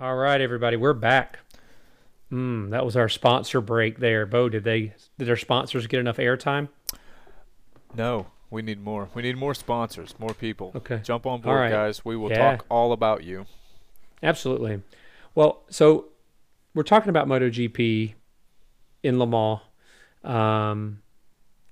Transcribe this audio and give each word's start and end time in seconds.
All 0.00 0.14
right, 0.14 0.40
everybody, 0.40 0.76
we're 0.76 0.92
back. 0.92 1.40
Mm, 2.30 2.70
that 2.70 2.84
was 2.84 2.96
our 2.96 3.08
sponsor 3.08 3.60
break 3.60 3.98
there. 3.98 4.26
Bo, 4.26 4.48
did 4.48 4.62
they 4.64 4.92
did 5.18 5.28
our 5.28 5.36
sponsors 5.36 5.86
get 5.86 5.98
enough 5.98 6.18
airtime? 6.18 6.68
No, 7.96 8.28
we 8.50 8.62
need 8.62 8.80
more. 8.80 9.08
We 9.14 9.22
need 9.22 9.36
more 9.36 9.54
sponsors, 9.54 10.14
more 10.18 10.34
people. 10.34 10.72
Okay. 10.76 11.00
Jump 11.02 11.26
on 11.26 11.40
board, 11.40 11.58
right. 11.58 11.70
guys. 11.70 12.04
We 12.04 12.16
will 12.16 12.30
Yeah. 12.30 12.56
talk 12.56 12.66
all 12.68 12.92
about 12.92 13.24
you. 13.24 13.46
Absolutely. 14.22 14.82
Well, 15.34 15.64
so 15.68 16.06
we're 16.74 16.82
talking 16.84 17.10
about 17.10 17.26
MotoGP 17.26 18.14
in 19.02 19.18
Le 19.18 19.26
Mans, 19.26 19.60
um, 20.22 21.02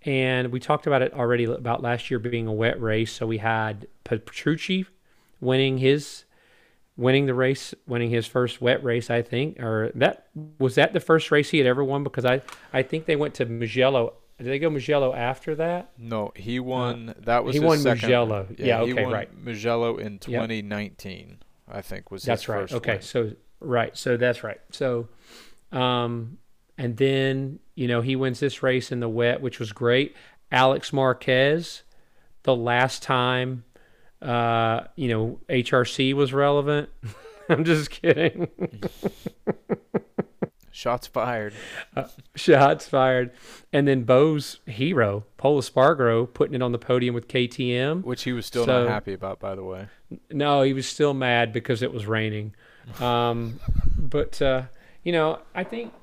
and 0.02 0.50
we 0.50 0.58
talked 0.58 0.86
about 0.88 1.02
it 1.02 1.12
already 1.12 1.44
about 1.44 1.82
last 1.82 2.10
year 2.10 2.18
being 2.18 2.46
a 2.48 2.52
wet 2.52 2.80
race. 2.80 3.12
So 3.12 3.26
we 3.26 3.38
had 3.38 3.86
Petrucci 4.04 4.86
winning 5.40 5.78
his 5.78 6.24
winning 6.96 7.26
the 7.26 7.34
race, 7.34 7.74
winning 7.86 8.10
his 8.10 8.26
first 8.26 8.60
wet 8.60 8.82
race, 8.82 9.10
I 9.10 9.22
think, 9.22 9.60
or 9.60 9.90
that 9.94 10.26
was 10.58 10.74
that 10.76 10.92
the 10.92 11.00
first 11.00 11.30
race 11.30 11.50
he 11.50 11.58
had 11.58 11.66
ever 11.66 11.84
won 11.84 12.02
because 12.04 12.24
I 12.24 12.42
I 12.72 12.82
think 12.82 13.06
they 13.06 13.16
went 13.16 13.34
to 13.34 13.44
Mugello. 13.46 14.14
Did 14.38 14.48
they 14.48 14.58
go 14.58 14.68
Mugello 14.68 15.14
after 15.14 15.54
that? 15.54 15.92
No, 15.96 16.32
he 16.36 16.60
won. 16.60 17.14
that 17.20 17.42
was 17.44 17.56
Uh, 17.56 17.60
he 17.60 17.66
won 17.66 17.78
second. 17.78 18.02
Mugello. 18.02 18.46
Yeah, 18.58 18.84
he 18.84 18.92
okay, 18.92 19.04
won 19.04 19.12
right. 19.12 19.38
Mugello 19.44 19.96
in 19.96 20.18
2019, 20.18 21.38
I 21.68 21.80
think 21.80 22.10
was 22.10 22.22
That's 22.22 22.42
his 22.42 22.48
right. 22.48 22.72
Okay, 22.72 22.92
win. 22.94 23.02
so 23.02 23.32
right, 23.60 23.96
so 23.96 24.16
that's 24.18 24.44
right. 24.44 24.60
So, 24.70 25.08
um, 25.72 26.38
and 26.78 26.96
then 26.98 27.58
you 27.74 27.88
know 27.88 28.00
he 28.02 28.14
wins 28.16 28.40
this 28.40 28.62
race 28.62 28.92
in 28.92 29.00
the 29.00 29.08
wet, 29.08 29.40
which 29.40 29.58
was 29.58 29.72
great. 29.72 30.14
Alex 30.52 30.92
Marquez, 30.92 31.82
the 32.42 32.54
last 32.54 33.02
time, 33.02 33.64
uh, 34.26 34.84
you 34.96 35.08
know 35.08 35.38
HRC 35.48 36.12
was 36.14 36.32
relevant. 36.32 36.88
I'm 37.48 37.64
just 37.64 37.90
kidding. 37.90 38.48
Shots 40.72 41.06
fired. 41.06 41.54
Shots 42.34 42.86
fired, 42.86 43.30
and 43.72 43.88
then 43.88 44.02
Bo's 44.02 44.60
hero, 44.66 45.24
Pol 45.38 45.58
Espargaro, 45.58 46.32
putting 46.32 46.54
it 46.54 46.62
on 46.62 46.72
the 46.72 46.78
podium 46.78 47.14
with 47.14 47.28
KTM. 47.28 48.04
Which 48.04 48.24
he 48.24 48.32
was 48.34 48.44
still 48.44 48.66
So- 48.66 48.82
not 48.82 48.90
happy 48.90 49.14
about, 49.14 49.40
by 49.40 49.54
the 49.54 49.64
way. 49.64 49.86
No, 50.30 50.60
he 50.62 50.72
was 50.74 50.86
still 50.86 51.14
mad 51.14 51.52
because 51.52 51.82
it 51.82 51.92
was 51.92 52.06
raining. 52.06 52.54
Um, 53.00 53.58
but 53.98 54.42
uh, 54.42 54.64
you 55.02 55.12
know, 55.12 55.38
I 55.54 55.64
think 55.64 55.94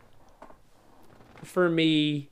for 1.43 1.69
me, 1.69 2.29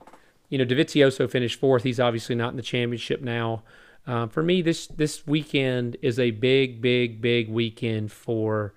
you 0.49 0.57
know, 0.57 0.65
Dovizioso 0.65 1.29
finished 1.29 1.59
fourth. 1.59 1.83
He's 1.83 1.99
obviously 1.99 2.33
not 2.33 2.49
in 2.49 2.57
the 2.57 2.63
championship 2.63 3.21
now. 3.21 3.61
Um, 4.07 4.29
for 4.29 4.41
me, 4.41 4.61
this 4.61 4.87
this 4.87 5.27
weekend 5.27 5.97
is 6.01 6.19
a 6.19 6.31
big, 6.31 6.81
big, 6.81 7.21
big 7.21 7.49
weekend 7.49 8.11
for 8.11 8.73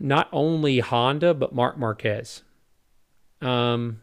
not 0.00 0.28
only 0.32 0.80
Honda 0.80 1.32
but 1.32 1.54
Mark 1.54 1.78
Marquez. 1.78 2.42
Um, 3.40 4.00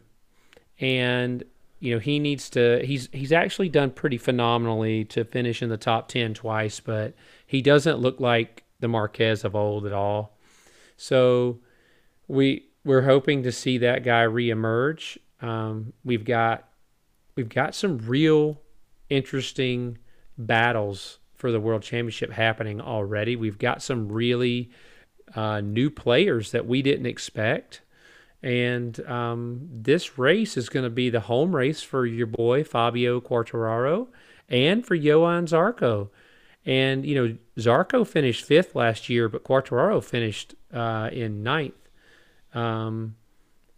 and 0.80 1.44
you 1.78 1.94
know 1.94 1.98
he 1.98 2.18
needs 2.18 2.48
to. 2.50 2.84
He's 2.84 3.08
he's 3.12 3.32
actually 3.32 3.68
done 3.68 3.90
pretty 3.90 4.18
phenomenally 4.18 5.04
to 5.06 5.24
finish 5.24 5.62
in 5.62 5.68
the 5.68 5.76
top 5.76 6.08
ten 6.08 6.34
twice, 6.34 6.80
but 6.80 7.14
he 7.46 7.60
doesn't 7.62 7.98
look 7.98 8.20
like 8.20 8.64
the 8.80 8.88
Marquez 8.88 9.44
of 9.44 9.54
old 9.54 9.86
at 9.86 9.92
all. 9.92 10.38
So 10.96 11.60
we 12.28 12.66
we're 12.84 13.02
hoping 13.02 13.42
to 13.42 13.52
see 13.52 13.78
that 13.78 14.04
guy 14.04 14.24
reemerge. 14.24 15.18
Um, 15.42 15.92
we've 16.04 16.24
got 16.24 16.68
we've 17.36 17.48
got 17.48 17.74
some 17.74 17.98
real 17.98 18.60
interesting 19.10 19.98
battles 20.38 21.18
for 21.34 21.50
the 21.52 21.60
world 21.60 21.82
championship 21.82 22.32
happening 22.32 22.80
already. 22.80 23.36
We've 23.36 23.58
got 23.58 23.82
some 23.82 24.10
really 24.10 24.70
uh, 25.34 25.60
new 25.60 25.90
players 25.90 26.52
that 26.52 26.66
we 26.66 26.82
didn't 26.82 27.06
expect. 27.06 27.82
And 28.42 28.98
um, 29.06 29.68
this 29.70 30.18
race 30.18 30.56
is 30.56 30.68
going 30.68 30.84
to 30.84 30.90
be 30.90 31.10
the 31.10 31.20
home 31.20 31.54
race 31.54 31.82
for 31.82 32.06
your 32.06 32.26
boy 32.26 32.64
Fabio 32.64 33.20
Quartararo 33.20 34.08
and 34.48 34.86
for 34.86 34.94
Johan 34.94 35.46
Zarco. 35.46 36.08
And, 36.64 37.04
you 37.04 37.14
know, 37.14 37.36
Zarco 37.58 38.06
finished 38.06 38.44
fifth 38.44 38.74
last 38.74 39.08
year, 39.08 39.28
but 39.28 39.44
Quartararo 39.44 40.02
finished 40.02 40.54
uh, 40.72 41.10
in 41.12 41.42
ninth. 41.42 41.74
Um, 42.54 43.16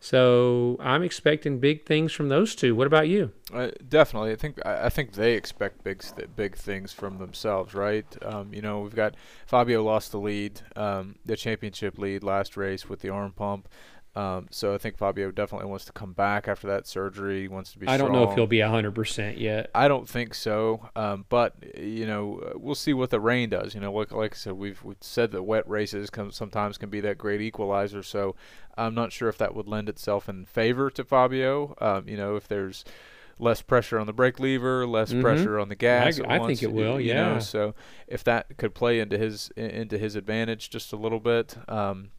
so 0.03 0.77
I'm 0.81 1.05
expecting 1.05 1.61
big 1.61 1.87
things 1.87 2.13
from 2.13 2.29
those 2.29 2.57
two. 2.57 2.75
What 2.75 2.89
about 2.89 3.07
you? 3.07 3.31
Uh, 3.55 3.69
definitely, 3.89 4.33
I 4.33 4.35
think 4.35 4.59
I 4.67 4.89
think 4.89 5.13
they 5.13 5.35
expect 5.35 5.85
big 5.85 6.03
big 6.35 6.57
things 6.57 6.93
from 6.93 7.19
themselves, 7.19 7.73
right? 7.73 8.05
Um, 8.21 8.53
you 8.53 8.63
know, 8.63 8.81
we've 8.81 8.97
got 8.97 9.15
Fabio 9.47 9.85
lost 9.85 10.11
the 10.11 10.19
lead, 10.19 10.61
um, 10.75 11.15
the 11.25 11.37
championship 11.37 11.99
lead 11.99 12.25
last 12.25 12.57
race 12.57 12.89
with 12.89 12.99
the 12.99 13.11
arm 13.11 13.31
pump. 13.31 13.69
Um, 14.15 14.49
so 14.50 14.75
I 14.75 14.78
think 14.78 14.99
Fabio 14.99 15.31
definitely 15.31 15.69
wants 15.69 15.87
to 15.87 15.93
come 15.93 16.12
back 16.12 16.47
after 16.47 16.67
that 16.69 16.87
surgery. 16.87 17.43
He 17.43 17.49
wants 17.49 17.73
to 17.73 17.78
be. 17.78 17.87
I 17.89 17.97
don't 17.97 18.12
know 18.12 18.25
if 18.28 18.34
he'll 18.34 18.47
be 18.47 18.59
100% 18.59 19.39
yet. 19.39 19.71
I 19.75 19.89
don't 19.89 20.06
think 20.06 20.34
so, 20.34 20.91
um, 20.95 21.25
but 21.31 21.55
you 21.78 22.06
know 22.06 22.53
we'll 22.56 22.75
see 22.75 22.93
what 22.93 23.09
the 23.11 23.21
rain 23.21 23.49
does. 23.49 23.75
You 23.75 23.81
know, 23.81 23.93
like, 23.93 24.12
like 24.12 24.34
I 24.34 24.37
said, 24.37 24.53
we've, 24.55 24.83
we've 24.84 24.97
said 25.01 25.31
that 25.33 25.45
wet 25.45 25.67
races 25.69 26.11
can, 26.11 26.31
sometimes 26.31 26.77
can 26.77 26.91
be 26.91 27.01
that 27.01 27.17
great 27.17 27.41
equalizer. 27.41 28.03
So 28.03 28.37
I'm 28.77 28.95
not 28.95 29.12
sure 29.12 29.31
if 29.31 29.39
that 29.39 29.55
would 29.55 29.67
lend 29.67 29.89
itself 29.89 30.28
in 30.28 30.45
favor 30.45 30.91
to 30.91 31.05
Fabio. 31.05 31.75
Um, 31.81 32.06
you 32.06 32.19
know, 32.19 32.37
if 32.37 32.47
there's 32.47 32.84
less 33.39 33.62
pressure 33.62 33.99
on 33.99 34.06
the 34.06 34.12
brake 34.12 34.39
lever, 34.39 34.87
less 34.87 35.12
Mhm. 35.12 35.22
pressure 35.22 35.59
on 35.59 35.71
the 35.71 35.75
gas. 35.75 36.21
I 36.21 36.37
at 36.37 36.47
think 36.47 36.62
it 36.62 36.71
will, 36.71 37.01
You 37.01 37.15
know, 37.15 37.33
yeah. 37.33 37.39
so 37.39 37.75
if 38.06 38.22
that 38.25 38.59
could 38.59 38.75
play 38.75 39.01
into 39.01 39.17
his 39.17 39.51
into 39.56 39.97
his 39.97 40.17
advantage 40.17 40.69
just 40.69 40.93
a 40.93 40.97
little 40.97 41.19
bit. 41.19 41.56
Um, 41.67 42.11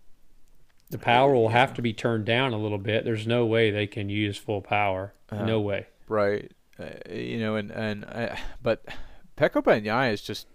The 0.94 0.98
power 1.00 1.34
will 1.34 1.50
have 1.50 1.74
to 1.74 1.82
be 1.82 1.92
turned 1.94 2.26
down 2.26 2.54
a 2.54 2.58
little 2.58 2.78
bit. 2.78 3.04
There's 3.04 3.28
no 3.28 3.46
way 3.46 3.70
they 3.72 3.88
can 3.88 4.10
use 4.10 4.38
full 4.38 4.62
power. 4.62 5.14
Uh-huh. 5.30 5.46
No 5.46 5.60
way. 5.60 5.88
Right. 6.08 6.52
Uh, 6.80 6.86
you 7.12 7.40
know, 7.40 7.56
and 7.56 7.70
and 7.72 8.06
uh, 8.06 8.36
but 8.62 8.86
Pecco 9.38 9.62
Bagnaia 9.62 10.12
is 10.14 10.22
just 10.22 10.48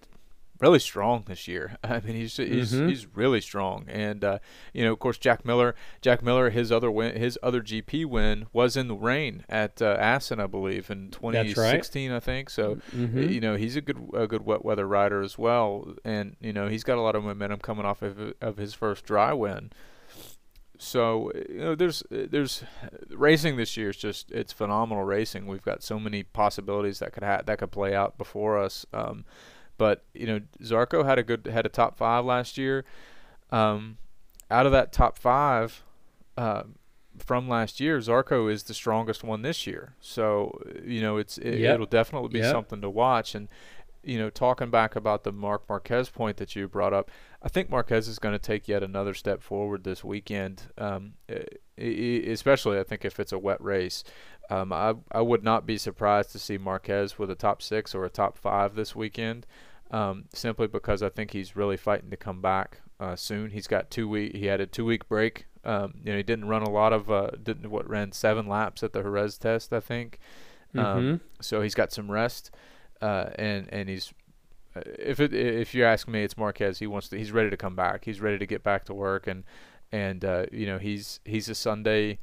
really 0.61 0.79
strong 0.81 1.25
this 1.29 1.47
year. 1.47 1.77
I 1.85 2.01
mean, 2.01 2.15
he's 2.17 2.37
he's 2.37 2.73
Mhm. 2.73 2.89
he's 2.89 3.07
really 3.15 3.41
strong, 3.41 3.87
and 3.89 4.25
uh, 4.25 4.39
you 4.73 4.85
know, 4.85 4.93
of 4.93 4.99
course, 4.99 5.17
Jack 5.19 5.45
Miller. 5.45 5.75
Jack 6.03 6.23
Miller, 6.23 6.51
his 6.51 6.71
other 6.73 6.91
win, 6.91 7.17
his 7.17 7.39
other 7.43 7.61
GP 7.63 8.05
win 8.07 8.47
was 8.53 8.77
in 8.77 8.89
the 8.89 8.95
rain 8.97 9.45
at 9.49 9.81
uh, 9.83 9.97
Assen, 9.99 10.41
I 10.41 10.47
believe, 10.47 10.91
in 10.91 11.11
2016, 11.11 12.11
I 12.13 12.21
think. 12.21 12.51
So. 12.51 12.79
Mhm. 12.97 13.33
You 13.33 13.41
know 13.41 13.55
he's 13.57 13.77
a 13.77 13.81
good 13.81 13.99
a 14.15 14.27
good 14.27 14.45
wet 14.45 14.65
weather 14.65 14.87
rider 14.87 15.21
as 15.23 15.37
well, 15.39 15.95
and 16.05 16.37
you 16.41 16.53
know 16.53 16.69
he's 16.69 16.85
got 16.85 16.99
a 16.99 17.01
lot 17.03 17.15
of 17.17 17.25
momentum 17.25 17.61
coming 17.61 17.85
off 17.87 18.03
of 18.03 18.35
of 18.41 18.57
his 18.57 18.75
first 18.75 19.05
dry 19.05 19.33
win. 19.33 19.71
So 20.81 21.33
you 21.49 21.59
know 21.59 21.75
there's 21.75 22.03
there's 22.11 22.63
racing 23.11 23.57
this 23.57 23.77
year 23.77 23.91
is 23.91 23.97
just 23.97 24.31
it's 24.31 24.53
phenomenal 24.53 25.03
racing. 25.05 25.47
We've 25.47 25.63
got 25.63 25.83
so 25.83 25.99
many 25.99 26.23
possibilities 26.23 27.01
that 27.01 27.13
could 27.13 27.25
ha- 27.25 27.43
that 27.45 27.59
could 27.59 27.73
play 27.73 27.95
out 27.95 28.17
before 28.17 28.59
us. 28.59 28.87
Um, 28.93 29.25
but 29.77 30.05
you 30.15 30.27
know 30.27 30.41
Zarco 30.63 31.05
had 31.05 31.19
a 31.19 31.23
good 31.25 31.47
had 31.53 31.67
a 31.67 31.69
top 31.69 31.97
five 31.99 32.25
last 32.25 32.57
year. 32.57 32.85
Um, 33.51 33.99
out 34.51 34.67
of 34.67 34.73
that 34.73 34.93
top 34.93 35.19
five. 35.19 35.83
Uh, 36.37 36.63
from 37.19 37.49
last 37.49 37.81
year, 37.81 37.99
Zarco 37.99 38.49
is 38.49 38.63
the 38.63 38.75
strongest 38.75 39.25
one 39.25 39.43
this 39.43 39.67
year. 39.67 39.95
So 40.01 40.61
you 40.85 41.01
know 41.01 41.17
it's 41.17 41.37
it, 41.39 41.59
Yep. 41.59 41.75
it'll 41.75 41.87
definitely 41.87 42.29
be 42.29 42.39
Yep. 42.39 42.53
something 42.53 42.81
to 42.81 42.89
watch. 42.89 43.35
And 43.35 43.49
you 44.09 44.19
know, 44.19 44.31
talking 44.31 44.71
back 44.71 44.97
about 44.97 45.23
the 45.25 45.33
Mark 45.33 45.69
Marquez 45.69 46.09
point 46.09 46.39
that 46.39 46.57
you 46.57 46.67
brought 46.67 46.93
up, 46.95 47.11
I 47.43 47.49
think 47.49 47.69
Marquez 47.71 48.09
is 48.09 48.19
going 48.19 48.33
to 48.35 48.39
take 48.39 48.67
yet 48.67 48.83
another 48.83 49.15
step 49.15 49.43
forward 49.43 49.85
this 49.85 50.03
weekend. 50.03 50.63
Um, 50.79 51.13
especially 51.77 52.79
I 52.79 52.85
think 52.85 53.05
if 53.05 53.21
it's 53.21 53.33
a 53.33 53.39
wet 53.39 53.63
race. 53.63 54.05
Um, 54.51 54.73
I 54.73 54.95
I 55.13 55.21
would 55.21 55.45
not 55.45 55.67
be 55.67 55.77
surprised 55.77 56.33
to 56.33 56.39
see 56.39 56.57
Marquez 56.59 57.19
with 57.19 57.31
a 57.31 57.35
top 57.35 57.61
six 57.63 57.95
or 57.95 58.05
a 58.05 58.11
top 58.11 58.39
five 58.39 58.75
this 58.75 58.97
weekend. 58.97 59.47
Um, 59.91 60.25
simply 60.35 60.67
because 60.67 61.03
I 61.03 61.09
think 61.09 61.31
he's 61.33 61.57
really 61.57 61.77
fighting 61.77 62.11
to 62.11 62.17
come 62.17 62.41
back 62.43 62.81
uh, 63.01 63.17
soon. 63.17 63.51
He's 63.51 63.67
got 63.67 63.91
two 63.91 64.07
week. 64.09 64.35
He 64.35 64.47
had 64.47 64.61
a 64.61 64.67
two 64.67 64.85
week 64.85 65.09
break. 65.09 65.47
Um, 65.65 65.95
you 66.05 66.13
know, 66.13 66.17
he 66.17 66.23
didn't 66.23 66.47
run 66.49 66.63
a 66.63 66.71
lot 66.71 66.93
of. 66.93 67.11
Uh, 67.11 67.31
didn't 67.43 67.71
what 67.71 67.89
ran 67.89 68.13
seven 68.13 68.47
laps 68.47 68.83
at 68.83 68.93
the 68.93 69.03
Jerez 69.03 69.39
test, 69.39 69.73
I 69.73 69.81
think. 69.81 70.19
Um, 70.77 70.83
Mhm. 70.83 71.21
so 71.41 71.63
he's 71.63 71.75
got 71.75 71.93
some 71.93 72.11
rest, 72.11 72.51
uh, 73.01 73.31
and 73.37 73.69
and 73.73 73.89
he's. 73.89 74.13
uh, 74.77 74.81
If 74.99 75.21
it 75.21 75.33
if 75.35 75.75
you 75.75 75.85
ask 75.85 76.09
me, 76.09 76.23
it's 76.23 76.37
Marquez. 76.37 76.79
He 76.79 76.87
wants 76.87 77.09
to. 77.09 77.19
He's 77.19 77.33
ready 77.33 77.51
to 77.51 77.57
come 77.57 77.77
back. 77.77 78.05
He's 78.05 78.21
ready 78.21 78.39
to 78.39 78.47
get 78.47 78.63
back 78.63 78.85
to 78.87 78.95
work, 78.95 79.27
and 79.27 79.45
and 79.93 80.25
uh, 80.25 80.47
you 80.53 80.67
know 80.67 80.79
he's 80.79 81.21
he's 81.25 81.49
a 81.49 81.55
Sunday 81.55 82.19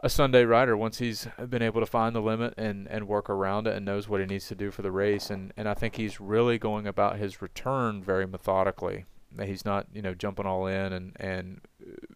a 0.00 0.08
Sunday 0.08 0.44
rider 0.44 0.76
once 0.76 0.98
he's 0.98 1.26
been 1.48 1.62
able 1.62 1.80
to 1.80 1.86
find 1.86 2.14
the 2.14 2.20
limit 2.20 2.54
and, 2.56 2.86
and 2.86 3.08
work 3.08 3.28
around 3.28 3.66
it 3.66 3.74
and 3.74 3.84
knows 3.84 4.08
what 4.08 4.20
he 4.20 4.26
needs 4.26 4.46
to 4.46 4.54
do 4.54 4.70
for 4.70 4.82
the 4.82 4.92
race 4.92 5.28
and, 5.28 5.52
and 5.56 5.68
I 5.68 5.74
think 5.74 5.96
he's 5.96 6.20
really 6.20 6.56
going 6.56 6.86
about 6.86 7.18
his 7.18 7.42
return 7.42 8.00
very 8.00 8.24
methodically. 8.24 9.06
He's 9.42 9.64
not 9.64 9.86
you 9.92 10.00
know 10.00 10.14
jumping 10.14 10.46
all 10.46 10.68
in 10.68 10.92
and 10.92 11.16
and 11.18 11.60
uh, 11.82 12.06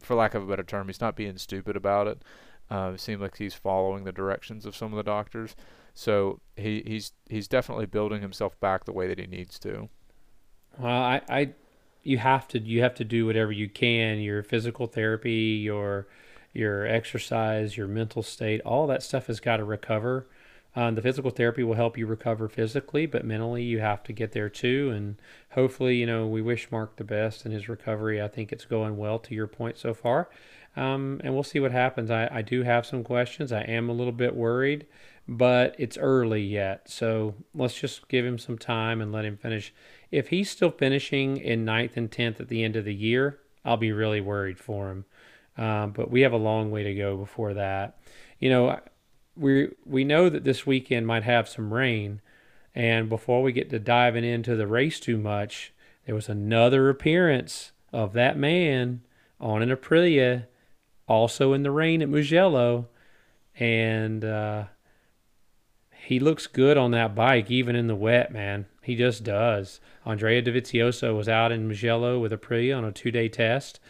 for 0.00 0.14
lack 0.14 0.34
of 0.34 0.44
a 0.44 0.46
better 0.46 0.62
term, 0.62 0.86
he's 0.86 1.00
not 1.00 1.16
being 1.16 1.36
stupid 1.38 1.74
about 1.76 2.06
it. 2.06 2.22
Uh, 2.70 2.92
it 2.94 3.00
seems 3.00 3.20
like 3.20 3.36
he's 3.36 3.54
following 3.54 4.04
the 4.04 4.12
directions 4.12 4.64
of 4.64 4.76
some 4.76 4.92
of 4.92 4.96
the 4.96 5.02
doctors, 5.02 5.56
so 5.96 6.40
he, 6.56 6.82
he's 6.86 7.12
he's 7.28 7.48
definitely 7.48 7.86
building 7.86 8.20
himself 8.20 8.60
back 8.60 8.84
the 8.84 8.92
way 8.92 9.08
that 9.08 9.18
he 9.18 9.26
needs 9.26 9.58
to. 9.60 9.88
Well, 10.78 10.92
I, 10.92 11.22
I, 11.28 11.48
you 12.02 12.18
have 12.18 12.46
to 12.48 12.58
you 12.58 12.82
have 12.82 12.94
to 12.96 13.04
do 13.04 13.24
whatever 13.24 13.50
you 13.50 13.70
can. 13.70 14.18
Your 14.20 14.42
physical 14.42 14.86
therapy, 14.86 15.58
your 15.64 16.06
your 16.52 16.86
exercise, 16.86 17.78
your 17.78 17.88
mental 17.88 18.22
state, 18.22 18.60
all 18.60 18.86
that 18.88 19.02
stuff 19.02 19.28
has 19.28 19.40
got 19.40 19.56
to 19.56 19.64
recover. 19.64 20.26
Um, 20.74 20.96
the 20.96 21.02
physical 21.02 21.30
therapy 21.30 21.62
will 21.62 21.74
help 21.74 21.96
you 21.96 22.06
recover 22.06 22.46
physically, 22.46 23.06
but 23.06 23.24
mentally 23.24 23.62
you 23.62 23.80
have 23.80 24.02
to 24.04 24.12
get 24.12 24.32
there 24.32 24.50
too. 24.50 24.92
And 24.94 25.16
hopefully, 25.52 25.96
you 25.96 26.04
know, 26.04 26.26
we 26.26 26.42
wish 26.42 26.70
Mark 26.70 26.96
the 26.96 27.04
best 27.04 27.46
in 27.46 27.52
his 27.52 27.70
recovery. 27.70 28.20
I 28.20 28.28
think 28.28 28.52
it's 28.52 28.66
going 28.66 28.98
well 28.98 29.18
to 29.20 29.34
your 29.34 29.46
point 29.46 29.78
so 29.78 29.94
far. 29.94 30.28
Um, 30.76 31.20
and 31.24 31.32
we'll 31.32 31.42
see 31.42 31.60
what 31.60 31.72
happens. 31.72 32.10
I, 32.10 32.28
I 32.30 32.42
do 32.42 32.62
have 32.62 32.84
some 32.84 33.02
questions. 33.02 33.50
I 33.50 33.62
am 33.62 33.88
a 33.88 33.94
little 33.94 34.12
bit 34.12 34.36
worried, 34.36 34.86
but 35.26 35.74
it's 35.78 35.96
early 35.96 36.42
yet. 36.42 36.90
So 36.90 37.34
let's 37.54 37.74
just 37.74 38.08
give 38.08 38.26
him 38.26 38.38
some 38.38 38.58
time 38.58 39.00
and 39.00 39.10
let 39.10 39.24
him 39.24 39.38
finish. 39.38 39.72
If 40.10 40.28
he's 40.28 40.50
still 40.50 40.70
finishing 40.70 41.38
in 41.38 41.64
ninth 41.64 41.96
and 41.96 42.10
10th 42.10 42.40
at 42.40 42.48
the 42.48 42.62
end 42.62 42.76
of 42.76 42.84
the 42.84 42.94
year, 42.94 43.38
I'll 43.64 43.78
be 43.78 43.92
really 43.92 44.20
worried 44.20 44.58
for 44.58 44.90
him. 44.90 45.04
Um, 45.58 45.92
but 45.92 46.10
we 46.10 46.20
have 46.20 46.32
a 46.32 46.38
long 46.38 46.70
way 46.70 46.82
to 46.82 46.94
go 46.94 47.16
before 47.16 47.54
that. 47.54 47.98
You 48.38 48.50
know, 48.50 48.80
we 49.36 49.70
we 49.84 50.04
know 50.04 50.28
that 50.28 50.44
this 50.44 50.66
weekend 50.66 51.06
might 51.06 51.22
have 51.24 51.48
some 51.48 51.72
rain, 51.72 52.20
and 52.74 53.08
before 53.08 53.42
we 53.42 53.52
get 53.52 53.70
to 53.70 53.78
diving 53.78 54.24
into 54.24 54.54
the 54.54 54.66
race 54.66 55.00
too 55.00 55.16
much, 55.16 55.72
there 56.04 56.14
was 56.14 56.28
another 56.28 56.88
appearance 56.88 57.72
of 57.92 58.12
that 58.12 58.36
man 58.36 59.02
on 59.40 59.62
an 59.62 59.70
Aprilia, 59.70 60.44
also 61.06 61.52
in 61.52 61.62
the 61.62 61.70
rain 61.70 62.02
at 62.02 62.08
Mugello, 62.08 62.88
and 63.58 64.24
uh, 64.24 64.64
he 66.04 66.20
looks 66.20 66.46
good 66.46 66.76
on 66.76 66.90
that 66.92 67.14
bike, 67.14 67.50
even 67.50 67.76
in 67.76 67.86
the 67.86 67.96
wet, 67.96 68.32
man. 68.32 68.66
He 68.82 68.94
just 68.94 69.24
does. 69.24 69.80
Andrea 70.04 70.42
Dovizioso 70.42 71.16
was 71.16 71.28
out 71.28 71.52
in 71.52 71.66
Mugello 71.66 72.20
with 72.20 72.32
Aprilia 72.32 72.76
on 72.76 72.84
a 72.84 72.92
two-day 72.92 73.28
test, 73.28 73.80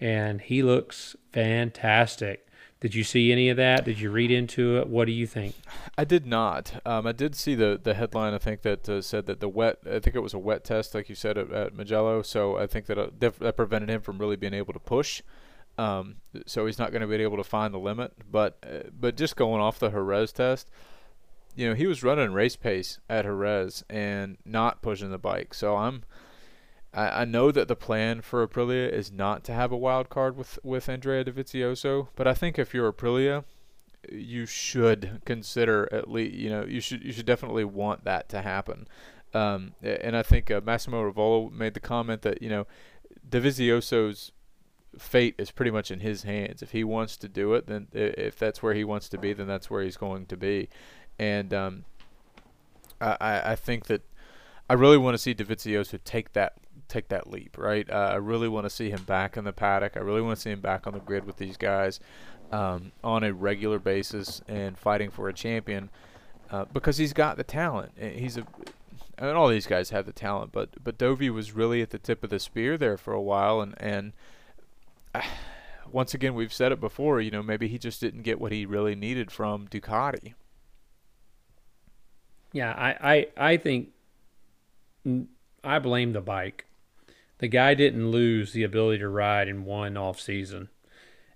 and 0.00 0.40
he 0.40 0.62
looks 0.62 1.16
fantastic. 1.32 2.46
Did 2.80 2.94
you 2.94 3.02
see 3.02 3.32
any 3.32 3.48
of 3.48 3.56
that? 3.56 3.86
Did 3.86 3.98
you 3.98 4.10
read 4.10 4.30
into 4.30 4.76
it? 4.76 4.88
What 4.88 5.06
do 5.06 5.12
you 5.12 5.26
think? 5.26 5.54
I 5.96 6.04
did 6.04 6.26
not. 6.26 6.82
Um, 6.84 7.06
I 7.06 7.12
did 7.12 7.34
see 7.34 7.54
the 7.54 7.80
the 7.82 7.94
headline. 7.94 8.34
I 8.34 8.38
think 8.38 8.60
that 8.60 8.86
uh, 8.86 9.00
said 9.00 9.24
that 9.24 9.40
the 9.40 9.48
wet. 9.48 9.78
I 9.86 10.00
think 10.00 10.14
it 10.14 10.20
was 10.20 10.34
a 10.34 10.38
wet 10.38 10.64
test, 10.64 10.94
like 10.94 11.08
you 11.08 11.14
said 11.14 11.38
at, 11.38 11.50
at 11.50 11.74
Mugello. 11.74 12.20
So 12.20 12.58
I 12.58 12.66
think 12.66 12.84
that 12.86 12.98
uh, 12.98 13.08
that 13.18 13.56
prevented 13.56 13.88
him 13.88 14.02
from 14.02 14.18
really 14.18 14.36
being 14.36 14.52
able 14.52 14.74
to 14.74 14.78
push. 14.78 15.22
Um, 15.76 16.16
so 16.46 16.66
he's 16.66 16.78
not 16.78 16.92
going 16.92 17.02
to 17.02 17.08
be 17.08 17.22
able 17.22 17.36
to 17.36 17.44
find 17.44 17.74
the 17.74 17.78
limit. 17.78 18.12
But 18.30 18.58
uh, 18.62 18.88
but 18.98 19.16
just 19.16 19.36
going 19.36 19.60
off 19.60 19.78
the 19.78 19.90
Jerez 19.90 20.32
test, 20.32 20.70
you 21.54 21.68
know, 21.68 21.74
he 21.74 21.86
was 21.86 22.02
running 22.02 22.32
race 22.32 22.56
pace 22.56 22.98
at 23.08 23.24
Jerez 23.24 23.84
and 23.88 24.36
not 24.44 24.82
pushing 24.82 25.10
the 25.10 25.18
bike. 25.18 25.54
So 25.54 25.76
I'm, 25.76 26.04
I, 26.92 27.22
I 27.22 27.24
know 27.24 27.50
that 27.50 27.68
the 27.68 27.76
plan 27.76 28.20
for 28.20 28.46
Aprilia 28.46 28.90
is 28.90 29.12
not 29.12 29.44
to 29.44 29.52
have 29.52 29.72
a 29.72 29.76
wild 29.76 30.08
card 30.08 30.36
with 30.36 30.58
with 30.62 30.88
Andrea 30.88 31.24
Dovizioso, 31.24 32.08
but 32.16 32.26
I 32.26 32.34
think 32.34 32.58
if 32.58 32.74
you're 32.74 32.92
Aprilia, 32.92 33.44
you 34.10 34.46
should 34.46 35.20
consider 35.24 35.88
at 35.92 36.10
least, 36.10 36.34
you 36.34 36.50
know, 36.50 36.64
you 36.64 36.80
should 36.80 37.04
you 37.04 37.12
should 37.12 37.26
definitely 37.26 37.64
want 37.64 38.04
that 38.04 38.28
to 38.30 38.42
happen. 38.42 38.86
Um, 39.32 39.74
and 39.82 40.16
I 40.16 40.22
think 40.22 40.50
uh, 40.50 40.60
Massimo 40.64 41.10
Rivola 41.10 41.50
made 41.50 41.74
the 41.74 41.80
comment 41.80 42.22
that 42.22 42.40
you 42.40 42.48
know, 42.48 42.66
Dovizioso's 43.28 44.32
fate 44.98 45.34
is 45.38 45.50
pretty 45.50 45.70
much 45.70 45.90
in 45.90 46.00
his 46.00 46.22
hands. 46.22 46.62
If 46.62 46.72
he 46.72 46.84
wants 46.84 47.16
to 47.18 47.28
do 47.28 47.54
it, 47.54 47.66
then 47.66 47.88
if 47.92 48.38
that's 48.38 48.62
where 48.62 48.74
he 48.74 48.84
wants 48.84 49.08
to 49.10 49.18
be, 49.18 49.32
then 49.32 49.46
that's 49.46 49.70
where 49.70 49.82
he's 49.82 49.96
going 49.96 50.26
to 50.26 50.36
be 50.36 50.68
and 51.18 51.54
um, 51.54 51.84
I, 53.00 53.52
I 53.52 53.56
think 53.56 53.86
that 53.86 54.02
I 54.68 54.74
really 54.74 54.98
want 54.98 55.14
to 55.14 55.18
see 55.18 55.34
Dovizioso 55.34 55.98
take 56.04 56.32
that 56.32 56.54
take 56.88 57.08
that 57.08 57.30
leap, 57.30 57.56
right? 57.56 57.88
Uh, 57.88 58.10
I 58.12 58.16
really 58.16 58.48
want 58.48 58.64
to 58.66 58.70
see 58.70 58.90
him 58.90 59.02
back 59.04 59.36
in 59.36 59.44
the 59.44 59.52
paddock. 59.52 59.96
I 59.96 60.00
really 60.00 60.20
want 60.20 60.36
to 60.36 60.42
see 60.42 60.50
him 60.50 60.60
back 60.60 60.86
on 60.86 60.92
the 60.92 61.00
grid 61.00 61.24
with 61.24 61.36
these 61.36 61.56
guys 61.56 61.98
um, 62.52 62.92
on 63.02 63.24
a 63.24 63.32
regular 63.32 63.78
basis 63.78 64.42
and 64.48 64.78
fighting 64.78 65.10
for 65.10 65.28
a 65.28 65.32
champion 65.32 65.88
uh, 66.50 66.66
because 66.66 66.98
he's 66.98 67.12
got 67.12 67.36
the 67.36 67.44
talent. 67.44 67.92
He's 67.98 68.36
a 68.36 68.46
and 69.16 69.30
all 69.36 69.48
these 69.48 69.66
guys 69.66 69.90
have 69.90 70.06
the 70.06 70.12
talent, 70.12 70.50
but 70.52 70.70
but 70.82 70.98
Dovi 70.98 71.30
was 71.30 71.52
really 71.52 71.82
at 71.82 71.90
the 71.90 71.98
tip 71.98 72.24
of 72.24 72.30
the 72.30 72.40
spear 72.40 72.76
there 72.76 72.96
for 72.96 73.12
a 73.12 73.22
while, 73.22 73.60
and 73.60 73.74
and 73.78 74.12
once 75.92 76.14
again 76.14 76.34
we've 76.34 76.52
said 76.52 76.72
it 76.72 76.80
before. 76.80 77.20
You 77.20 77.30
know, 77.30 77.42
maybe 77.42 77.68
he 77.68 77.78
just 77.78 78.00
didn't 78.00 78.22
get 78.22 78.40
what 78.40 78.52
he 78.52 78.66
really 78.66 78.94
needed 78.94 79.30
from 79.30 79.68
Ducati. 79.68 80.34
Yeah, 82.52 82.72
I, 82.72 83.12
I, 83.36 83.52
I 83.52 83.56
think 83.56 83.88
I 85.64 85.78
blame 85.80 86.12
the 86.12 86.20
bike. 86.20 86.66
The 87.38 87.48
guy 87.48 87.74
didn't 87.74 88.10
lose 88.10 88.52
the 88.52 88.62
ability 88.62 89.00
to 89.00 89.08
ride 89.08 89.48
in 89.48 89.64
one 89.64 89.96
off 89.96 90.20
season. 90.20 90.68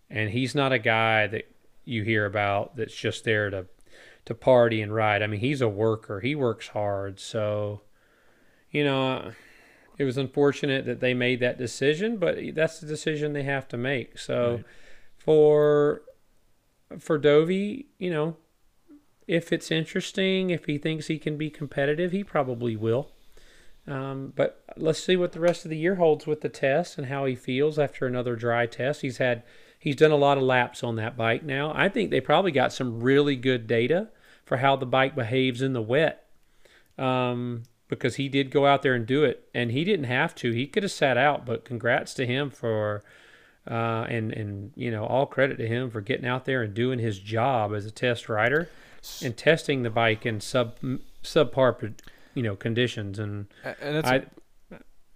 And 0.08 0.30
he's 0.30 0.54
not 0.54 0.72
a 0.72 0.78
guy 0.78 1.26
that 1.26 1.50
you 1.84 2.02
hear 2.02 2.24
about 2.24 2.76
that's 2.76 2.94
just 2.94 3.24
there 3.24 3.50
to 3.50 3.66
to 4.26 4.34
party 4.34 4.82
and 4.82 4.94
ride. 4.94 5.22
I 5.22 5.26
mean, 5.26 5.40
he's 5.40 5.62
a 5.62 5.68
worker. 5.68 6.20
He 6.20 6.34
works 6.34 6.68
hard. 6.68 7.18
So, 7.18 7.80
you 8.70 8.84
know, 8.84 9.32
it 9.98 10.04
was 10.04 10.16
unfortunate 10.16 10.86
that 10.86 11.00
they 11.00 11.12
made 11.12 11.40
that 11.40 11.58
decision, 11.58 12.16
but 12.16 12.38
that's 12.54 12.80
the 12.80 12.86
decision 12.86 13.32
they 13.32 13.42
have 13.42 13.68
to 13.68 13.76
make. 13.76 14.18
So, 14.18 14.52
right. 14.52 14.64
for 15.16 16.02
for 16.98 17.18
Dovi, 17.18 17.86
you 17.98 18.10
know, 18.10 18.36
if 19.26 19.52
it's 19.52 19.70
interesting, 19.70 20.50
if 20.50 20.64
he 20.64 20.78
thinks 20.78 21.08
he 21.08 21.18
can 21.18 21.36
be 21.36 21.50
competitive, 21.50 22.12
he 22.12 22.24
probably 22.24 22.76
will. 22.76 23.10
Um, 23.86 24.32
but 24.36 24.62
let's 24.76 25.02
see 25.02 25.16
what 25.16 25.32
the 25.32 25.40
rest 25.40 25.64
of 25.64 25.70
the 25.70 25.76
year 25.76 25.96
holds 25.96 26.26
with 26.26 26.42
the 26.42 26.48
test 26.48 26.98
and 26.98 27.06
how 27.06 27.24
he 27.24 27.34
feels 27.34 27.78
after 27.78 28.06
another 28.06 28.36
dry 28.36 28.66
test. 28.66 29.00
He's 29.00 29.18
had 29.18 29.42
he's 29.78 29.96
done 29.96 30.10
a 30.10 30.16
lot 30.16 30.36
of 30.36 30.44
laps 30.44 30.84
on 30.84 30.96
that 30.96 31.16
bike 31.16 31.42
now. 31.42 31.72
I 31.74 31.88
think 31.88 32.10
they 32.10 32.20
probably 32.20 32.52
got 32.52 32.72
some 32.72 33.00
really 33.00 33.34
good 33.36 33.66
data 33.66 34.08
for 34.44 34.58
how 34.58 34.76
the 34.76 34.86
bike 34.86 35.14
behaves 35.14 35.62
in 35.62 35.72
the 35.72 35.82
wet. 35.82 36.26
Um, 36.98 37.64
because 37.88 38.16
he 38.16 38.28
did 38.28 38.50
go 38.50 38.66
out 38.66 38.82
there 38.82 38.94
and 38.94 39.06
do 39.06 39.24
it, 39.24 39.48
and 39.54 39.70
he 39.70 39.84
didn't 39.84 40.04
have 40.04 40.34
to. 40.36 40.52
He 40.52 40.66
could 40.66 40.82
have 40.82 40.92
sat 40.92 41.16
out, 41.16 41.46
but 41.46 41.64
congrats 41.64 42.14
to 42.14 42.26
him 42.26 42.50
for, 42.50 43.02
uh, 43.66 44.06
and 44.08 44.32
and 44.32 44.72
you 44.76 44.90
know 44.90 45.04
all 45.04 45.26
credit 45.26 45.56
to 45.58 45.66
him 45.66 45.90
for 45.90 46.00
getting 46.00 46.26
out 46.26 46.44
there 46.44 46.62
and 46.62 46.74
doing 46.74 46.98
his 46.98 47.18
job 47.18 47.74
as 47.74 47.86
a 47.86 47.90
test 47.90 48.28
rider 48.28 48.68
and 49.22 49.36
testing 49.36 49.82
the 49.82 49.90
bike 49.90 50.26
in 50.26 50.40
sub 50.40 50.76
subpar 51.22 51.94
you 52.34 52.42
know 52.42 52.56
conditions 52.56 53.18
and 53.18 53.46
and 53.80 54.06
I, 54.06 54.24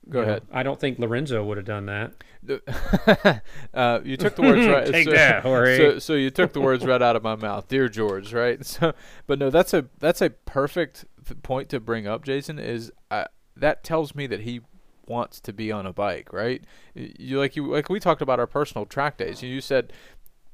go 0.09 0.21
ahead 0.21 0.43
know, 0.49 0.59
I 0.59 0.63
don't 0.63 0.79
think 0.79 0.99
Lorenzo 0.99 1.45
would 1.45 1.57
have 1.57 1.67
done 1.67 1.87
that. 1.87 2.13
uh, 3.75 4.01
you 4.05 4.17
took 4.17 4.35
the 4.35 4.43
words 4.43 4.67
right. 4.67 4.87
Take 4.87 5.05
so, 5.05 5.13
that, 5.13 5.43
Jorge. 5.43 5.77
So, 5.77 5.99
so 6.01 6.15
you 6.15 6.31
took 6.31 6.53
the 6.53 6.61
words 6.61 6.85
right 6.85 7.01
out 7.01 7.15
of 7.15 7.23
my 7.23 7.37
mouth, 7.37 7.69
dear 7.69 7.89
George. 7.89 8.33
Right. 8.33 8.61
So, 8.73 8.95
but 9.27 9.39
no, 9.39 9.51
that's 9.51 9.75
a 9.75 9.87
that's 9.99 10.23
a 10.23 10.31
perfect 10.31 11.05
point 11.43 11.69
to 11.71 11.81
bring 11.81 12.07
up. 12.07 12.25
Jason 12.25 12.59
is 12.59 12.93
uh, 13.11 13.25
that 13.57 13.85
tells 13.85 14.15
me 14.15 14.27
that 14.27 14.41
he 14.41 14.61
wants 15.07 15.41
to 15.41 15.53
be 15.53 15.71
on 15.73 15.87
a 15.87 15.93
bike, 15.93 16.33
right? 16.33 16.65
You 16.95 17.39
like 17.39 17.57
you 17.57 17.71
like 17.71 17.89
we 17.89 18.01
talked 18.01 18.23
about 18.23 18.39
our 18.39 18.47
personal 18.47 18.87
track 18.87 19.19
days. 19.19 19.43
You 19.43 19.61
said 19.61 19.93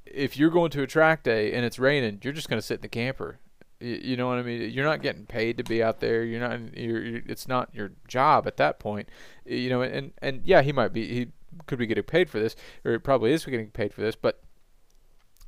if 0.05 0.37
you're 0.37 0.51
going 0.51 0.71
to 0.71 0.83
a 0.83 0.87
track 0.87 1.23
day 1.23 1.53
and 1.53 1.65
it's 1.65 1.79
raining, 1.79 2.21
you're 2.23 2.33
just 2.33 2.49
going 2.49 2.61
to 2.61 2.67
sit 2.67 2.77
in 2.77 2.83
the 2.83 2.89
camper. 2.89 3.39
You, 3.81 4.01
you, 4.03 4.17
know 4.17 4.27
what 4.29 4.39
I 4.39 4.43
mean? 4.43 4.71
You're 4.71 4.85
not 4.85 5.03
getting 5.03 5.27
paid 5.27 5.59
to 5.59 5.65
be 5.65 5.83
out 5.83 6.01
there. 6.01 6.25
You're 6.25 6.41
not. 6.41 6.77
You're, 6.77 7.05
you're, 7.05 7.23
It's 7.27 7.47
not 7.47 7.75
your 7.75 7.93
job 8.09 8.47
at 8.47 8.57
that 8.57 8.79
point. 8.79 9.09
You 9.45 9.69
know, 9.71 9.83
and 9.83 10.13
and 10.21 10.43
yeah, 10.45 10.63
he 10.63 10.73
might 10.73 10.93
be. 10.93 11.07
He 11.07 11.27
could 11.67 11.79
be 11.79 11.87
getting 11.87 12.05
paid 12.05 12.29
for 12.29 12.39
this, 12.39 12.57
or 12.85 12.93
he 12.93 12.99
probably 12.99 13.33
is 13.33 13.45
getting 13.45 13.71
paid 13.71 13.95
for 13.95 14.01
this. 14.01 14.17
But 14.17 14.41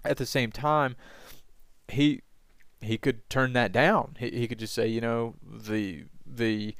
at 0.04 0.16
the 0.16 0.26
same 0.26 0.52
time, 0.52 0.96
he 1.88 2.22
he 2.80 2.98
could 2.98 3.28
turn 3.28 3.52
that 3.52 3.72
down. 3.72 4.16
He 4.18 4.30
he 4.30 4.48
could 4.48 4.58
just 4.58 4.74
say, 4.74 4.88
you 4.88 5.00
know, 5.00 5.34
the 5.44 6.04
the 6.26 6.74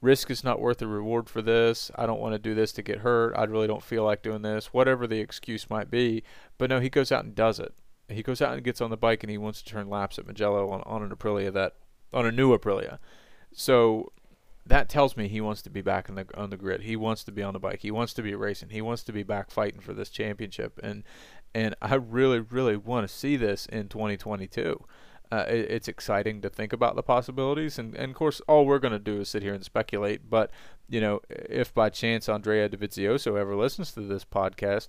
risk 0.00 0.30
is 0.30 0.42
not 0.42 0.60
worth 0.60 0.78
the 0.78 0.86
reward 0.86 1.28
for 1.28 1.42
this. 1.42 1.90
I 1.94 2.06
don't 2.06 2.20
want 2.20 2.34
to 2.34 2.38
do 2.38 2.54
this 2.54 2.72
to 2.72 2.82
get 2.82 2.98
hurt. 2.98 3.34
I 3.36 3.44
really 3.44 3.66
don't 3.66 3.82
feel 3.82 4.04
like 4.04 4.22
doing 4.22 4.42
this. 4.42 4.72
Whatever 4.72 5.06
the 5.06 5.20
excuse 5.20 5.68
might 5.68 5.90
be. 5.90 6.22
But 6.58 6.70
no, 6.70 6.80
he 6.80 6.88
goes 6.88 7.12
out 7.12 7.24
and 7.24 7.34
does 7.34 7.58
it. 7.58 7.74
He 8.08 8.22
goes 8.22 8.42
out 8.42 8.54
and 8.54 8.64
gets 8.64 8.80
on 8.80 8.90
the 8.90 8.96
bike 8.96 9.22
and 9.22 9.30
he 9.30 9.38
wants 9.38 9.62
to 9.62 9.70
turn 9.70 9.88
laps 9.88 10.18
at 10.18 10.26
Mugello 10.26 10.70
on, 10.70 10.82
on 10.84 11.02
an 11.02 11.10
Aprilia 11.10 11.52
that 11.52 11.76
on 12.12 12.26
a 12.26 12.32
new 12.32 12.56
Aprilia. 12.56 12.98
So 13.52 14.12
that 14.66 14.88
tells 14.88 15.16
me 15.16 15.28
he 15.28 15.40
wants 15.40 15.62
to 15.62 15.70
be 15.70 15.82
back 15.82 16.08
on 16.08 16.16
the 16.16 16.26
on 16.34 16.50
the 16.50 16.56
grid. 16.56 16.82
He 16.82 16.96
wants 16.96 17.24
to 17.24 17.32
be 17.32 17.42
on 17.42 17.52
the 17.52 17.60
bike. 17.60 17.80
He 17.80 17.90
wants 17.90 18.12
to 18.14 18.22
be 18.22 18.34
racing. 18.34 18.70
He 18.70 18.82
wants 18.82 19.02
to 19.04 19.12
be 19.12 19.22
back 19.22 19.50
fighting 19.50 19.80
for 19.80 19.92
this 19.92 20.10
championship. 20.10 20.80
And 20.82 21.04
and 21.54 21.74
I 21.80 21.94
really 21.94 22.40
really 22.40 22.76
want 22.76 23.08
to 23.08 23.14
see 23.14 23.36
this 23.36 23.66
in 23.66 23.88
2022 23.88 24.84
uh, 25.32 25.44
it, 25.48 25.70
it's 25.70 25.88
exciting 25.88 26.40
to 26.42 26.50
think 26.50 26.72
about 26.72 26.96
the 26.96 27.02
possibilities. 27.02 27.78
And, 27.78 27.94
and 27.94 28.10
of 28.10 28.16
course, 28.16 28.40
all 28.48 28.66
we're 28.66 28.78
going 28.78 28.92
to 28.92 28.98
do 28.98 29.20
is 29.20 29.28
sit 29.28 29.42
here 29.42 29.54
and 29.54 29.64
speculate. 29.64 30.28
But, 30.28 30.50
you 30.88 31.00
know, 31.00 31.20
if 31.28 31.72
by 31.72 31.90
chance 31.90 32.28
Andrea 32.28 32.68
Dovizioso 32.68 33.38
ever 33.38 33.56
listens 33.56 33.92
to 33.92 34.00
this 34.00 34.24
podcast, 34.24 34.88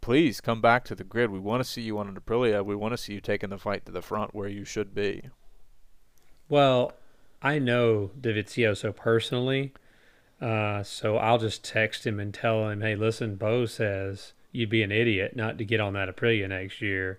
please 0.00 0.40
come 0.40 0.60
back 0.60 0.84
to 0.84 0.94
the 0.94 1.04
grid. 1.04 1.30
We 1.30 1.38
want 1.38 1.62
to 1.62 1.68
see 1.68 1.82
you 1.82 1.98
on 1.98 2.08
an 2.08 2.14
Aprilia. 2.14 2.64
We 2.64 2.76
want 2.76 2.92
to 2.92 2.98
see 2.98 3.14
you 3.14 3.20
taking 3.20 3.50
the 3.50 3.58
fight 3.58 3.84
to 3.86 3.92
the 3.92 4.02
front 4.02 4.34
where 4.34 4.48
you 4.48 4.64
should 4.64 4.94
be. 4.94 5.30
Well, 6.48 6.92
I 7.42 7.58
know 7.58 8.10
Dovizioso 8.18 8.94
personally. 8.96 9.74
Uh, 10.40 10.84
so 10.84 11.16
I'll 11.16 11.38
just 11.38 11.64
text 11.64 12.06
him 12.06 12.20
and 12.20 12.32
tell 12.32 12.68
him, 12.68 12.80
hey, 12.80 12.94
listen, 12.94 13.34
Bo 13.34 13.66
says 13.66 14.34
you'd 14.52 14.70
be 14.70 14.84
an 14.84 14.92
idiot 14.92 15.34
not 15.34 15.58
to 15.58 15.64
get 15.64 15.80
on 15.80 15.94
that 15.94 16.08
Aprilia 16.08 16.48
next 16.48 16.80
year. 16.80 17.18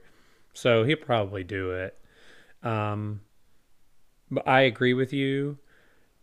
So 0.53 0.83
he'll 0.85 0.97
probably 0.97 1.43
do 1.43 1.71
it. 1.71 1.98
Um, 2.63 3.21
but 4.29 4.47
I 4.47 4.61
agree 4.61 4.93
with 4.93 5.13
you. 5.13 5.57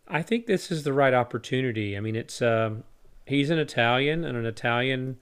I 0.09 0.23
think 0.23 0.47
this 0.47 0.71
is 0.71 0.85
the 0.85 0.93
right 0.93 1.15
opportunity. 1.15 1.97
I 1.97 2.01
mean, 2.01 2.17
it's 2.17 2.41
um, 2.41 2.85
he's 3.27 3.51
an 3.51 3.59
Italian 3.59 4.25
and 4.25 4.37
an 4.37 4.47
Italian 4.47 5.19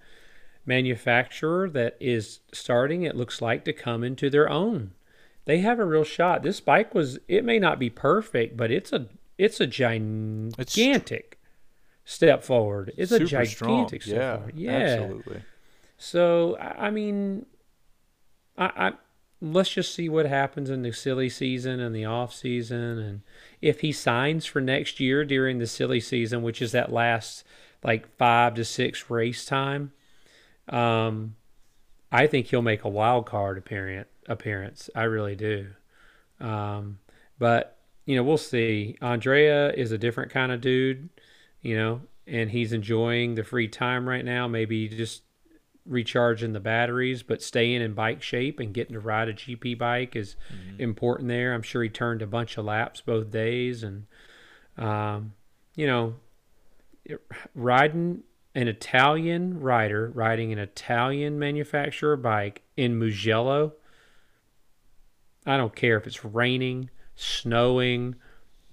manufacturer 0.67 1.69
that 1.71 1.97
is 2.01 2.41
starting. 2.53 3.03
It 3.03 3.17
looks 3.17 3.41
like 3.41 3.65
to 3.65 3.73
come 3.73 4.05
into 4.05 4.29
their 4.29 4.49
own. 4.49 4.93
They 5.47 5.59
have 5.59 5.79
a 5.79 5.85
real 5.85 6.05
shot. 6.05 6.43
This 6.43 6.61
bike 6.61 6.95
was. 6.95 7.19
It 7.29 7.45
may 7.45 7.59
not 7.59 7.79
be 7.79 7.91
perfect, 7.91 8.57
but 8.57 8.71
it's 8.71 8.93
a 8.93 9.07
it's 9.39 9.61
a 9.61 9.67
gigantic 9.67 11.39
it's 12.05 12.13
step 12.13 12.43
forward. 12.43 12.93
It's 12.97 13.13
a 13.13 13.21
gigantic 13.21 13.51
strong. 13.51 13.89
step 13.89 14.03
yeah, 14.07 14.37
forward. 14.37 14.55
Yeah, 14.57 14.73
absolutely. 14.73 15.43
So 15.97 16.59
I 16.59 16.91
mean, 16.91 17.47
I, 18.57 18.65
I 18.65 18.93
let's 19.41 19.71
just 19.71 19.95
see 19.95 20.09
what 20.09 20.27
happens 20.27 20.71
in 20.71 20.83
the 20.83 20.93
silly 20.93 21.29
season 21.29 21.81
and 21.81 21.95
the 21.95 22.05
off 22.05 22.33
season. 22.33 22.99
And 22.99 23.23
if 23.61 23.81
he 23.81 23.93
signs 23.93 24.47
for 24.47 24.61
next 24.61 25.01
year 25.01 25.25
during 25.25 25.59
the 25.59 25.67
silly 25.67 26.01
season 26.01 26.43
which 26.43 26.63
is 26.63 26.73
that 26.73 26.93
last 26.93 27.45
like 27.83 28.07
five 28.17 28.55
to 28.55 28.65
six 28.65 29.11
race 29.11 29.45
time 29.45 29.93
um, 30.71 31.37
i 32.11 32.27
think 32.27 32.47
he'll 32.47 32.63
make 32.63 32.85
a 32.85 32.89
wild 32.89 33.27
card 33.27 33.59
appearance 33.59 34.09
appearance. 34.29 34.91
I 34.95 35.05
really 35.05 35.37
do. 35.37 35.69
Um, 36.41 36.99
but 37.39 37.79
you 38.07 38.17
know 38.17 38.23
we'll 38.23 38.39
see. 38.39 38.97
Andrea 39.01 39.73
is 39.73 39.93
a 39.93 39.99
different 39.99 40.31
kind 40.31 40.53
of 40.53 40.61
dude 40.61 41.09
you 41.63 41.77
know 41.77 42.03
and 42.27 42.51
he's 42.51 42.73
enjoying 42.73 43.35
the 43.35 43.45
free 43.45 43.69
time 43.69 44.09
right 44.09 44.25
now. 44.25 44.49
Maybe 44.49 44.89
just 44.89 45.23
recharging 45.87 46.53
the 46.53 46.61
batteries, 46.61 47.23
but 47.23 47.43
staying 47.43 47.83
in 47.83 47.93
bike 47.95 48.23
shape 48.23 48.61
and 48.61 48.73
getting 48.73 48.95
to 48.95 49.01
ride 49.01 49.29
a 49.29 49.35
GP 49.35 49.79
bike 49.79 50.17
is 50.17 50.37
mm-hmm. 50.53 50.81
important 50.81 51.29
there. 51.29 51.53
I'm 51.53 51.63
sure 51.63 51.83
he 51.83 51.89
turned 51.89 52.23
a 52.23 52.27
bunch 52.27 52.57
of 52.57 52.65
laps 52.65 53.01
both 53.01 53.31
days, 53.31 53.83
and 53.83 54.07
um, 54.79 55.35
you 55.75 55.87
know, 55.87 56.15
riding 57.55 58.23
an 58.55 58.69
Italian 58.69 59.61
rider 59.61 60.13
riding 60.15 60.53
an 60.53 60.59
Italian 60.59 61.39
manufacturer 61.39 62.17
bike 62.17 62.63
in 62.77 62.99
Mugello. 62.99 63.73
I 65.45 65.57
don't 65.57 65.75
care 65.75 65.97
if 65.97 66.07
it's 66.07 66.25
raining, 66.25 66.89
snowing, 67.17 68.15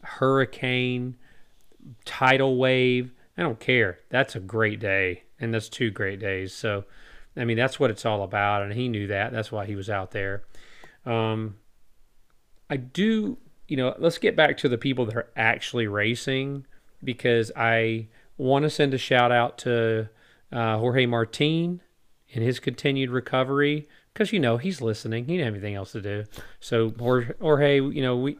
hurricane, 0.03 1.17
tidal 2.05 2.57
wave. 2.57 3.11
I 3.37 3.41
don't 3.41 3.59
care. 3.59 3.99
That's 4.09 4.35
a 4.35 4.39
great 4.39 4.79
day, 4.79 5.23
and 5.39 5.53
that's 5.53 5.67
two 5.67 5.89
great 5.89 6.19
days. 6.19 6.53
So 6.53 6.85
I 7.35 7.45
mean, 7.45 7.57
that's 7.57 7.79
what 7.79 7.91
it's 7.91 8.05
all 8.05 8.23
about, 8.23 8.61
and 8.61 8.73
he 8.73 8.87
knew 8.87 9.07
that. 9.07 9.31
That's 9.31 9.51
why 9.51 9.65
he 9.65 9.75
was 9.75 9.89
out 9.89 10.11
there. 10.11 10.43
Um, 11.05 11.55
I 12.69 12.77
do, 12.77 13.37
you 13.67 13.77
know, 13.77 13.95
let's 13.97 14.17
get 14.17 14.35
back 14.35 14.57
to 14.57 14.69
the 14.69 14.77
people 14.77 15.05
that 15.05 15.15
are 15.15 15.29
actually 15.35 15.87
racing 15.87 16.65
because 17.03 17.51
I 17.55 18.07
want 18.37 18.63
to 18.63 18.69
send 18.69 18.93
a 18.93 18.97
shout 18.97 19.31
out 19.31 19.57
to 19.59 20.09
uh, 20.51 20.77
Jorge 20.77 21.05
Martin 21.05 21.81
and 22.33 22.43
his 22.43 22.59
continued 22.59 23.09
recovery 23.09 23.87
because 24.13 24.33
you 24.33 24.39
know 24.39 24.57
he's 24.57 24.81
listening. 24.81 25.25
He 25.25 25.33
didn't 25.33 25.45
have 25.45 25.53
anything 25.53 25.75
else 25.75 25.91
to 25.93 26.01
do. 26.01 26.25
So 26.59 26.93
Jorge, 26.99 27.75
you 27.77 28.01
know 28.01 28.17
we, 28.17 28.37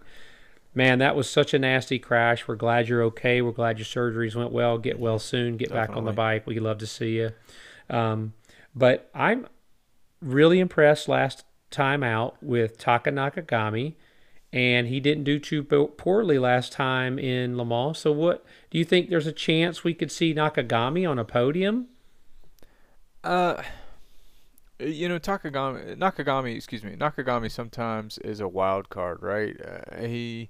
man, 0.74 1.00
that 1.00 1.16
was 1.16 1.30
such 1.30 1.54
a 1.54 1.60
nasty 1.60 2.00
crash. 2.00 2.48
We're 2.48 2.56
glad 2.56 2.88
you're 2.88 3.04
okay. 3.04 3.42
We're 3.42 3.52
glad 3.52 3.80
your 3.80 3.86
surgeries 3.86 4.36
went 4.36 4.52
well. 4.52 4.78
Get 4.78 5.00
well 5.00 5.20
soon. 5.20 5.58
Get 5.58 5.70
Definitely. 5.70 5.88
back 5.88 5.98
on 5.98 6.06
the 6.06 6.14
bike. 6.14 6.48
We 6.48 6.60
love 6.60 6.80
to 6.80 6.88
see 6.88 7.18
you. 7.18 7.32
Um, 7.90 8.34
but 8.76 9.10
I'm 9.14 9.48
really 10.22 10.60
impressed 10.60 11.08
last 11.08 11.44
time 11.70 12.04
out 12.04 12.42
with 12.42 12.78
Taka 12.78 13.12
Nakagami, 13.12 13.96
and 14.54 14.88
he 14.88 15.00
didn't 15.00 15.24
do 15.24 15.40
too 15.40 15.64
poorly 15.64 16.38
last 16.38 16.74
time 16.74 17.18
in 17.18 17.58
Le 17.58 17.66
Mans. 17.66 17.98
So, 17.98 18.12
what 18.12 18.46
do 18.70 18.78
you 18.78 18.86
think? 18.86 19.10
There's 19.10 19.28
a 19.28 19.32
chance 19.32 19.84
we 19.84 19.94
could 19.94 20.12
see 20.12 20.34
Nakagami 20.34 21.10
on 21.10 21.18
a 21.18 21.26
podium? 21.26 21.88
Uh, 23.24 23.62
you 24.80 25.08
know, 25.08 25.20
Takagami, 25.20 25.96
Nakagami, 25.96 26.56
excuse 26.56 26.84
me, 26.84 26.96
Nakagami 26.96 27.50
sometimes 27.50 28.18
is 28.20 28.40
a 28.40 28.48
wild 28.48 28.90
card, 28.90 29.22
right? 29.22 29.56
Uh, 29.62 30.02
he, 30.06 30.50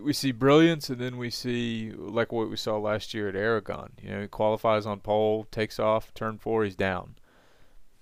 we 0.00 0.12
see 0.12 0.32
brilliance, 0.32 0.88
and 0.88 1.00
then 1.00 1.18
we 1.18 1.28
see 1.28 1.92
like 1.92 2.32
what 2.32 2.48
we 2.48 2.56
saw 2.56 2.78
last 2.78 3.12
year 3.14 3.28
at 3.28 3.36
Aragon. 3.36 3.90
You 4.00 4.10
know, 4.10 4.20
he 4.22 4.28
qualifies 4.28 4.86
on 4.86 5.00
pole, 5.00 5.46
takes 5.50 5.78
off, 5.78 6.14
turn 6.14 6.38
four, 6.38 6.64
he's 6.64 6.76
down. 6.76 7.16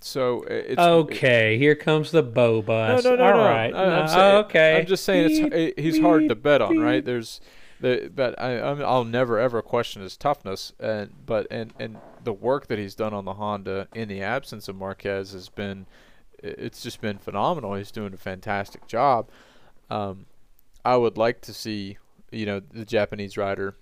So 0.00 0.42
it's 0.42 0.78
okay. 0.78 1.58
Here 1.58 1.74
comes 1.74 2.10
the 2.10 2.22
bow 2.22 2.62
bus. 2.62 3.04
No, 3.04 3.10
no, 3.10 3.16
no, 3.16 3.24
All 3.24 3.36
no. 3.38 3.44
right. 3.44 3.74
I, 3.74 4.00
am 4.00 4.06
no, 4.06 4.38
okay. 4.40 4.78
I'm 4.78 4.86
just 4.86 5.04
saying 5.04 5.28
beep, 5.28 5.52
it's 5.52 5.80
he's 5.80 5.94
beep, 5.94 6.02
hard 6.02 6.28
to 6.28 6.34
bet 6.34 6.62
on, 6.62 6.78
right? 6.78 7.04
There's 7.04 7.40
the 7.80 8.10
but 8.14 8.38
I 8.40 8.58
i 8.58 8.72
will 8.72 9.04
never 9.04 9.38
ever 9.38 9.62
question 9.62 10.02
his 10.02 10.16
toughness 10.16 10.72
and 10.78 11.12
but 11.24 11.46
and 11.50 11.72
and 11.78 11.98
the 12.22 12.32
work 12.32 12.66
that 12.66 12.78
he's 12.78 12.94
done 12.94 13.14
on 13.14 13.24
the 13.24 13.34
Honda 13.34 13.88
in 13.94 14.08
the 14.08 14.22
absence 14.22 14.68
of 14.68 14.76
Marquez 14.76 15.32
has 15.32 15.48
been 15.48 15.86
it's 16.42 16.82
just 16.82 17.00
been 17.00 17.18
phenomenal. 17.18 17.74
He's 17.74 17.90
doing 17.90 18.14
a 18.14 18.18
fantastic 18.18 18.86
job. 18.86 19.28
Um, 19.90 20.26
I 20.84 20.96
would 20.96 21.18
like 21.18 21.40
to 21.42 21.52
see 21.52 21.98
you 22.30 22.46
know 22.46 22.60
the 22.60 22.84
Japanese 22.84 23.36
rider 23.36 23.74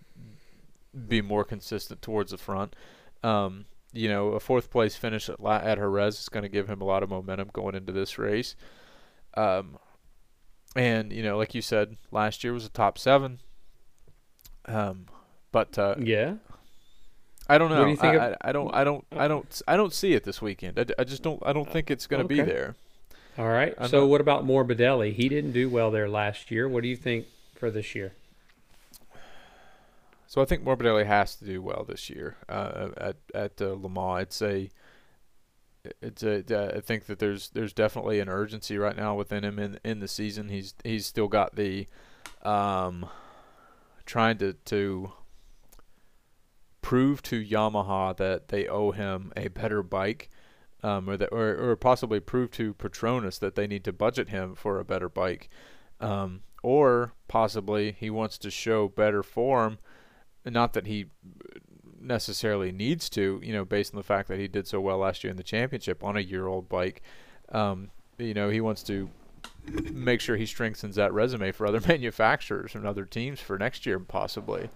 be 1.07 1.21
more 1.21 1.45
consistent 1.45 2.03
towards 2.03 2.31
the 2.33 2.39
front. 2.39 2.75
Um, 3.23 3.67
you 3.93 4.09
know, 4.09 4.29
a 4.29 4.41
fourth 4.41 4.71
place 4.71 4.97
finish 4.97 5.29
at, 5.29 5.41
La- 5.41 5.57
at 5.57 5.79
Jerez 5.79 6.21
is 6.21 6.29
going 6.29 6.43
to 6.43 6.49
give 6.49 6.69
him 6.69 6.81
a 6.81 6.85
lot 6.85 7.03
of 7.03 7.09
momentum 7.09 7.51
going 7.53 7.75
into 7.75 7.93
this 7.93 8.19
race. 8.19 8.55
Um, 9.35 9.79
and 10.77 11.13
you 11.13 11.23
know, 11.23 11.37
like 11.39 11.55
you 11.55 11.63
said, 11.63 11.97
last 12.11 12.45
year 12.45 12.53
was 12.53 12.67
a 12.67 12.71
top 12.71 12.99
seven. 12.99 13.41
Um, 14.67 15.07
but 15.51 15.79
uh, 15.79 15.95
yeah, 15.99 16.35
I 17.49 17.57
don't 17.57 17.71
know. 17.71 17.85
Do 17.85 18.01
I, 18.01 18.15
of, 18.15 18.23
I, 18.23 18.37
I, 18.49 18.53
don't. 18.53 18.75
I 18.75 18.85
don't. 18.85 19.05
I 19.13 19.29
don't. 19.29 19.63
I 19.67 19.77
don't 19.77 19.93
see 19.93 20.13
it 20.13 20.25
this 20.25 20.43
weekend. 20.43 20.79
I, 20.79 20.85
I 20.99 21.05
just 21.05 21.23
don't. 21.23 21.43
I 21.45 21.53
don't 21.53 21.71
think 21.71 21.91
it's 21.91 22.07
going 22.07 22.27
to 22.27 22.33
okay. 22.33 22.43
be 22.43 22.51
there. 22.51 22.77
All 23.39 23.49
right. 23.49 23.75
I'm 23.79 23.89
so 23.89 24.01
not, 24.01 24.09
what 24.09 24.21
about 24.21 24.47
Morbidelli? 24.47 25.15
He 25.15 25.29
didn't 25.29 25.53
do 25.53 25.71
well 25.71 25.91
there 25.91 26.09
last 26.09 26.51
year. 26.51 26.69
What 26.69 26.83
do 26.83 26.89
you 26.89 26.97
think 26.97 27.27
for 27.55 27.71
this 27.71 27.95
year? 27.95 28.13
So 30.29 30.43
I 30.43 30.45
think 30.45 30.63
Morbidelli 30.63 31.07
has 31.07 31.37
to 31.37 31.47
do 31.47 31.63
well 31.63 31.87
this 31.89 32.11
year 32.11 32.37
uh, 32.51 32.91
at 32.99 33.17
at 33.35 33.63
uh, 33.63 33.73
Le 33.73 33.89
Mans. 33.89 34.43
I'd 34.43 34.71
it's 36.03 36.23
a, 36.23 36.45
uh, 36.51 36.77
I 36.77 36.81
think 36.81 37.07
that 37.07 37.19
there's 37.19 37.49
there's 37.51 37.73
definitely 37.73 38.21
an 38.21 38.29
urgency 38.29 38.77
right 38.77 38.97
now 38.97 39.15
within 39.15 39.43
him 39.43 39.59
in 39.59 39.81
in 39.85 40.01
the 40.01 40.09
season. 40.09 40.51
He's 40.51 40.75
he's 40.85 41.07
still 41.07 41.29
got 41.29 41.57
the 41.57 41.87
um, 42.43 43.07
trying 44.05 44.37
to 44.39 44.53
to 44.67 45.13
prove 46.83 47.23
to 47.23 47.43
Yamaha 47.43 48.15
that 48.19 48.49
they 48.49 48.67
owe 48.67 48.91
him 48.91 49.33
a 49.35 49.49
better 49.49 49.83
bike. 49.83 50.29
Um, 50.81 51.11
or, 51.11 51.17
that, 51.17 51.31
or, 51.33 51.57
or 51.57 51.75
possibly 51.75 52.21
prove 52.21 52.53
to 52.53 52.73
Petronas 52.73 53.41
that 53.41 53.57
they 53.57 53.67
need 53.67 53.83
to 53.83 53.93
budget 53.93 54.29
him 54.29 54.55
for 54.55 54.79
a 54.79 54.85
better 54.85 55.09
bike, 55.09 55.49
um, 55.99 56.43
or 56.63 57.15
possibly 57.27 57.97
he 57.99 58.11
wants 58.11 58.39
to 58.39 58.49
show 58.49 58.87
better 58.87 59.25
form 59.25 59.79
not 60.53 60.73
that 60.75 60.87
he 60.87 61.07
necessarily 62.01 62.73
needs 62.73 63.09
to, 63.11 63.41
you 63.43 63.53
know, 63.53 63.65
based 63.65 63.93
on 63.93 63.99
the 63.99 64.05
fact 64.05 64.29
that 64.29 64.39
he 64.39 64.49
did 64.49 64.67
so 64.67 64.81
well 64.81 64.99
last 64.99 65.25
year 65.25 65.31
in 65.31 65.37
the 65.37 65.43
championship 65.43 66.03
on 66.03 66.17
a 66.17 66.21
year-old 66.21 66.69
bike. 66.69 67.03
Um, 67.51 67.91
you 68.19 68.35
know, 68.35 68.49
he 68.49 68.61
wants 68.61 68.83
to 68.85 69.11
make 69.93 70.21
sure 70.21 70.37
he 70.37 70.47
strengthens 70.47 70.97
that 70.97 71.13
resume 71.13 71.53
for 71.53 71.67
other 71.67 71.81
manufacturers 71.87 72.75
and 72.75 72.87
other 72.87 73.05
teams 73.05 73.41
for 73.41 73.59
next 73.59 73.87
year, 73.87 73.99
possibly. 73.99 74.69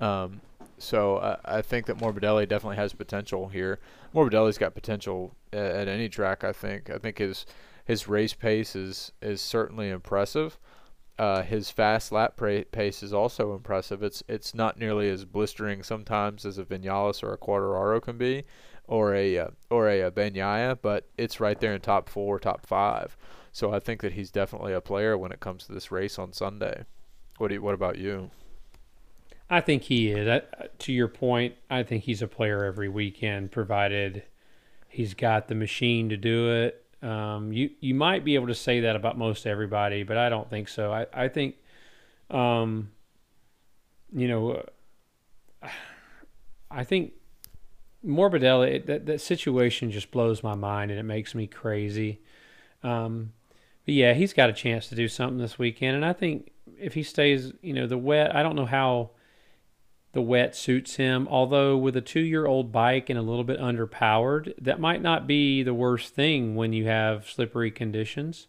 Um, 0.00 0.40
so 0.78 1.18
I, 1.18 1.58
I 1.58 1.62
think 1.62 1.86
that 1.86 1.98
Morbidelli 1.98 2.48
definitely 2.48 2.76
has 2.76 2.92
potential 2.92 3.48
here. 3.48 3.78
Morbidelli's 4.14 4.58
got 4.58 4.74
potential 4.74 5.34
at, 5.52 5.58
at 5.58 5.88
any 5.88 6.08
track. 6.08 6.42
I 6.42 6.52
think. 6.52 6.90
I 6.90 6.98
think 6.98 7.18
his 7.18 7.46
his 7.84 8.08
race 8.08 8.32
pace 8.32 8.74
is 8.74 9.12
is 9.20 9.40
certainly 9.40 9.90
impressive. 9.90 10.58
Uh, 11.20 11.42
his 11.42 11.68
fast 11.68 12.12
lap 12.12 12.40
pace 12.72 13.02
is 13.02 13.12
also 13.12 13.54
impressive. 13.54 14.02
It's 14.02 14.22
it's 14.26 14.54
not 14.54 14.78
nearly 14.78 15.10
as 15.10 15.26
blistering 15.26 15.82
sometimes 15.82 16.46
as 16.46 16.56
a 16.56 16.64
Vinales 16.64 17.22
or 17.22 17.34
a 17.34 17.36
Quartararo 17.36 18.00
can 18.00 18.16
be, 18.16 18.44
or 18.86 19.14
a 19.14 19.36
uh, 19.36 19.48
or 19.68 19.90
a, 19.90 20.00
a 20.00 20.10
Bagnaia, 20.10 20.78
but 20.80 21.10
it's 21.18 21.38
right 21.38 21.60
there 21.60 21.74
in 21.74 21.82
top 21.82 22.08
four, 22.08 22.40
top 22.40 22.64
five. 22.64 23.18
So 23.52 23.70
I 23.70 23.80
think 23.80 24.00
that 24.00 24.14
he's 24.14 24.30
definitely 24.30 24.72
a 24.72 24.80
player 24.80 25.18
when 25.18 25.30
it 25.30 25.40
comes 25.40 25.66
to 25.66 25.72
this 25.72 25.92
race 25.92 26.18
on 26.18 26.32
Sunday. 26.32 26.86
What 27.36 27.48
do 27.48 27.56
you, 27.56 27.60
what 27.60 27.74
about 27.74 27.98
you? 27.98 28.30
I 29.50 29.60
think 29.60 29.82
he 29.82 30.12
is. 30.12 30.26
I, 30.26 30.68
to 30.78 30.90
your 30.90 31.08
point, 31.08 31.54
I 31.68 31.82
think 31.82 32.04
he's 32.04 32.22
a 32.22 32.28
player 32.28 32.64
every 32.64 32.88
weekend, 32.88 33.52
provided 33.52 34.22
he's 34.88 35.12
got 35.12 35.48
the 35.48 35.54
machine 35.54 36.08
to 36.08 36.16
do 36.16 36.50
it 36.50 36.82
um, 37.02 37.52
you 37.52 37.70
you 37.80 37.94
might 37.94 38.24
be 38.24 38.34
able 38.34 38.48
to 38.48 38.54
say 38.54 38.80
that 38.80 38.96
about 38.96 39.16
most 39.16 39.46
everybody, 39.46 40.02
but 40.02 40.16
I 40.16 40.28
don't 40.28 40.48
think 40.50 40.68
so. 40.68 40.92
I 40.92 41.06
I 41.12 41.28
think, 41.28 41.56
um, 42.30 42.90
you 44.12 44.28
know, 44.28 44.62
uh, 45.62 45.68
I 46.70 46.84
think 46.84 47.12
Morbidelli, 48.06 48.74
it, 48.74 48.86
that 48.86 49.06
that 49.06 49.20
situation 49.20 49.90
just 49.90 50.10
blows 50.10 50.42
my 50.42 50.54
mind 50.54 50.90
and 50.90 51.00
it 51.00 51.04
makes 51.04 51.34
me 51.34 51.46
crazy. 51.46 52.20
Um, 52.82 53.32
but 53.86 53.94
yeah, 53.94 54.12
he's 54.12 54.32
got 54.32 54.50
a 54.50 54.54
chance 54.54 54.88
to 54.88 54.94
do 54.94 55.08
something 55.08 55.38
this 55.38 55.58
weekend, 55.58 55.96
and 55.96 56.04
I 56.04 56.12
think 56.12 56.52
if 56.78 56.94
he 56.94 57.02
stays, 57.02 57.52
you 57.62 57.72
know, 57.72 57.86
the 57.86 57.98
wet. 57.98 58.34
I 58.34 58.42
don't 58.42 58.56
know 58.56 58.66
how 58.66 59.10
the 60.12 60.22
wet 60.22 60.56
suits 60.56 60.96
him. 60.96 61.28
Although 61.30 61.76
with 61.76 61.96
a 61.96 62.00
two-year-old 62.00 62.72
bike 62.72 63.10
and 63.10 63.18
a 63.18 63.22
little 63.22 63.44
bit 63.44 63.60
underpowered, 63.60 64.54
that 64.60 64.80
might 64.80 65.02
not 65.02 65.26
be 65.26 65.62
the 65.62 65.74
worst 65.74 66.14
thing 66.14 66.56
when 66.56 66.72
you 66.72 66.86
have 66.86 67.28
slippery 67.28 67.70
conditions. 67.70 68.46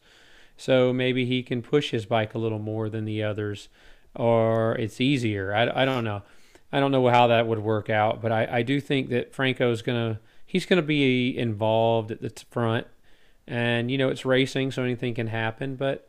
So 0.57 0.93
maybe 0.93 1.25
he 1.25 1.43
can 1.43 1.61
push 1.61 1.91
his 1.91 2.05
bike 2.05 2.35
a 2.35 2.39
little 2.39 2.59
more 2.59 2.89
than 2.89 3.05
the 3.05 3.23
others, 3.23 3.69
or 4.15 4.75
it's 4.75 5.01
easier. 5.01 5.53
I, 5.53 5.81
I 5.83 5.85
don't 5.85 6.03
know. 6.03 6.23
I 6.71 6.79
don't 6.79 6.91
know 6.91 7.07
how 7.09 7.27
that 7.27 7.47
would 7.47 7.59
work 7.59 7.89
out, 7.89 8.21
but 8.21 8.31
I, 8.31 8.47
I 8.49 8.61
do 8.61 8.79
think 8.79 9.09
that 9.09 9.33
Franco's 9.33 9.81
gonna 9.81 10.19
he's 10.45 10.65
gonna 10.65 10.81
be 10.81 11.37
involved 11.37 12.11
at 12.11 12.21
the 12.21 12.31
front, 12.49 12.87
and 13.47 13.91
you 13.91 13.97
know 13.97 14.09
it's 14.09 14.23
racing, 14.23 14.71
so 14.71 14.83
anything 14.83 15.13
can 15.15 15.27
happen. 15.27 15.75
But 15.75 16.07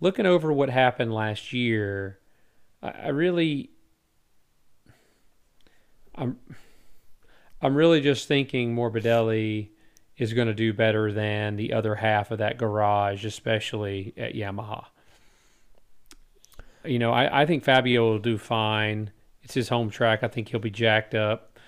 looking 0.00 0.26
over 0.26 0.52
what 0.52 0.70
happened 0.70 1.12
last 1.12 1.52
year, 1.52 2.20
I, 2.82 2.90
I 2.90 3.08
really 3.08 3.70
I'm 6.18 6.38
I'm 7.62 7.74
really 7.74 8.00
just 8.00 8.28
thinking 8.28 8.74
Morbidelli 8.74 9.68
is 10.16 10.32
going 10.32 10.48
to 10.48 10.54
do 10.54 10.72
better 10.72 11.12
than 11.12 11.56
the 11.56 11.72
other 11.72 11.94
half 11.94 12.30
of 12.30 12.38
that 12.38 12.58
garage, 12.58 13.24
especially 13.24 14.12
at 14.16 14.34
Yamaha. 14.34 14.86
You 16.84 16.98
know, 16.98 17.12
I, 17.12 17.42
I 17.42 17.46
think 17.46 17.64
Fabio 17.64 18.02
will 18.02 18.18
do 18.18 18.38
fine 18.38 19.10
it's 19.48 19.54
his 19.54 19.70
home 19.70 19.88
track. 19.88 20.22
I 20.22 20.28
think 20.28 20.50
he'll 20.50 20.60
be 20.60 20.70
jacked 20.70 21.14
up. 21.14 21.58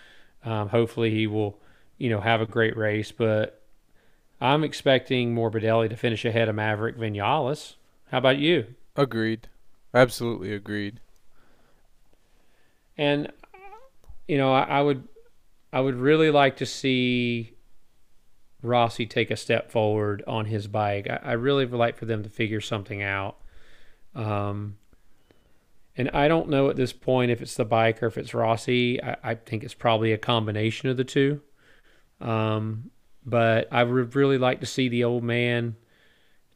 Um, 0.45 0.69
hopefully, 0.69 1.11
he 1.11 1.27
will, 1.27 1.59
you 1.97 2.11
know, 2.11 2.21
have 2.21 2.43
a 2.43 2.47
great 2.47 2.77
race. 2.77 3.11
But 3.11 3.63
I'm 4.39 4.65
expecting 4.65 5.35
Morbidelli 5.35 5.89
to 5.89 5.97
finish 5.97 6.27
ahead 6.27 6.51
of 6.51 6.55
Maverick 6.55 6.99
Vinales. 6.99 7.77
How 8.11 8.19
about 8.19 8.37
you? 8.37 8.75
Agreed. 8.97 9.49
Absolutely 9.95 10.53
agreed. 10.53 11.01
And 12.99 13.33
you 14.31 14.39
know, 14.39 14.53
I, 14.53 14.63
I 14.63 14.81
would, 14.81 15.09
I 15.73 15.81
would 15.81 15.97
really 15.97 16.31
like 16.31 16.59
to 16.59 16.67
see 16.67 17.57
Rossi 18.63 19.05
take 19.05 19.29
a 19.33 19.37
step 19.37 19.73
forward 19.73 20.23
on 20.25 20.45
his 20.45 20.69
bike. 20.69 21.11
I, 21.11 21.31
I 21.31 21.33
really 21.33 21.67
would 21.67 21.77
like 21.77 21.97
for 21.97 22.05
them 22.07 22.23
to 22.23 22.29
figure 22.29 22.61
something 22.61 23.03
out. 23.03 23.39
Um, 24.15 24.77
and 25.97 26.11
I 26.11 26.29
don't 26.29 26.49
know 26.49 26.71
at 26.71 26.77
this 26.77 26.93
point 26.93 27.33
if 27.33 27.43
it's 27.43 27.57
the 27.57 27.65
bike 27.65 28.05
or 28.05 28.07
if 28.07 28.17
it's 28.17 28.33
Rossi. 28.33 29.03
I, 29.03 29.17
I 29.25 29.35
think 29.35 29.65
it's 29.65 29.75
probably 29.75 30.13
a 30.13 30.19
combination 30.19 30.89
of 30.89 30.97
the 30.97 31.03
two. 31.03 31.41
Um, 32.21 32.93
but 33.27 33.67
I 33.73 33.83
would 33.83 34.15
really 34.15 34.39
like 34.39 34.61
to 34.61 34.67
see 34.67 34.89
the 34.89 35.03
old 35.03 35.25
man 35.25 35.75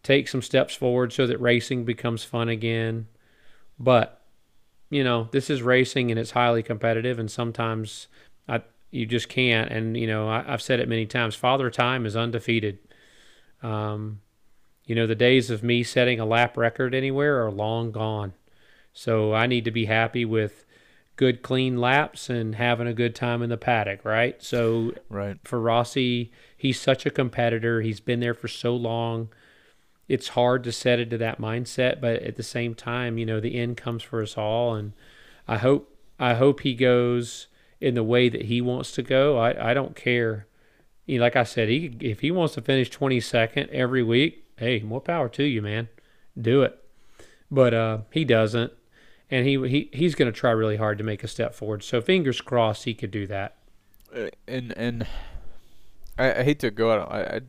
take 0.04 0.28
some 0.28 0.42
steps 0.42 0.76
forward 0.76 1.12
so 1.12 1.26
that 1.26 1.40
racing 1.40 1.84
becomes 1.84 2.22
fun 2.22 2.48
again. 2.48 3.08
But 3.80 4.23
you 4.94 5.02
know, 5.02 5.28
this 5.32 5.50
is 5.50 5.60
racing 5.60 6.12
and 6.12 6.20
it's 6.20 6.30
highly 6.30 6.62
competitive, 6.62 7.18
and 7.18 7.28
sometimes 7.28 8.06
I 8.48 8.62
you 8.92 9.06
just 9.06 9.28
can't. 9.28 9.72
And 9.72 9.96
you 9.96 10.06
know, 10.06 10.28
I, 10.28 10.42
have 10.42 10.62
said 10.62 10.78
it 10.78 10.88
many 10.88 11.04
times. 11.04 11.34
Father 11.34 11.68
Time 11.68 12.06
is 12.06 12.14
undefeated. 12.14 12.78
Um, 13.60 14.20
you 14.86 14.94
know, 14.94 15.08
the 15.08 15.16
days 15.16 15.50
of 15.50 15.64
me 15.64 15.82
setting 15.82 16.20
a 16.20 16.24
lap 16.24 16.56
record 16.56 16.94
anywhere 16.94 17.44
are 17.44 17.50
long 17.50 17.90
gone. 17.90 18.34
So 18.92 19.34
I 19.34 19.48
need 19.48 19.64
to 19.64 19.72
be 19.72 19.86
happy 19.86 20.24
with 20.24 20.64
good 21.16 21.42
clean 21.42 21.78
laps 21.78 22.30
and 22.30 22.54
having 22.54 22.86
a 22.86 22.94
good 22.94 23.16
time 23.16 23.42
in 23.42 23.50
the 23.50 23.56
paddock, 23.56 24.04
right? 24.04 24.40
So 24.44 24.92
right. 25.08 25.38
for 25.42 25.60
Rossi, 25.60 26.30
he's 26.56 26.80
such 26.80 27.04
a 27.04 27.10
competitor. 27.10 27.80
He's 27.80 27.98
been 27.98 28.20
there 28.20 28.34
for 28.34 28.46
so 28.46 28.76
long. 28.76 29.30
It's 30.08 30.28
hard 30.28 30.64
to 30.64 30.72
set 30.72 30.98
it 30.98 31.10
to 31.10 31.18
that 31.18 31.40
mindset, 31.40 32.00
but 32.00 32.22
at 32.22 32.36
the 32.36 32.42
same 32.42 32.74
time, 32.74 33.18
you 33.18 33.24
know, 33.24 33.40
the 33.40 33.56
end 33.56 33.76
comes 33.76 34.02
for 34.02 34.22
us 34.22 34.36
all 34.36 34.74
and 34.74 34.92
I 35.48 35.58
hope 35.58 35.90
I 36.18 36.34
hope 36.34 36.60
he 36.60 36.74
goes 36.74 37.48
in 37.80 37.94
the 37.94 38.04
way 38.04 38.28
that 38.28 38.42
he 38.42 38.60
wants 38.60 38.92
to 38.92 39.02
go. 39.02 39.38
I, 39.38 39.70
I 39.70 39.74
don't 39.74 39.96
care. 39.96 40.46
You 41.06 41.18
know, 41.18 41.24
like 41.24 41.36
I 41.36 41.44
said, 41.44 41.68
he 41.68 41.96
if 42.00 42.20
he 42.20 42.30
wants 42.30 42.54
to 42.54 42.62
finish 42.62 42.90
22nd 42.90 43.68
every 43.68 44.02
week, 44.02 44.44
hey, 44.56 44.80
more 44.80 45.00
power 45.00 45.28
to 45.30 45.44
you, 45.44 45.60
man. 45.60 45.88
Do 46.40 46.62
it. 46.62 46.78
But 47.50 47.74
uh, 47.74 47.98
he 48.10 48.24
doesn't 48.24 48.72
and 49.30 49.46
he 49.46 49.68
he 49.68 49.90
he's 49.92 50.14
going 50.14 50.32
to 50.32 50.38
try 50.38 50.50
really 50.50 50.76
hard 50.76 50.98
to 50.98 51.04
make 51.04 51.24
a 51.24 51.28
step 51.28 51.54
forward. 51.54 51.82
So 51.82 52.00
fingers 52.00 52.40
crossed 52.40 52.84
he 52.84 52.94
could 52.94 53.10
do 53.10 53.26
that. 53.26 53.56
And 54.46 54.72
and 54.76 55.06
I, 56.18 56.34
I 56.34 56.42
hate 56.44 56.60
to 56.60 56.70
go 56.70 56.92
out. 56.92 57.10
I 57.10 57.20
I, 57.20 57.40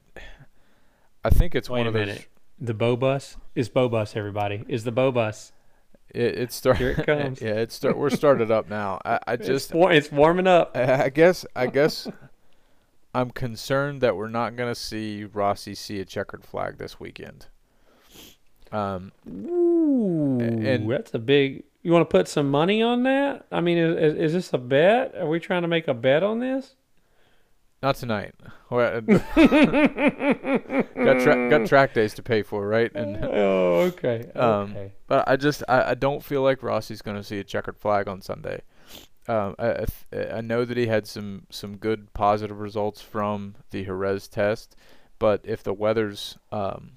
I 1.26 1.30
think 1.30 1.56
it's 1.56 1.70
Wait 1.70 1.80
one 1.80 1.88
of 1.88 1.94
minute. 1.94 2.28
The 2.60 2.74
Bow 2.74 2.96
Bus 2.96 3.38
is 3.54 3.70
Bow 3.70 3.88
Bus. 3.90 4.16
Everybody 4.16 4.64
is 4.68 4.84
the 4.84 4.92
Bow 4.92 5.12
Bus. 5.12 5.52
It, 6.10 6.38
it 6.40 6.52
start, 6.54 6.78
Here 6.78 6.92
it 6.92 7.06
comes. 7.06 7.42
yeah, 7.42 7.56
it's 7.56 7.76
start. 7.76 7.98
We're 7.98 8.10
started 8.10 8.50
up 8.52 8.70
now. 8.70 9.00
I, 9.04 9.20
I 9.28 9.36
just 9.36 9.70
it's, 9.70 9.74
war- 9.74 9.92
it's 9.92 10.12
warming 10.12 10.48
up. 10.48 10.72
I, 10.76 11.06
I 11.06 11.10
guess 11.10 11.46
I 11.56 11.68
guess 11.68 12.08
I'm 13.14 13.32
concerned 13.32 14.02
that 14.02 14.16
we're 14.16 14.30
not 14.30 14.56
going 14.56 14.72
to 14.74 14.80
see 14.80 15.26
Rossi 15.26 15.76
see 15.76 16.00
a 16.00 16.06
checkered 16.06 16.46
flag 16.46 16.78
this 16.78 17.00
weekend. 17.00 17.48
Um, 18.72 19.12
Ooh, 19.30 20.40
and- 20.40 20.90
that's 20.90 21.14
a 21.14 21.20
big. 21.20 21.64
You 21.84 21.92
want 21.92 22.10
to 22.10 22.18
put 22.18 22.28
some 22.28 22.50
money 22.50 22.82
on 22.82 23.04
that? 23.04 23.46
I 23.52 23.62
mean, 23.62 23.78
is, 23.78 24.16
is 24.16 24.34
this 24.34 24.54
a 24.54 24.58
bet? 24.58 25.14
Are 25.16 25.28
we 25.28 25.40
trying 25.40 25.62
to 25.62 25.68
make 25.68 25.88
a 25.88 25.94
bet 25.94 26.24
on 26.24 26.40
this? 26.40 26.74
Not 27.84 27.96
tonight. 27.96 28.34
Got 30.96 31.22
tra- 31.22 31.50
got 31.50 31.66
track 31.68 31.94
days 31.94 32.14
to 32.16 32.24
pay 32.24 32.42
for, 32.42 32.68
right? 32.68 32.92
And 32.96 33.18
oh, 33.24 33.82
okay. 33.94 34.30
Um, 34.36 34.72
Okay. 34.72 34.94
but 35.08 35.28
I 35.28 35.36
just 35.36 35.64
I, 35.68 35.92
I 35.92 35.94
don't 35.94 36.24
feel 36.24 36.42
like 36.42 36.64
Rossi's 36.64 37.02
going 37.02 37.18
to 37.18 37.24
see 37.24 37.40
a 37.40 37.44
checkered 37.44 37.78
flag 37.78 38.08
on 38.08 38.22
Sunday. 38.22 38.62
Um, 39.28 39.56
I 39.60 39.86
I 40.34 40.42
know 40.42 40.66
that 40.66 40.78
he 40.78 40.88
had 40.88 41.08
some 41.08 41.48
some 41.50 41.78
good 41.78 42.14
positive 42.14 42.60
results 42.60 43.02
from 43.02 43.56
the 43.72 43.84
Jerez 43.86 44.28
test, 44.28 44.76
but 45.20 45.42
if 45.44 45.64
the 45.64 45.74
weather's 45.74 46.38
um, 46.52 46.94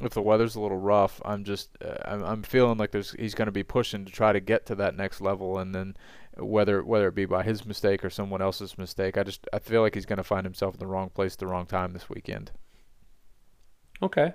if 0.00 0.14
the 0.14 0.22
weather's 0.22 0.54
a 0.54 0.60
little 0.60 0.78
rough, 0.78 1.20
I'm 1.24 1.44
just 1.44 1.70
uh, 1.84 1.96
I'm, 2.04 2.22
I'm 2.22 2.42
feeling 2.42 2.78
like 2.78 2.90
there's 2.90 3.12
he's 3.12 3.34
going 3.34 3.46
to 3.46 3.52
be 3.52 3.62
pushing 3.62 4.04
to 4.04 4.12
try 4.12 4.32
to 4.32 4.40
get 4.40 4.66
to 4.66 4.74
that 4.76 4.96
next 4.96 5.20
level, 5.20 5.58
and 5.58 5.74
then 5.74 5.96
whether 6.36 6.82
whether 6.82 7.08
it 7.08 7.14
be 7.14 7.26
by 7.26 7.42
his 7.42 7.66
mistake 7.66 8.04
or 8.04 8.10
someone 8.10 8.42
else's 8.42 8.78
mistake, 8.78 9.18
I 9.18 9.22
just 9.22 9.46
I 9.52 9.58
feel 9.58 9.82
like 9.82 9.94
he's 9.94 10.06
going 10.06 10.18
to 10.18 10.24
find 10.24 10.44
himself 10.44 10.74
in 10.74 10.80
the 10.80 10.86
wrong 10.86 11.10
place 11.10 11.34
at 11.34 11.38
the 11.38 11.46
wrong 11.46 11.66
time 11.66 11.92
this 11.92 12.08
weekend. 12.08 12.52
Okay. 14.02 14.34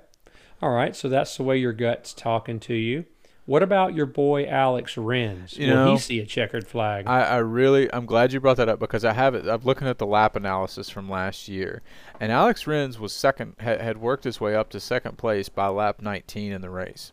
All 0.61 0.71
right. 0.71 0.95
So 0.95 1.09
that's 1.09 1.37
the 1.37 1.43
way 1.43 1.57
your 1.57 1.73
gut's 1.73 2.13
talking 2.13 2.59
to 2.61 2.73
you. 2.73 3.05
What 3.45 3.61
about 3.61 3.93
your 3.93 4.07
boy 4.07 4.47
Alex 4.47 4.97
Rins? 4.97 5.55
You 5.55 5.67
Will 5.67 5.75
know, 5.75 5.91
he 5.93 5.99
see 5.99 6.19
a 6.19 6.25
checkered 6.25 6.67
flag? 6.67 7.05
I, 7.05 7.21
I 7.21 7.37
really 7.37 7.91
I'm 7.93 8.07
glad 8.07 8.33
you 8.33 8.39
brought 8.39 8.57
that 8.57 8.69
up 8.69 8.79
because 8.79 9.05
I 9.05 9.13
have 9.13 9.35
it. 9.35 9.47
I'm 9.47 9.61
looking 9.63 9.87
at 9.87 9.99
the 9.99 10.05
lap 10.07 10.35
analysis 10.35 10.89
from 10.89 11.09
last 11.09 11.47
year, 11.47 11.83
and 12.19 12.31
Alex 12.31 12.65
Rins 12.65 12.97
was 12.99 13.13
second 13.13 13.55
had, 13.59 13.81
had 13.81 13.97
worked 13.97 14.23
his 14.23 14.41
way 14.41 14.55
up 14.55 14.69
to 14.71 14.79
second 14.79 15.19
place 15.19 15.47
by 15.47 15.67
lap 15.67 16.01
19 16.01 16.51
in 16.51 16.61
the 16.61 16.71
race. 16.71 17.11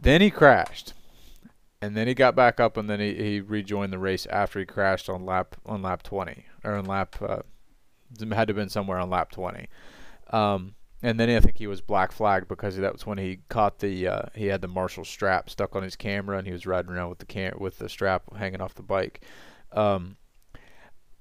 Then 0.00 0.22
he 0.22 0.30
crashed, 0.30 0.94
and 1.82 1.94
then 1.94 2.06
he 2.06 2.14
got 2.14 2.34
back 2.34 2.58
up, 2.58 2.78
and 2.78 2.88
then 2.88 3.00
he, 3.00 3.14
he 3.14 3.40
rejoined 3.40 3.92
the 3.92 3.98
race 3.98 4.24
after 4.26 4.60
he 4.60 4.64
crashed 4.64 5.10
on 5.10 5.26
lap 5.26 5.56
on 5.66 5.82
lap 5.82 6.02
20 6.02 6.46
or 6.64 6.74
on 6.74 6.86
lap 6.86 7.16
uh, 7.20 7.40
had 8.18 8.48
to 8.48 8.52
have 8.52 8.56
been 8.56 8.70
somewhere 8.70 8.98
on 8.98 9.10
lap 9.10 9.30
20. 9.30 9.68
Um, 10.30 10.74
and 11.02 11.18
then 11.18 11.30
I 11.30 11.40
think 11.40 11.56
he 11.56 11.66
was 11.66 11.80
black 11.80 12.12
flagged 12.12 12.48
because 12.48 12.76
that 12.76 12.92
was 12.92 13.06
when 13.06 13.18
he 13.18 13.40
caught 13.48 13.78
the 13.78 14.06
uh, 14.06 14.22
he 14.34 14.46
had 14.46 14.60
the 14.60 14.68
Marshall 14.68 15.04
strap 15.04 15.48
stuck 15.48 15.74
on 15.74 15.82
his 15.82 15.96
camera 15.96 16.36
and 16.36 16.46
he 16.46 16.52
was 16.52 16.66
riding 16.66 16.92
around 16.92 17.08
with 17.08 17.18
the 17.18 17.26
cam- 17.26 17.58
with 17.58 17.78
the 17.78 17.88
strap 17.88 18.22
hanging 18.36 18.60
off 18.60 18.74
the 18.74 18.82
bike. 18.82 19.22
Um, 19.72 20.16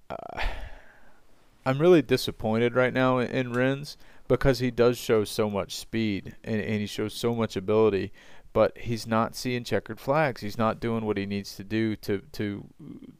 uh, 0.09 0.41
I'm 1.65 1.79
really 1.79 2.01
disappointed 2.01 2.73
right 2.73 2.93
now 2.93 3.19
in, 3.19 3.29
in 3.29 3.53
Rins 3.53 3.97
because 4.27 4.59
he 4.59 4.71
does 4.71 4.97
show 4.97 5.23
so 5.23 5.49
much 5.49 5.75
speed 5.75 6.35
and, 6.43 6.61
and 6.61 6.79
he 6.79 6.85
shows 6.85 7.13
so 7.13 7.35
much 7.35 7.55
ability, 7.55 8.11
but 8.53 8.77
he's 8.77 9.05
not 9.05 9.35
seeing 9.35 9.63
checkered 9.63 9.99
flags. 9.99 10.41
He's 10.41 10.57
not 10.57 10.79
doing 10.79 11.05
what 11.05 11.17
he 11.17 11.25
needs 11.25 11.55
to 11.55 11.63
do 11.63 11.95
to 11.97 12.21
to 12.33 12.65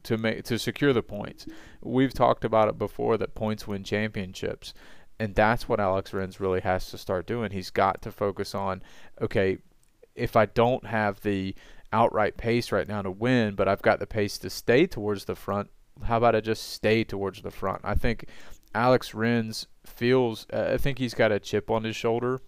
to 0.03 0.17
make 0.17 0.43
to 0.43 0.59
secure 0.59 0.91
the 0.91 1.03
points. 1.03 1.45
We've 1.81 2.13
talked 2.13 2.43
about 2.43 2.67
it 2.67 2.77
before 2.77 3.17
that 3.17 3.35
points 3.35 3.67
win 3.67 3.83
championships 3.83 4.73
and 5.19 5.36
that's 5.36 5.67
what 5.67 5.79
Alex 5.79 6.13
Rins 6.13 6.39
really 6.39 6.62
has 6.62 6.89
to 6.91 6.97
start 6.97 7.27
doing. 7.27 7.51
He's 7.51 7.69
got 7.69 8.01
to 8.03 8.12
focus 8.12 8.55
on, 8.55 8.82
okay, 9.21 9.58
if 10.15 10.36
I 10.36 10.45
don't 10.45 10.86
have 10.86 11.21
the 11.21 11.55
outright 11.91 12.38
pace 12.38 12.71
right 12.71 12.88
now 12.88 13.01
to 13.01 13.12
win, 13.12 13.55
but 13.55 13.67
I've 13.67 13.82
got 13.82 13.99
the 13.99 14.08
pace 14.08 14.38
to 14.39 14.49
stay 14.49 14.88
towards 14.88 15.25
the 15.25 15.36
front, 15.36 15.69
how 16.03 16.17
about 16.17 16.36
I 16.36 16.39
just 16.39 16.71
stay 16.71 17.03
towards 17.03 17.41
the 17.41 17.51
front? 17.51 17.82
I 17.84 17.95
think 17.95 18.25
Alex 18.73 19.13
Rins 19.13 19.67
feels, 19.86 20.47
uh, 20.53 20.71
I 20.73 20.77
think 20.77 20.99
he's 20.99 21.13
got 21.13 21.32
a 21.32 21.39
chip 21.39 21.69
on 21.69 21.84
his 21.84 21.95
shoulder 21.95 22.39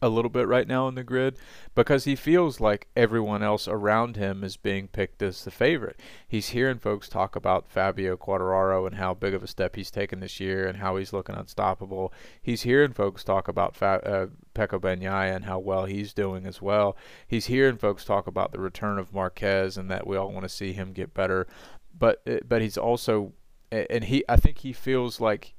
a 0.00 0.08
little 0.08 0.30
bit 0.30 0.46
right 0.46 0.68
now 0.68 0.86
in 0.86 0.94
the 0.94 1.02
grid 1.02 1.36
because 1.74 2.04
he 2.04 2.14
feels 2.14 2.60
like 2.60 2.86
everyone 2.96 3.42
else 3.42 3.66
around 3.66 4.16
him 4.16 4.44
is 4.44 4.56
being 4.56 4.86
picked 4.86 5.22
as 5.22 5.44
the 5.44 5.50
favorite. 5.50 5.98
He's 6.26 6.50
hearing 6.50 6.78
folks 6.78 7.08
talk 7.08 7.34
about 7.34 7.68
Fabio 7.68 8.16
Quartararo 8.16 8.86
and 8.86 8.96
how 8.96 9.14
big 9.14 9.34
of 9.34 9.42
a 9.42 9.48
step 9.48 9.74
he's 9.76 9.90
taken 9.90 10.20
this 10.20 10.38
year 10.38 10.66
and 10.68 10.78
how 10.78 10.96
he's 10.96 11.12
looking 11.12 11.34
unstoppable. 11.34 12.12
He's 12.40 12.62
hearing 12.62 12.92
folks 12.92 13.24
talk 13.24 13.48
about 13.48 13.74
Fa- 13.74 14.06
uh, 14.06 14.26
Pecco 14.54 14.78
Bagnaia 14.78 15.34
and 15.34 15.44
how 15.44 15.58
well 15.58 15.86
he's 15.86 16.14
doing 16.14 16.46
as 16.46 16.62
well. 16.62 16.96
He's 17.26 17.46
hearing 17.46 17.76
folks 17.76 18.04
talk 18.04 18.26
about 18.26 18.52
the 18.52 18.60
return 18.60 18.98
of 18.98 19.12
Marquez 19.12 19.76
and 19.76 19.90
that 19.90 20.06
we 20.06 20.16
all 20.16 20.30
want 20.30 20.44
to 20.44 20.48
see 20.48 20.72
him 20.72 20.92
get 20.92 21.12
better. 21.12 21.46
But 21.96 22.22
uh, 22.28 22.38
but 22.46 22.62
he's 22.62 22.78
also 22.78 23.32
and 23.70 24.04
he 24.04 24.24
I 24.28 24.36
think 24.36 24.58
he 24.58 24.72
feels 24.72 25.20
like 25.20 25.54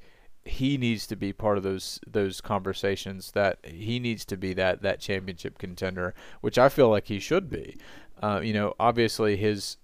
he 0.50 0.78
needs 0.78 1.08
to 1.08 1.16
be 1.16 1.32
part 1.32 1.58
of 1.58 1.64
those 1.64 2.00
those 2.08 2.42
conversations 2.42 3.32
that 3.32 3.60
he 3.64 4.00
needs 4.00 4.26
to 4.26 4.36
be 4.36 4.54
that 4.54 4.82
that 4.82 5.00
championship 5.00 5.58
contender 5.58 6.14
which 6.42 6.58
I 6.58 6.70
feel 6.70 6.90
like 6.90 7.08
he 7.08 7.20
should 7.20 7.50
be 7.50 7.78
uh, 8.22 8.42
you 8.44 8.54
know 8.54 8.74
obviously 8.80 9.38
his 9.38 9.78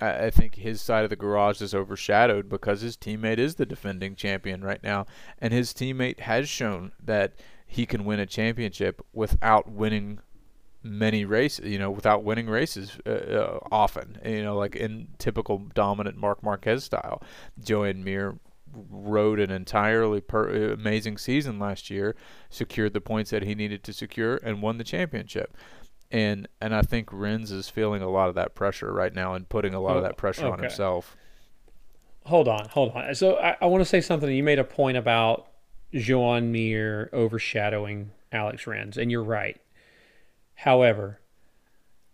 I, 0.00 0.28
think 0.30 0.56
his 0.56 0.82
side 0.82 1.04
of 1.04 1.10
the 1.10 1.16
garage 1.16 1.62
is 1.62 1.74
overshadowed 1.74 2.48
because 2.48 2.82
his 2.82 2.96
teammate 2.96 3.38
is 3.38 3.54
the 3.54 3.64
defending 3.64 4.16
champion 4.16 4.62
right 4.62 4.82
now 4.82 5.06
and 5.38 5.52
his 5.52 5.72
teammate 5.72 6.20
has 6.20 6.48
shown 6.48 6.92
that 7.02 7.34
he 7.66 7.86
can 7.86 8.04
win 8.04 8.20
a 8.20 8.26
championship 8.26 9.04
without 9.12 9.70
winning 9.70 10.20
many 10.82 11.24
races, 11.24 11.66
you 11.66 11.78
know, 11.78 11.90
without 11.90 12.22
winning 12.22 12.46
races 12.46 12.98
uh, 13.06 13.10
uh, 13.10 13.58
often, 13.72 14.18
you 14.24 14.42
know, 14.42 14.56
like 14.56 14.76
in 14.76 15.08
typical 15.18 15.58
dominant 15.74 16.16
Mark 16.16 16.42
Marquez 16.42 16.84
style. 16.84 17.22
Joan 17.58 18.04
Mir 18.04 18.38
rode 18.90 19.40
an 19.40 19.50
entirely 19.50 20.20
per- 20.20 20.72
amazing 20.72 21.18
season 21.18 21.58
last 21.58 21.90
year, 21.90 22.14
secured 22.50 22.92
the 22.92 23.00
points 23.00 23.30
that 23.30 23.42
he 23.42 23.54
needed 23.54 23.82
to 23.84 23.92
secure, 23.92 24.36
and 24.42 24.62
won 24.62 24.78
the 24.78 24.84
championship. 24.84 25.56
And 26.10 26.48
and 26.60 26.74
I 26.74 26.82
think 26.82 27.08
Rins 27.12 27.50
is 27.50 27.68
feeling 27.68 28.02
a 28.02 28.08
lot 28.10 28.28
of 28.28 28.34
that 28.36 28.54
pressure 28.54 28.92
right 28.92 29.14
now 29.14 29.34
and 29.34 29.48
putting 29.48 29.74
a 29.74 29.80
lot 29.80 29.96
of 29.96 30.04
oh, 30.04 30.06
that 30.06 30.16
pressure 30.16 30.44
okay. 30.44 30.52
on 30.52 30.58
himself. 30.60 31.16
Hold 32.26 32.48
on, 32.48 32.68
hold 32.68 32.92
on. 32.92 33.14
So 33.14 33.36
I, 33.36 33.56
I 33.60 33.66
want 33.66 33.82
to 33.82 33.88
say 33.88 34.00
something. 34.00 34.30
You 34.30 34.42
made 34.42 34.58
a 34.58 34.64
point 34.64 34.96
about 34.96 35.48
Joan 35.92 36.52
Mir 36.52 37.10
overshadowing 37.12 38.10
Alex 38.32 38.66
Rins, 38.66 38.96
and 38.96 39.10
you're 39.10 39.24
right. 39.24 39.60
However, 40.54 41.20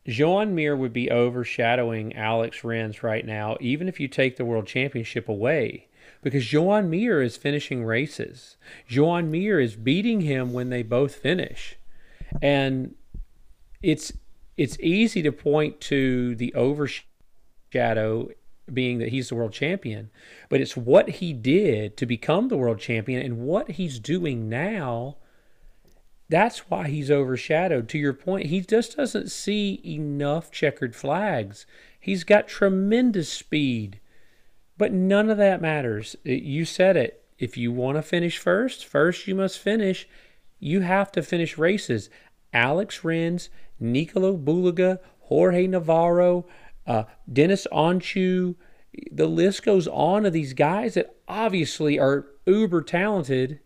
Joan 0.07 0.55
Mir 0.55 0.75
would 0.77 0.92
be 0.92 1.11
overshadowing 1.11 2.16
Alex 2.16 2.64
Rins 2.64 3.03
right 3.03 3.25
now, 3.25 3.57
even 3.61 3.87
if 3.87 4.01
you 4.01 4.09
take 4.09 4.37
the 4.37 4.44
world 4.44 4.66
championship 4.66 5.29
away 5.29 5.88
because 6.23 6.45
Joan 6.45 6.91
Mir 6.91 7.23
is 7.23 7.37
finishing 7.37 7.85
races. 7.85 8.57
Joan 8.87 9.31
Mir 9.31 9.59
is 9.61 9.77
beating 9.77 10.21
him 10.21 10.53
when 10.53 10.71
they 10.71 10.83
both 10.83 11.15
finish. 11.15 11.77
And 12.43 12.95
it's 13.83 14.13
it's 14.57 14.79
easy 14.81 15.23
to 15.23 15.33
point 15.33 15.81
to 15.81 16.35
the 16.35 16.53
overshadow 16.55 18.29
being 18.73 18.99
that 18.99 19.09
he's 19.09 19.29
the 19.31 19.35
world 19.35 19.53
champion, 19.53 20.11
but 20.49 20.61
it's 20.61 20.77
what 20.77 21.09
he 21.09 21.33
did 21.33 21.97
to 21.97 22.07
become 22.07 22.49
the 22.49 22.57
world 22.57 22.79
champion 22.79 23.23
and 23.23 23.39
what 23.39 23.73
he's 23.73 23.99
doing 23.99 24.49
now. 24.49 25.17
That's 26.29 26.71
why 26.71 26.89
he's 26.89 27.11
overshadowed. 27.11 27.89
To 27.89 27.99
your 27.99 28.13
point, 28.13 28.47
he 28.47 28.61
just 28.61 28.97
doesn't 28.97 29.31
see 29.31 29.81
enough 29.85 30.53
checkered 30.53 30.95
flags. 30.95 31.67
He's 31.99 32.23
got 32.23 32.47
tremendous 32.47 33.33
speed. 33.33 33.99
But 34.81 34.95
none 34.95 35.29
of 35.29 35.37
that 35.37 35.61
matters. 35.61 36.16
You 36.25 36.64
said 36.64 36.97
it. 36.97 37.23
If 37.38 37.59
you 37.59 37.71
want 37.71 37.99
to 37.99 38.03
finish 38.03 38.38
first, 38.38 38.87
first 38.87 39.27
you 39.27 39.35
must 39.35 39.59
finish. 39.59 40.09
You 40.59 40.81
have 40.81 41.12
to 41.12 41.23
finish 41.23 41.59
races. 41.59 42.09
Alex 42.55 43.05
Rins, 43.05 43.51
Nicolo 43.79 44.38
Bulega, 44.38 44.99
Jorge 45.19 45.66
Navarro, 45.66 46.47
uh, 46.87 47.05
Deniz 47.31 47.66
Öncü, 47.71 48.55
the 49.12 49.27
list 49.27 49.64
goes 49.64 49.87
on 49.87 50.25
of 50.25 50.33
these 50.33 50.55
guys 50.55 50.95
that 50.95 51.14
obviously 51.29 51.99
are 51.99 52.29
uber 52.47 52.81
talented. 52.81 53.61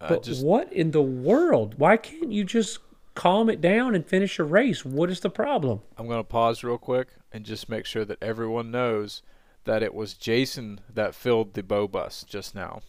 But 0.00 0.24
just, 0.24 0.44
what 0.44 0.72
in 0.72 0.90
the 0.90 1.00
world? 1.00 1.78
Why 1.78 1.96
can't 1.96 2.32
you 2.32 2.42
just 2.42 2.80
calm 3.14 3.48
it 3.48 3.60
down 3.60 3.94
and 3.94 4.04
finish 4.04 4.40
a 4.40 4.44
race? 4.44 4.84
What 4.84 5.10
is 5.10 5.20
the 5.20 5.30
problem? 5.30 5.82
I'm 5.96 6.08
going 6.08 6.18
to 6.18 6.24
pause 6.24 6.64
real 6.64 6.76
quick 6.76 7.10
and 7.30 7.44
just 7.44 7.68
make 7.68 7.86
sure 7.86 8.04
that 8.04 8.20
everyone 8.20 8.72
knows– 8.72 9.22
that 9.66 9.82
it 9.82 9.94
was 9.94 10.14
Jason 10.14 10.80
that 10.92 11.14
filled 11.14 11.54
the 11.54 11.62
bow 11.62 11.86
bus 11.86 12.24
just 12.24 12.54
now. 12.54 12.80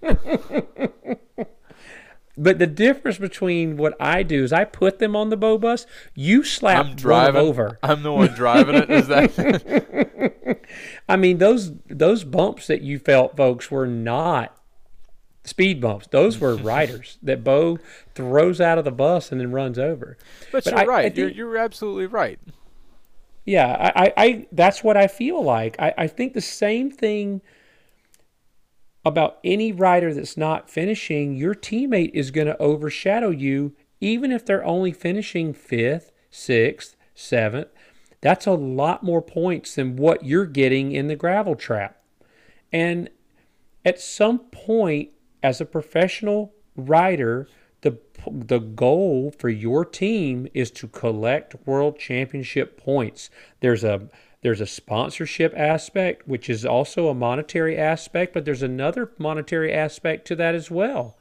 but 2.36 2.58
the 2.58 2.66
difference 2.66 3.18
between 3.18 3.76
what 3.76 3.94
I 4.00 4.22
do 4.22 4.44
is 4.44 4.52
I 4.52 4.64
put 4.64 4.98
them 4.98 5.14
on 5.14 5.30
the 5.30 5.36
bow 5.36 5.58
bus. 5.58 5.86
You 6.14 6.42
slap 6.44 6.86
I'm 6.86 6.96
driving, 6.96 7.40
over. 7.40 7.78
I'm 7.82 8.02
the 8.02 8.12
one 8.12 8.34
driving 8.34 8.76
it. 8.76 8.90
Is 8.90 9.08
that? 9.08 10.60
I 11.08 11.16
mean 11.16 11.38
those 11.38 11.72
those 11.86 12.24
bumps 12.24 12.66
that 12.66 12.82
you 12.82 12.98
felt, 12.98 13.36
folks, 13.36 13.70
were 13.70 13.86
not 13.86 14.56
speed 15.44 15.80
bumps. 15.80 16.06
Those 16.08 16.38
were 16.38 16.56
riders 16.56 17.18
that 17.22 17.44
Bo 17.44 17.78
throws 18.14 18.60
out 18.60 18.78
of 18.78 18.84
the 18.84 18.90
bus 18.90 19.32
and 19.32 19.40
then 19.40 19.52
runs 19.52 19.78
over. 19.78 20.18
But, 20.52 20.64
but 20.64 20.72
you're 20.72 20.80
I, 20.80 20.84
right. 20.84 21.16
You're 21.16 21.30
you're 21.30 21.56
absolutely 21.56 22.06
right. 22.06 22.38
Yeah, 23.46 23.92
I, 23.94 24.12
I, 24.16 24.46
that's 24.50 24.82
what 24.82 24.96
I 24.96 25.06
feel 25.06 25.42
like. 25.42 25.76
I, 25.78 25.94
I 25.96 26.06
think 26.08 26.34
the 26.34 26.40
same 26.40 26.90
thing 26.90 27.40
about 29.04 29.38
any 29.44 29.70
rider 29.70 30.12
that's 30.12 30.36
not 30.36 30.68
finishing. 30.68 31.36
Your 31.36 31.54
teammate 31.54 32.10
is 32.12 32.32
going 32.32 32.48
to 32.48 32.60
overshadow 32.60 33.30
you, 33.30 33.76
even 34.00 34.32
if 34.32 34.44
they're 34.44 34.64
only 34.64 34.90
finishing 34.90 35.54
fifth, 35.54 36.10
sixth, 36.28 36.96
seventh. 37.14 37.68
That's 38.20 38.46
a 38.46 38.52
lot 38.52 39.04
more 39.04 39.22
points 39.22 39.76
than 39.76 39.94
what 39.94 40.24
you're 40.24 40.46
getting 40.46 40.90
in 40.90 41.06
the 41.06 41.14
gravel 41.14 41.54
trap. 41.54 42.02
And 42.72 43.08
at 43.84 44.00
some 44.00 44.40
point, 44.40 45.10
as 45.40 45.60
a 45.60 45.64
professional 45.66 46.52
rider, 46.74 47.46
the 48.30 48.58
goal 48.58 49.32
for 49.38 49.48
your 49.48 49.84
team 49.84 50.48
is 50.54 50.70
to 50.72 50.88
collect 50.88 51.66
world 51.66 51.98
championship 51.98 52.76
points. 52.78 53.30
There's 53.60 53.84
a 53.84 54.08
there's 54.42 54.60
a 54.60 54.66
sponsorship 54.66 55.52
aspect, 55.56 56.28
which 56.28 56.48
is 56.48 56.64
also 56.64 57.08
a 57.08 57.14
monetary 57.14 57.76
aspect, 57.76 58.32
but 58.32 58.44
there's 58.44 58.62
another 58.62 59.10
monetary 59.18 59.72
aspect 59.72 60.26
to 60.28 60.36
that 60.36 60.54
as 60.54 60.70
well. 60.70 61.16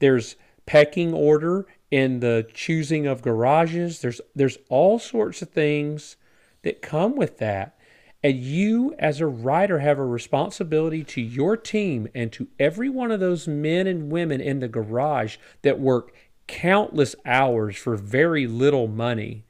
There's 0.00 0.34
pecking 0.66 1.14
order 1.14 1.66
in 1.90 2.20
the 2.20 2.48
choosing 2.52 3.06
of 3.06 3.22
garages. 3.22 4.00
There's 4.00 4.20
there's 4.34 4.58
all 4.68 4.98
sorts 4.98 5.42
of 5.42 5.50
things 5.50 6.16
that 6.62 6.82
come 6.82 7.16
with 7.16 7.38
that. 7.38 7.76
And 8.24 8.38
you, 8.38 8.94
as 8.98 9.20
a 9.20 9.26
writer, 9.26 9.80
have 9.80 9.98
a 9.98 10.06
responsibility 10.06 11.02
to 11.04 11.20
your 11.20 11.56
team 11.56 12.08
and 12.14 12.32
to 12.32 12.48
every 12.58 12.88
one 12.88 13.10
of 13.10 13.18
those 13.18 13.48
men 13.48 13.86
and 13.86 14.12
women 14.12 14.40
in 14.40 14.60
the 14.60 14.68
garage 14.68 15.36
that 15.62 15.80
work 15.80 16.14
countless 16.46 17.16
hours 17.26 17.76
for 17.76 17.96
very 17.96 18.46
little 18.46 18.86
money 18.86 19.44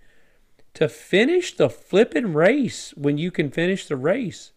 to 0.74 0.88
finish 0.88 1.54
the 1.54 1.68
flipping 1.68 2.32
race 2.32 2.94
when 2.96 3.18
you 3.18 3.30
can 3.30 3.50
finish 3.50 3.86
the 3.86 3.96
race. 3.96 4.52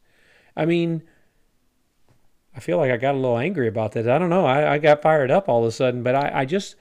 I 0.55 0.65
mean, 0.65 1.03
I 2.55 2.61
feel 2.61 2.77
like 2.77 2.91
I 2.91 2.97
got 2.97 3.15
a 3.15 3.17
little 3.17 3.37
angry 3.37 3.67
about 3.67 3.91
that. 3.93 4.07
I 4.07 4.17
don't 4.17 4.29
know. 4.29 4.45
I, 4.45 4.75
I 4.75 4.77
got 4.77 5.01
fired 5.01 5.29
up 5.29 5.49
all 5.49 5.63
of 5.63 5.67
a 5.67 5.71
sudden, 5.71 6.03
but 6.03 6.15
I, 6.15 6.41
I 6.41 6.45
just, 6.45 6.75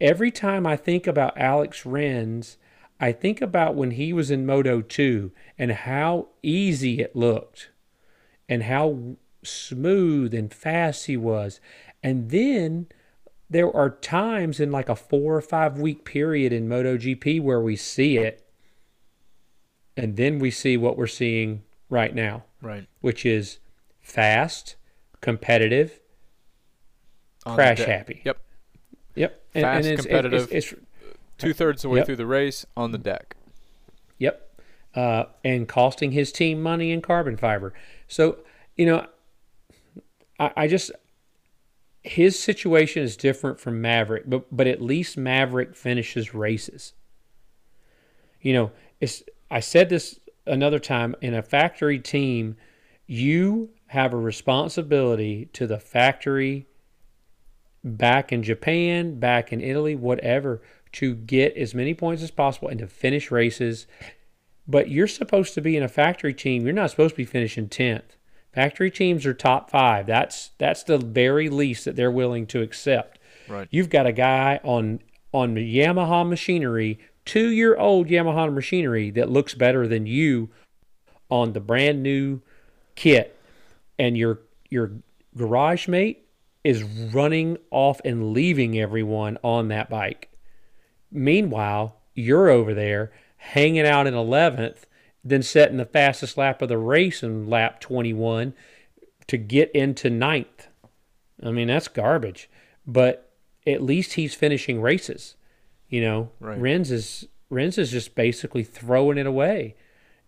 every 0.00 0.32
time 0.32 0.66
I 0.66 0.76
think 0.76 1.06
about 1.06 1.38
Alex 1.38 1.86
Rins 1.86 2.56
I 3.04 3.12
think 3.12 3.42
about 3.42 3.74
when 3.74 3.90
he 3.90 4.14
was 4.14 4.30
in 4.30 4.46
Moto 4.46 4.80
2 4.80 5.30
and 5.58 5.72
how 5.72 6.28
easy 6.42 7.00
it 7.00 7.14
looked 7.14 7.68
and 8.48 8.62
how 8.62 9.16
smooth 9.42 10.32
and 10.32 10.50
fast 10.50 11.04
he 11.04 11.14
was. 11.14 11.60
And 12.02 12.30
then 12.30 12.86
there 13.50 13.70
are 13.76 13.90
times 13.90 14.58
in 14.58 14.72
like 14.72 14.88
a 14.88 14.96
four 14.96 15.36
or 15.36 15.42
five 15.42 15.78
week 15.78 16.06
period 16.06 16.50
in 16.50 16.66
MotoGP 16.66 17.42
where 17.42 17.60
we 17.60 17.76
see 17.76 18.16
it. 18.16 18.42
And 19.98 20.16
then 20.16 20.38
we 20.38 20.50
see 20.50 20.78
what 20.78 20.96
we're 20.96 21.06
seeing 21.06 21.62
right 21.90 22.14
now. 22.14 22.44
Right. 22.62 22.86
Which 23.02 23.26
is 23.26 23.58
fast, 24.00 24.76
competitive, 25.20 26.00
On 27.44 27.54
crash 27.54 27.80
happy. 27.80 28.22
Yep. 28.24 28.38
Yep. 29.14 29.42
And, 29.54 29.62
fast, 29.62 29.76
and 29.76 29.92
it's, 29.92 30.06
competitive. 30.06 30.48
It's, 30.50 30.72
it's, 30.72 30.80
two 31.38 31.52
thirds 31.52 31.84
of 31.84 31.90
the 31.90 31.92
way 31.92 31.98
yep. 31.98 32.06
through 32.06 32.16
the 32.16 32.26
race 32.26 32.66
on 32.76 32.92
the 32.92 32.98
deck. 32.98 33.36
Yep. 34.18 34.62
Uh, 34.94 35.24
and 35.44 35.68
costing 35.68 36.12
his 36.12 36.30
team 36.30 36.62
money 36.62 36.92
in 36.92 37.02
carbon 37.02 37.36
fiber. 37.36 37.74
So, 38.06 38.38
you 38.76 38.86
know, 38.86 39.06
I, 40.38 40.50
I, 40.56 40.68
just 40.68 40.92
his 42.02 42.38
situation 42.38 43.02
is 43.02 43.16
different 43.16 43.58
from 43.58 43.80
Maverick, 43.80 44.24
but 44.26 44.54
but 44.54 44.66
at 44.66 44.80
least 44.80 45.16
Maverick 45.16 45.74
finishes 45.74 46.34
races. 46.34 46.92
You 48.40 48.52
know, 48.52 48.72
it's 49.00 49.24
I 49.50 49.60
said 49.60 49.88
this 49.88 50.20
another 50.46 50.78
time 50.78 51.16
in 51.20 51.34
a 51.34 51.42
factory 51.42 51.98
team, 51.98 52.56
you 53.06 53.70
have 53.86 54.12
a 54.12 54.18
responsibility 54.18 55.48
to 55.52 55.66
the 55.66 55.78
factory 55.78 56.66
back 57.82 58.32
in 58.32 58.42
Japan, 58.42 59.18
back 59.18 59.52
in 59.52 59.60
Italy, 59.60 59.94
whatever, 59.94 60.62
to 60.94 61.14
get 61.14 61.56
as 61.56 61.74
many 61.74 61.94
points 61.94 62.22
as 62.22 62.30
possible 62.30 62.68
and 62.68 62.78
to 62.78 62.86
finish 62.86 63.30
races. 63.30 63.86
But 64.66 64.90
you're 64.90 65.06
supposed 65.06 65.54
to 65.54 65.60
be 65.60 65.76
in 65.76 65.82
a 65.82 65.88
factory 65.88 66.32
team. 66.32 66.64
You're 66.64 66.72
not 66.72 66.90
supposed 66.90 67.14
to 67.14 67.18
be 67.18 67.24
finishing 67.24 67.68
10th. 67.68 68.16
Factory 68.52 68.90
teams 68.90 69.26
are 69.26 69.34
top 69.34 69.68
five. 69.68 70.06
That's 70.06 70.50
that's 70.58 70.84
the 70.84 70.96
very 70.96 71.48
least 71.48 71.84
that 71.84 71.96
they're 71.96 72.10
willing 72.10 72.46
to 72.46 72.62
accept. 72.62 73.18
Right. 73.48 73.66
You've 73.70 73.90
got 73.90 74.06
a 74.06 74.12
guy 74.12 74.60
on 74.62 75.00
on 75.32 75.54
the 75.54 75.78
Yamaha 75.78 76.26
machinery, 76.26 77.00
two 77.24 77.48
year 77.48 77.76
old 77.76 78.06
Yamaha 78.06 78.52
machinery 78.54 79.10
that 79.10 79.28
looks 79.28 79.54
better 79.54 79.88
than 79.88 80.06
you 80.06 80.50
on 81.28 81.52
the 81.52 81.60
brand 81.60 82.04
new 82.04 82.40
kit, 82.94 83.36
and 83.98 84.16
your 84.16 84.38
your 84.70 84.92
garage 85.36 85.88
mate 85.88 86.24
is 86.62 86.84
running 86.84 87.58
off 87.72 88.00
and 88.04 88.32
leaving 88.32 88.78
everyone 88.78 89.36
on 89.42 89.66
that 89.68 89.90
bike. 89.90 90.30
Meanwhile, 91.14 91.96
you're 92.14 92.50
over 92.50 92.74
there 92.74 93.10
hanging 93.36 93.86
out 93.86 94.06
in 94.06 94.12
11th 94.12 94.84
then 95.24 95.42
setting 95.42 95.78
the 95.78 95.86
fastest 95.86 96.36
lap 96.36 96.60
of 96.60 96.68
the 96.68 96.78
race 96.78 97.22
in 97.22 97.48
lap 97.48 97.80
21 97.80 98.52
to 99.26 99.36
get 99.38 99.70
into 99.72 100.10
ninth. 100.10 100.68
I 101.42 101.50
mean, 101.50 101.68
that's 101.68 101.88
garbage. 101.88 102.50
But 102.86 103.32
at 103.66 103.82
least 103.82 104.12
he's 104.12 104.34
finishing 104.34 104.82
races. 104.82 105.36
You 105.88 106.02
know, 106.02 106.30
Right. 106.40 106.60
Rins 106.60 106.90
is 106.90 107.26
Rins 107.48 107.78
is 107.78 107.90
just 107.90 108.14
basically 108.14 108.64
throwing 108.64 109.16
it 109.16 109.26
away. 109.26 109.76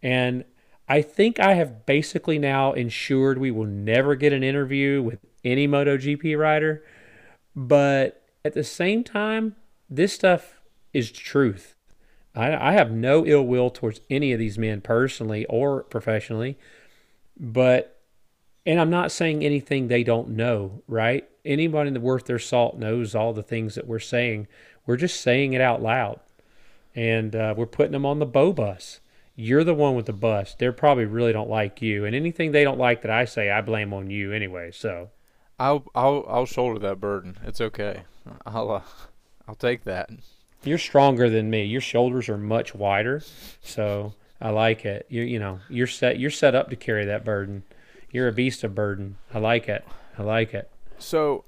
And 0.02 0.44
I 0.88 1.02
think 1.02 1.40
I 1.40 1.54
have 1.54 1.84
basically 1.84 2.38
now 2.38 2.72
ensured 2.72 3.38
we 3.38 3.50
will 3.50 3.66
never 3.66 4.14
get 4.14 4.32
an 4.32 4.42
interview 4.42 5.02
with 5.02 5.18
any 5.44 5.66
MotoGP 5.66 6.38
rider. 6.38 6.84
But 7.54 8.22
at 8.44 8.54
the 8.54 8.64
same 8.64 9.02
time, 9.02 9.56
this 9.90 10.12
stuff 10.12 10.55
is 10.96 11.12
truth. 11.12 11.74
I, 12.34 12.70
I 12.70 12.72
have 12.72 12.90
no 12.90 13.24
ill 13.26 13.46
will 13.46 13.70
towards 13.70 14.00
any 14.08 14.32
of 14.32 14.38
these 14.38 14.58
men 14.58 14.80
personally 14.80 15.44
or 15.46 15.82
professionally, 15.84 16.58
but 17.38 18.00
and 18.64 18.80
I'm 18.80 18.90
not 18.90 19.12
saying 19.12 19.44
anything 19.44 19.86
they 19.86 20.02
don't 20.02 20.30
know, 20.30 20.82
right? 20.88 21.28
Anybody 21.44 21.90
worth 21.98 22.24
their 22.24 22.38
salt 22.38 22.76
knows 22.76 23.14
all 23.14 23.32
the 23.32 23.42
things 23.42 23.76
that 23.76 23.86
we're 23.86 24.00
saying. 24.00 24.48
We're 24.86 24.96
just 24.96 25.20
saying 25.20 25.52
it 25.52 25.60
out 25.60 25.82
loud, 25.82 26.18
and 26.94 27.36
uh, 27.36 27.54
we're 27.56 27.66
putting 27.66 27.92
them 27.92 28.06
on 28.06 28.18
the 28.18 28.26
bow 28.26 28.52
bus. 28.52 29.00
You're 29.36 29.64
the 29.64 29.74
one 29.74 29.94
with 29.94 30.06
the 30.06 30.12
bus. 30.12 30.54
They 30.54 30.70
probably 30.70 31.04
really 31.04 31.32
don't 31.32 31.50
like 31.50 31.82
you, 31.82 32.04
and 32.04 32.16
anything 32.16 32.52
they 32.52 32.64
don't 32.64 32.78
like 32.78 33.02
that 33.02 33.10
I 33.10 33.26
say, 33.26 33.50
I 33.50 33.60
blame 33.60 33.92
on 33.92 34.10
you 34.10 34.32
anyway. 34.32 34.70
So 34.72 35.10
I'll 35.58 35.84
I'll 35.94 36.24
I'll 36.28 36.46
shoulder 36.46 36.78
that 36.80 37.00
burden. 37.00 37.38
It's 37.44 37.60
okay. 37.60 38.02
I'll 38.46 38.70
uh, 38.70 38.82
I'll 39.46 39.54
take 39.54 39.84
that. 39.84 40.10
You're 40.66 40.78
stronger 40.78 41.30
than 41.30 41.48
me. 41.48 41.64
Your 41.64 41.80
shoulders 41.80 42.28
are 42.28 42.36
much 42.36 42.74
wider, 42.74 43.22
so 43.62 44.14
I 44.40 44.50
like 44.50 44.84
it. 44.84 45.06
You 45.08 45.22
you 45.22 45.38
know 45.38 45.60
you're 45.68 45.86
set 45.86 46.18
you're 46.18 46.30
set 46.30 46.54
up 46.54 46.70
to 46.70 46.76
carry 46.76 47.04
that 47.04 47.24
burden. 47.24 47.62
You're 48.10 48.28
a 48.28 48.32
beast 48.32 48.64
of 48.64 48.74
burden. 48.74 49.16
I 49.32 49.38
like 49.38 49.68
it. 49.68 49.84
I 50.18 50.22
like 50.22 50.54
it. 50.54 50.68
So 50.98 51.44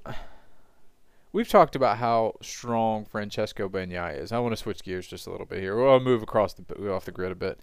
we've 1.33 1.49
talked 1.49 1.75
about 1.75 1.97
how 1.97 2.35
strong 2.41 3.05
Francesco 3.05 3.67
Bagnaia 3.67 4.17
is. 4.17 4.31
I 4.31 4.39
want 4.39 4.53
to 4.53 4.57
switch 4.57 4.83
gears 4.83 5.07
just 5.07 5.27
a 5.27 5.31
little 5.31 5.45
bit 5.45 5.59
here. 5.59 5.75
Well, 5.75 5.99
move 5.99 6.23
across 6.23 6.53
the 6.53 6.91
off 6.91 7.05
the 7.05 7.11
grid 7.11 7.31
a 7.31 7.35
bit. 7.35 7.59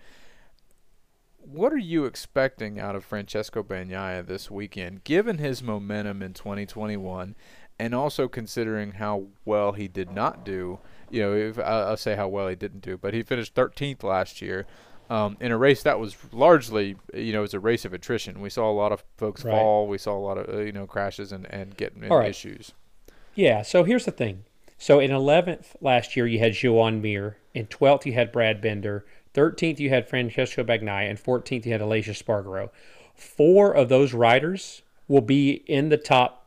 What 1.39 1.73
are 1.73 1.79
you 1.79 2.05
expecting 2.05 2.81
out 2.81 2.97
of 2.97 3.05
Francesco 3.05 3.63
Bagnaia 3.63 4.27
this 4.27 4.51
weekend, 4.51 5.05
given 5.05 5.39
his 5.39 5.63
momentum 5.63 6.21
in 6.21 6.35
2021, 6.35 7.37
and 7.79 7.95
also 7.95 8.27
considering 8.27 8.93
how 8.93 9.29
well 9.45 9.73
he 9.73 9.87
did 9.87 10.11
not 10.11 10.45
do? 10.45 10.81
You 11.11 11.23
know, 11.23 11.33
if, 11.35 11.59
I'll 11.59 11.97
say 11.97 12.17
how 12.17 12.29
well 12.29 12.49
he 12.49 12.55
didn't 12.57 12.81
do, 12.81 12.97
but 12.97 13.15
he 13.15 13.23
finished 13.23 13.55
13th 13.55 14.03
last 14.03 14.43
year. 14.43 14.67
Um, 15.09 15.37
in 15.39 15.53
a 15.53 15.57
race 15.57 15.85
that 15.85 16.01
was 16.01 16.17
largely, 16.33 16.97
you 17.15 17.33
know, 17.33 17.39
it 17.39 17.43
was 17.43 17.55
a 17.55 17.61
race 17.61 17.85
of 17.85 17.93
attrition. 17.93 18.41
We 18.41 18.51
saw 18.51 18.69
a 18.69 18.75
lot 18.75 18.91
of 18.91 19.05
folks 19.17 19.45
Right. 19.45 19.53
fall. 19.53 19.87
We 19.87 19.99
saw 19.99 20.17
a 20.17 20.19
lot 20.19 20.37
of, 20.37 20.53
uh, 20.53 20.59
you 20.63 20.73
know, 20.73 20.87
crashes 20.87 21.31
and, 21.31 21.47
and 21.49 21.77
getting 21.77 22.09
right. 22.09 22.29
issues. 22.29 22.73
Yeah. 23.37 23.63
So 23.63 23.85
here's 23.85 24.05
the 24.05 24.11
thing. 24.11 24.45
So 24.79 24.99
in 24.99 25.13
11th 25.13 25.77
last 25.81 26.17
year 26.17 26.27
you 26.27 26.41
had 26.41 26.55
Joan 26.55 27.01
Mir. 27.01 27.37
In 27.55 27.67
12th 27.67 28.05
you 28.05 28.15
had 28.15 28.33
Brad 28.33 28.61
Binder. 28.61 29.05
13th 29.33 29.79
you 29.79 29.91
had 29.91 30.09
Francesco 30.09 30.65
Bagnaia, 30.65 31.09
and 31.09 31.23
14th 31.23 31.67
you 31.67 31.73
had 31.73 31.81
Aleix 31.81 32.07
Espargaro. 32.07 32.71
Four 33.15 33.73
of 33.73 33.89
those 33.89 34.13
riders 34.13 34.83
will 35.09 35.21
be 35.21 35.63
in 35.67 35.89
the 35.89 35.97
top 35.97 36.46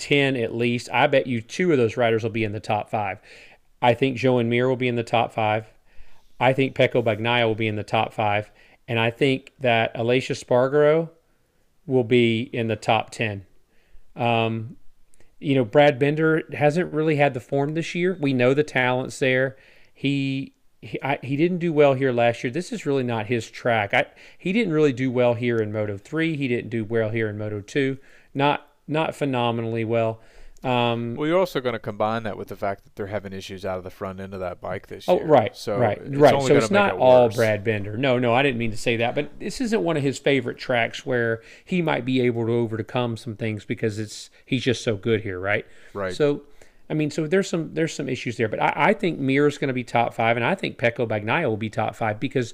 10 0.00 0.36
at 0.36 0.54
least. 0.54 0.88
I 0.92 1.06
bet 1.06 1.26
you 1.26 1.40
two 1.40 1.70
of 1.70 1.78
those 1.78 1.96
riders 1.96 2.22
will 2.22 2.30
be 2.30 2.44
in 2.44 2.52
the 2.52 2.60
top 2.60 2.90
five. 2.90 3.20
I 3.80 3.94
think 3.94 4.16
Joan 4.16 4.48
Mir 4.48 4.68
will 4.68 4.76
be 4.76 4.88
in 4.88 4.96
the 4.96 5.02
top 5.02 5.32
five. 5.32 5.66
I 6.40 6.52
think 6.52 6.74
Pecco 6.74 7.02
Bagnaia 7.02 7.46
will 7.46 7.54
be 7.54 7.68
in 7.68 7.76
the 7.76 7.84
top 7.84 8.12
five. 8.12 8.50
And 8.88 8.98
I 8.98 9.10
think 9.10 9.52
that 9.60 9.94
Aleix 9.94 10.30
Espargaro 10.30 11.10
will 11.86 12.04
be 12.04 12.42
in 12.52 12.68
the 12.68 12.76
top 12.76 13.10
10. 13.10 13.46
Um, 14.16 14.76
you 15.38 15.54
know, 15.54 15.64
Brad 15.64 15.98
Binder 15.98 16.42
hasn't 16.52 16.92
really 16.92 17.16
had 17.16 17.34
the 17.34 17.40
form 17.40 17.74
this 17.74 17.94
year. 17.94 18.16
We 18.20 18.32
know 18.32 18.52
the 18.54 18.64
talent's 18.64 19.18
there. 19.18 19.56
He 19.94 20.54
he, 20.82 21.00
I, 21.02 21.18
he 21.22 21.36
didn't 21.36 21.58
do 21.58 21.72
well 21.72 21.94
here 21.94 22.12
last 22.12 22.42
year. 22.42 22.50
This 22.50 22.72
is 22.72 22.86
really 22.86 23.02
not 23.02 23.26
his 23.26 23.50
track. 23.50 23.92
I, 23.92 24.06
he 24.38 24.52
didn't 24.52 24.72
really 24.72 24.92
do 24.92 25.10
well 25.10 25.34
here 25.34 25.58
in 25.58 25.72
Moto 25.72 25.98
3. 25.98 26.36
He 26.36 26.48
didn't 26.48 26.70
do 26.70 26.84
well 26.84 27.10
here 27.10 27.28
in 27.28 27.36
Moto 27.36 27.60
2. 27.60 27.98
Not 28.32 28.66
not 28.90 29.14
phenomenally 29.14 29.84
well. 29.84 30.20
Um, 30.62 31.14
Well, 31.16 31.26
you're 31.26 31.38
also 31.38 31.60
going 31.62 31.72
to 31.72 31.78
combine 31.78 32.24
that 32.24 32.36
with 32.36 32.48
the 32.48 32.56
fact 32.56 32.84
that 32.84 32.94
they're 32.94 33.06
having 33.06 33.32
issues 33.32 33.64
out 33.64 33.78
of 33.78 33.84
the 33.84 33.88
front 33.90 34.20
end 34.20 34.34
of 34.34 34.40
that 34.40 34.60
bike 34.60 34.88
this 34.88 35.08
Oh, 35.08 35.16
year. 35.16 35.24
right, 35.26 35.56
So 35.56 35.78
right, 35.78 35.96
it's 35.96 36.14
right. 36.16 36.42
So 36.42 36.54
it's 36.54 36.70
not 36.70 36.94
it 36.96 37.00
all 37.00 37.24
worse. 37.28 37.36
Brad 37.36 37.64
Binder. 37.64 37.96
No, 37.96 38.18
no, 38.18 38.34
I 38.34 38.42
didn't 38.42 38.58
mean 38.58 38.70
to 38.70 38.76
say 38.76 38.98
that. 38.98 39.14
But 39.14 39.30
this 39.40 39.62
isn't 39.62 39.82
one 39.82 39.96
of 39.96 40.02
his 40.02 40.18
favorite 40.18 40.58
tracks 40.58 41.06
where 41.06 41.40
he 41.64 41.80
might 41.80 42.04
be 42.04 42.20
able 42.20 42.44
to 42.44 42.52
overcome 42.52 43.16
some 43.16 43.36
things 43.36 43.64
because 43.64 43.98
it's 43.98 44.28
he's 44.44 44.62
just 44.62 44.84
so 44.84 44.96
good 44.96 45.22
here, 45.22 45.40
right? 45.40 45.64
Right. 45.94 46.12
So, 46.12 46.42
I 46.90 46.94
mean, 46.94 47.10
so 47.10 47.26
there's 47.26 47.48
some 47.48 47.72
there's 47.72 47.94
some 47.94 48.10
issues 48.10 48.36
there, 48.36 48.48
but 48.48 48.60
I, 48.60 48.72
I 48.76 48.92
think 48.92 49.18
Mir's 49.18 49.56
going 49.56 49.68
to 49.68 49.74
be 49.74 49.84
top 49.84 50.12
five, 50.12 50.36
and 50.36 50.44
I 50.44 50.54
think 50.54 50.76
Pecco 50.76 51.08
Bagnaia 51.08 51.48
will 51.48 51.56
be 51.56 51.70
top 51.70 51.94
five 51.94 52.20
because 52.20 52.52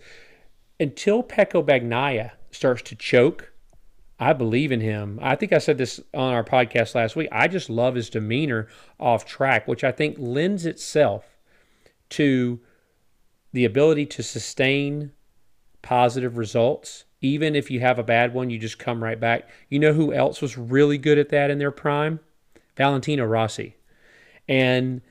until 0.78 1.24
Pecco 1.24 1.60
Bagnaia 1.64 2.32
starts 2.52 2.82
to 2.82 2.94
choke, 2.94 3.52
I 4.18 4.32
believe 4.32 4.72
in 4.72 4.80
him. 4.80 5.18
I 5.20 5.36
think 5.36 5.52
I 5.52 5.58
said 5.58 5.78
this 5.78 6.00
on 6.14 6.32
our 6.32 6.44
podcast 6.44 6.94
last 6.94 7.16
week. 7.16 7.28
I 7.30 7.48
just 7.48 7.68
love 7.68 7.94
his 7.94 8.08
demeanor 8.08 8.68
off 8.98 9.26
track, 9.26 9.68
which 9.68 9.84
I 9.84 9.92
think 9.92 10.16
lends 10.18 10.64
itself 10.64 11.36
to 12.10 12.60
the 13.52 13.64
ability 13.64 14.06
to 14.06 14.22
sustain 14.22 15.12
positive 15.82 16.38
results. 16.38 17.04
Even 17.20 17.54
if 17.54 17.70
you 17.70 17.80
have 17.80 17.98
a 17.98 18.04
bad 18.04 18.32
one, 18.32 18.50
you 18.50 18.58
just 18.58 18.78
come 18.78 19.02
right 19.02 19.20
back. 19.20 19.48
You 19.68 19.78
know 19.78 19.92
who 19.92 20.12
else 20.12 20.40
was 20.40 20.56
really 20.56 20.98
good 20.98 21.18
at 21.18 21.28
that 21.30 21.50
in 21.50 21.58
their 21.58 21.70
prime? 21.70 22.20
Valentino 22.76 23.24
Rossi. 23.24 23.76
And 24.48 25.02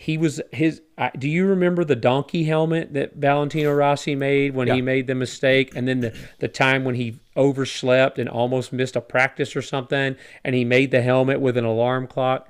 he 0.00 0.16
was 0.16 0.40
his. 0.52 0.80
I- 0.96 1.10
Do 1.18 1.28
you 1.28 1.44
remember 1.46 1.82
the 1.84 1.96
donkey 1.96 2.44
helmet 2.44 2.92
that 2.94 3.16
Valentino 3.16 3.74
Rossi 3.74 4.14
made 4.14 4.54
when 4.54 4.68
he 4.76 4.80
made 4.80 5.08
the 5.08 5.14
mistake, 5.16 5.72
and 5.74 5.88
then 5.88 5.98
the 5.98 6.14
the 6.38 6.46
time 6.46 6.84
when 6.84 6.94
he 6.94 7.18
overslept 7.36 8.16
and 8.16 8.28
almost 8.28 8.72
missed 8.72 8.94
a 8.94 9.00
practice 9.00 9.56
or 9.56 9.62
something, 9.62 10.14
and 10.44 10.54
he 10.54 10.64
made 10.64 10.92
the 10.92 11.02
helmet 11.02 11.40
with 11.40 11.56
an 11.56 11.64
alarm 11.64 12.06
clock. 12.06 12.48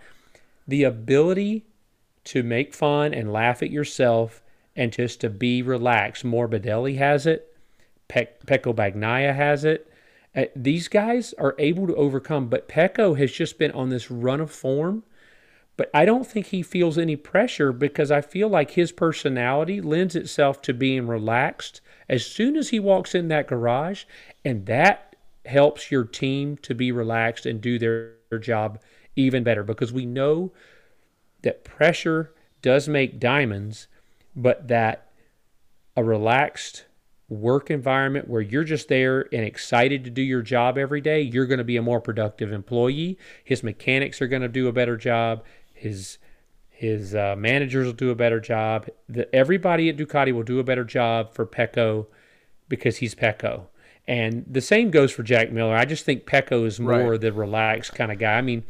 The 0.66 0.84
ability 0.84 1.64
to 2.24 2.42
make 2.42 2.74
fun 2.74 3.14
and 3.14 3.32
laugh 3.32 3.62
at 3.62 3.70
yourself 3.70 4.42
and 4.76 4.92
just 4.92 5.22
to 5.22 5.30
be 5.30 5.62
relaxed. 5.62 6.26
Morbidelli 6.26 6.98
has 6.98 7.24
it. 7.26 7.56
Pe- 8.08 8.28
Pecco 8.46 8.74
Bagnaia 8.74 9.34
has 9.34 9.64
it. 9.64 9.90
Uh, 10.37 10.44
these 10.54 10.88
guys 10.88 11.32
are 11.38 11.54
able 11.58 11.87
to 11.87 11.96
overcome, 11.96 12.48
but 12.48 12.68
Pecco 12.68 13.14
has 13.18 13.32
just 13.32 13.56
been 13.58 13.72
on 13.72 13.88
this 13.88 14.11
run 14.11 14.42
of 14.42 14.50
form. 14.50 15.02
But 15.79 15.91
I 15.95 16.05
don't 16.05 16.27
think 16.27 16.47
he 16.47 16.62
feels 16.62 16.99
any 16.99 17.14
pressure 17.14 17.73
because 17.73 18.11
I 18.11 18.21
feel 18.21 18.49
like 18.49 18.73
his 18.73 18.91
personality 18.91 19.81
lends 19.81 20.17
itself 20.17 20.61
to 20.62 20.75
being 20.75 21.07
relaxed 21.07 21.81
as 22.09 22.27
soon 22.27 22.57
as 22.57 22.71
he 22.71 22.81
walks 22.81 23.14
in 23.14 23.29
that 23.29 23.47
garage, 23.47 24.05
and 24.45 24.67
that 24.67 25.14
helps 25.47 25.91
your 25.91 26.05
team 26.05 26.57
to 26.59 26.75
be 26.75 26.91
relaxed 26.91 27.47
and 27.47 27.61
do 27.61 27.79
their, 27.79 28.14
their 28.29 28.41
job 28.41 28.81
even 29.14 29.45
better 29.45 29.62
because 29.62 29.93
we 29.93 30.05
know 30.05 30.53
that 31.43 31.64
pressure 31.64 32.35
does 32.61 32.88
make 32.88 33.21
diamonds, 33.21 33.87
but 34.35 34.67
that 34.67 35.12
a 35.97 36.03
relaxed 36.03 36.87
work 37.29 37.71
environment 37.71 38.27
where 38.27 38.41
you're 38.41 38.64
just 38.64 38.88
there 38.88 39.27
and 39.33 39.45
excited 39.45 40.03
to 40.03 40.11
do 40.11 40.23
your 40.23 40.41
job 40.41 40.79
every 40.79 41.01
day, 41.01 41.21
you're 41.21 41.47
going 41.47 41.59
to 41.59 41.64
be 41.64 41.77
a 41.77 41.83
more 41.83 42.01
productive 42.01 42.53
employee. 42.53 43.19
His 43.45 43.62
mechanics 43.62 44.23
are 44.23 44.29
going 44.29 44.43
to 44.43 44.49
do 44.49 44.67
a 44.67 44.73
better 44.73 44.97
job. 44.97 45.45
His 45.79 46.19
his 46.71 47.14
uh, 47.14 47.35
managers 47.37 47.87
will 47.87 47.93
do 47.93 48.11
a 48.11 48.14
better 48.14 48.38
job. 48.38 48.87
The, 49.09 49.33
everybody 49.35 49.88
at 49.88 49.97
Ducati 49.97 50.33
will 50.33 50.45
do 50.45 50.61
a 50.61 50.64
better 50.64 50.85
job 50.85 51.35
for 51.35 51.45
Pecco 51.45 52.07
because 52.69 52.99
he's 52.99 53.14
Pecco. 53.17 53.67
And 54.07 54.45
the 54.49 54.61
same 54.61 54.91
goes 54.91 55.11
for 55.11 55.23
Jack 55.25 55.51
Miller. 55.51 55.75
I 55.75 55.85
just 55.85 56.05
think 56.05 56.25
Pecco 56.25 56.64
is 56.67 56.79
more 56.79 57.11
Right. 57.11 57.21
the 57.21 57.33
relaxed 57.33 57.95
kind 57.95 58.12
of 58.12 58.19
guy. 58.19 58.38
I 58.38 58.43
mean, 58.43 58.62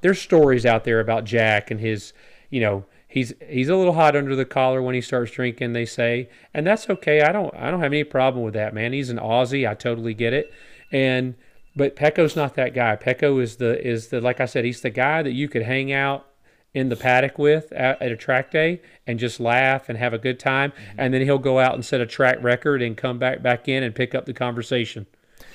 there's 0.00 0.20
stories 0.20 0.66
out 0.66 0.84
there 0.84 0.98
about 1.00 1.24
Jack 1.24 1.70
and 1.70 1.78
his, 1.80 2.12
you 2.50 2.60
know, 2.60 2.84
he's 3.06 3.32
he's 3.48 3.68
a 3.68 3.76
little 3.76 3.94
hot 3.94 4.16
under 4.16 4.34
the 4.34 4.44
collar 4.44 4.82
when 4.82 4.94
he 4.96 5.00
starts 5.00 5.30
drinking. 5.30 5.72
They 5.72 5.86
say, 5.86 6.28
and 6.52 6.66
that's 6.66 6.90
okay. 6.90 7.22
I 7.22 7.30
don't 7.30 7.54
I 7.54 7.70
don't 7.70 7.80
have 7.80 7.92
any 7.92 8.02
problem 8.04 8.44
with 8.44 8.54
that, 8.54 8.74
man. 8.74 8.92
He's 8.92 9.08
an 9.08 9.18
Aussie. 9.18 9.68
I 9.68 9.74
totally 9.74 10.14
get 10.14 10.32
it. 10.32 10.52
And 10.90 11.36
but 11.76 11.94
Pecco's 11.94 12.34
not 12.34 12.54
that 12.56 12.74
guy. 12.74 12.96
Pecco 12.96 13.40
is 13.40 13.56
the 13.56 13.80
is 13.86 14.08
the 14.08 14.20
like 14.20 14.40
I 14.40 14.46
said, 14.46 14.64
he's 14.64 14.80
the 14.80 14.90
guy 14.90 15.22
that 15.22 15.32
you 15.32 15.48
could 15.48 15.62
hang 15.62 15.92
out 15.92 16.26
in 16.74 16.88
the 16.88 16.96
paddock 16.96 17.38
with 17.38 17.70
at, 17.72 18.00
at, 18.00 18.10
a 18.10 18.16
track 18.16 18.50
day 18.50 18.80
and 19.06 19.18
just 19.18 19.38
laugh 19.38 19.88
and 19.88 19.98
have 19.98 20.14
a 20.14 20.18
good 20.18 20.38
time. 20.40 20.70
Mm-hmm. 20.72 21.00
and 21.00 21.14
then 21.14 21.22
he'll 21.22 21.38
go 21.38 21.58
out 21.58 21.74
and 21.74 21.84
set 21.84 22.00
a 22.00 22.06
track 22.06 22.38
record 22.42 22.80
and 22.80 22.96
come 22.96 23.18
back 23.18 23.42
back 23.42 23.68
in 23.68 23.82
and 23.82 23.94
pick 23.94 24.14
up 24.14 24.24
the 24.24 24.32
conversation 24.32 25.06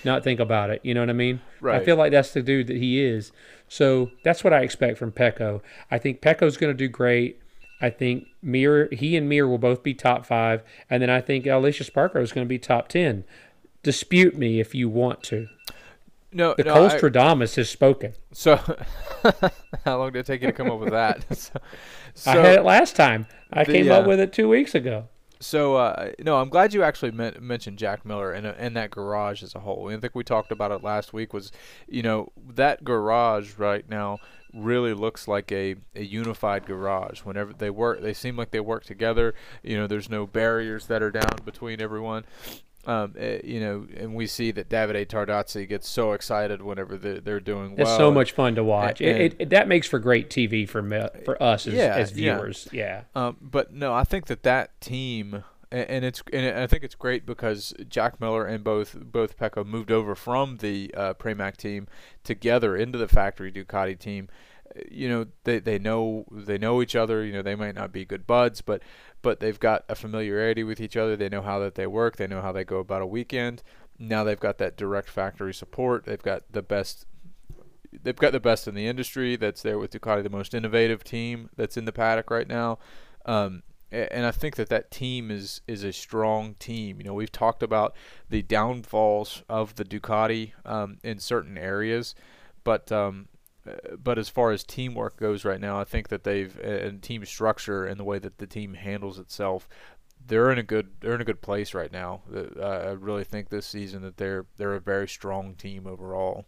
not 0.04 0.24
think 0.24 0.40
about 0.40 0.70
it. 0.70 0.82
You 0.84 0.94
know 0.94 1.02
what 1.02 1.10
i 1.10 1.14
mean? 1.14 1.42
Right. 1.62 1.82
i 1.82 1.86
feel 1.86 1.96
like 1.96 2.12
that's 2.12 2.34
the 2.34 2.42
dude 2.42 2.68
that 2.68 2.78
he 2.78 3.04
is. 3.04 3.32
So 3.68 4.12
that's 4.24 4.44
what 4.44 4.54
i 4.54 4.62
expect 4.62 4.98
from 4.98 5.12
pecco. 5.12 5.62
I 5.92 5.98
think 5.98 6.22
pecco's 6.22 6.58
going 6.58 6.74
to 6.74 6.78
do 6.78 6.88
great. 6.88 7.40
I 7.80 7.90
think 7.92 8.28
mir 8.42 8.90
he 8.92 9.16
and 9.16 9.30
mir 9.30 9.48
will 9.48 9.58
both 9.58 9.84
be 9.84 9.94
top 9.94 10.26
five. 10.26 10.64
And 10.90 11.02
then 11.02 11.10
i 11.10 11.22
think 11.22 11.46
Aleix 11.46 11.84
Espargaro 11.84 12.22
is 12.22 12.32
going 12.32 12.46
to 12.46 12.50
be 12.50 12.60
top 12.60 12.88
10 12.88 13.24
dispute 13.84 14.36
me 14.36 14.60
if 14.60 14.74
you 14.74 14.90
want 14.90 15.24
to 15.24 15.48
no, 16.32 16.54
the 16.56 16.64
no, 16.64 16.76
Colstradamus 16.76 17.56
has 17.56 17.70
spoken. 17.70 18.14
So, 18.34 18.56
how 19.86 19.98
long 19.98 20.12
did 20.12 20.20
it 20.20 20.26
take 20.26 20.42
you 20.42 20.48
to 20.48 20.54
come 20.54 20.70
up 20.70 20.80
with 20.80 20.92
that? 20.92 21.26
so, 21.38 21.60
I 22.26 22.36
had 22.36 22.60
it 22.60 22.64
last 22.64 22.96
time. 22.96 23.28
I 23.52 23.64
the, 23.64 23.74
came 23.74 23.92
up 23.92 24.06
uh, 24.06 24.10
with 24.10 24.20
it 24.20 24.34
two 24.34 24.50
weeks 24.50 24.76
ago. 24.76 25.08
So, 25.40 25.76
uh, 25.76 26.12
no, 26.20 26.38
I'm 26.38 26.50
glad 26.50 26.74
you 26.74 26.84
actually 26.84 27.12
mentioned 27.12 27.78
Jack 27.78 28.06
Miller 28.06 28.32
and, 28.32 28.48
uh, 28.48 28.54
and 28.58 28.76
that 28.76 28.90
garage 28.90 29.44
as 29.44 29.54
a 29.54 29.60
whole. 29.60 29.90
I 29.90 29.98
think 29.98 30.16
we 30.16 30.24
talked 30.24 30.52
about 30.52 30.72
it 30.72 30.84
last 30.84 31.14
week. 31.14 31.34
Was 31.34 31.52
you 31.88 32.02
know 32.02 32.32
that 32.56 32.84
garage 32.84 33.58
right 33.58 33.88
now 33.88 34.20
really 34.54 34.94
looks 34.94 35.28
like 35.28 35.52
a, 35.52 35.76
a 35.96 36.04
unified 36.04 36.66
garage. 36.66 37.20
Whenever 37.20 37.54
they 37.54 37.70
work, 37.70 38.02
they 38.02 38.14
seem 38.14 38.36
like 38.36 38.52
they 38.52 38.60
work 38.60 38.84
together. 38.84 39.36
You 39.62 39.78
know, 39.78 39.88
there's 39.88 40.10
no 40.10 40.26
barriers 40.26 40.88
that 40.88 41.04
are 41.04 41.12
down 41.12 41.38
between 41.46 41.82
everyone. 41.82 42.26
Um, 42.88 43.16
uh, 43.20 43.40
you 43.44 43.60
know, 43.60 43.86
and 43.98 44.16
we 44.16 44.28
see 44.28 44.52
that 44.52 44.70
Davide 44.70 45.08
Tardozzi 45.08 45.68
gets 45.68 45.90
so 45.90 46.14
excited 46.14 46.62
whenever 46.62 46.96
they're, 46.96 47.20
they're 47.20 47.40
doing 47.42 47.76
well. 47.76 47.86
It's 47.86 47.98
so 47.98 48.10
much 48.10 48.32
fun 48.32 48.56
to 48.56 48.64
watch. 48.64 49.02
And, 49.02 49.22
it, 49.22 49.36
it, 49.40 49.50
that 49.50 49.68
makes 49.68 49.88
for 49.88 50.00
great 50.00 50.30
TV 50.30 50.68
for 50.68 50.82
me, 50.82 51.06
for 51.26 51.42
us 51.44 51.68
as, 51.68 51.74
yeah, 51.74 51.96
as 51.96 52.12
viewers. 52.12 52.70
Yeah. 52.72 53.04
yeah. 53.14 53.28
Um, 53.28 53.38
but 53.42 53.74
no, 53.74 53.94
I 53.94 54.06
think 54.06 54.28
that 54.28 54.44
that 54.44 54.80
team, 54.80 55.44
and, 55.70 56.06
it's 56.06 56.24
and 56.32 56.58
I 56.58 56.66
think 56.66 56.86
it's 56.86 56.96
great 56.96 57.26
because 57.26 57.74
Jack 57.90 58.22
Miller 58.22 58.46
and 58.46 58.64
both 58.64 58.96
both 58.98 59.38
Pecco 59.38 59.66
moved 59.66 59.92
over 59.92 60.16
from 60.16 60.58
the 60.58 60.90
uh, 60.96 61.14
Pramac 61.14 61.58
team 61.58 61.88
together 62.24 62.78
into 62.78 62.98
the 62.98 63.10
factory 63.10 63.52
Ducati 63.52 64.00
team 64.00 64.30
you 64.90 65.10
know 65.10 65.26
they 65.44 65.60
they 65.60 65.80
know 65.80 66.26
they 66.32 66.58
know 66.58 66.82
each 66.82 66.96
other 66.96 67.24
you 67.24 67.34
know 67.34 67.42
they 67.42 67.56
might 67.56 67.76
not 67.76 67.92
be 67.92 68.06
good 68.06 68.28
buds 68.28 68.62
but 68.62 68.82
but 69.22 69.40
they've 69.40 69.60
got 69.60 69.84
a 69.90 69.96
familiarity 69.96 70.64
with 70.64 70.80
each 70.80 70.98
other. 70.98 71.16
They 71.16 71.30
know 71.30 71.42
how 71.42 71.60
that 71.60 71.76
they 71.76 71.88
work. 71.88 72.18
They 72.18 72.28
know 72.28 72.42
how 72.42 72.52
they 72.52 72.64
go 72.64 72.78
about 72.78 73.02
a 73.02 73.08
weekend. 73.08 73.64
Now 74.00 74.24
they've 74.24 74.40
got 74.40 74.58
that 74.60 74.78
direct 74.78 75.10
factory 75.10 75.54
support. 75.54 76.06
They've 76.06 76.22
got 76.22 76.44
the 76.52 76.62
best. 76.62 77.06
They've 78.04 78.16
got 78.16 78.32
the 78.32 78.40
best 78.40 78.68
in 78.68 78.76
the 78.76 78.88
industry. 78.88 79.36
That's 79.36 79.62
there 79.62 79.80
with 79.80 79.92
Ducati, 79.92 80.24
the 80.24 80.30
most 80.30 80.54
innovative 80.54 81.04
team 81.04 81.50
that's 81.56 81.78
in 81.78 81.86
the 81.86 81.92
paddock 81.92 82.30
right 82.30 82.48
now. 82.48 82.80
Um, 83.26 83.64
and 83.92 84.26
I 84.26 84.32
think 84.32 84.58
that 84.58 84.70
that 84.70 84.92
team 84.92 85.32
is 85.32 85.62
is 85.68 85.84
a 85.84 85.94
strong 85.94 86.56
team. 86.56 86.98
You 87.00 87.06
know, 87.06 87.14
we've 87.14 87.32
talked 87.32 87.64
about 87.64 87.96
the 88.30 88.42
downfalls 88.42 89.44
of 89.48 89.76
the 89.76 89.86
Ducati 89.86 90.52
um, 90.66 90.98
in 91.04 91.20
certain 91.20 91.58
areas, 91.58 92.14
but 92.66 92.92
um, 92.92 93.30
but 94.02 94.18
as 94.18 94.30
far 94.30 94.52
as 94.52 94.64
teamwork 94.64 95.18
goes 95.18 95.46
right 95.46 95.60
now, 95.60 95.80
I 95.80 95.84
think 95.84 96.10
that 96.10 96.24
they've 96.24 96.58
and 96.60 97.02
team 97.02 97.26
structure 97.26 97.86
and 97.86 98.00
the 98.00 98.04
way 98.04 98.20
that 98.20 98.38
the 98.38 98.48
team 98.48 98.74
handles 98.74 99.20
itself, 99.20 99.68
they're 100.26 100.52
in 100.52 100.58
a 100.58 100.64
good 100.64 100.90
they're 101.00 101.16
in 101.16 101.22
a 101.22 101.26
good 101.26 101.42
place 101.42 101.74
right 101.74 101.92
now. 101.92 102.22
Uh, 102.34 102.62
I 102.62 102.92
really 102.92 103.24
think 103.24 103.50
this 103.50 103.66
season 103.66 104.02
that 104.04 104.18
they're 104.18 104.46
they're 104.58 104.76
a 104.76 104.82
very 104.82 105.08
strong 105.08 105.56
team 105.56 105.88
overall. 105.88 106.46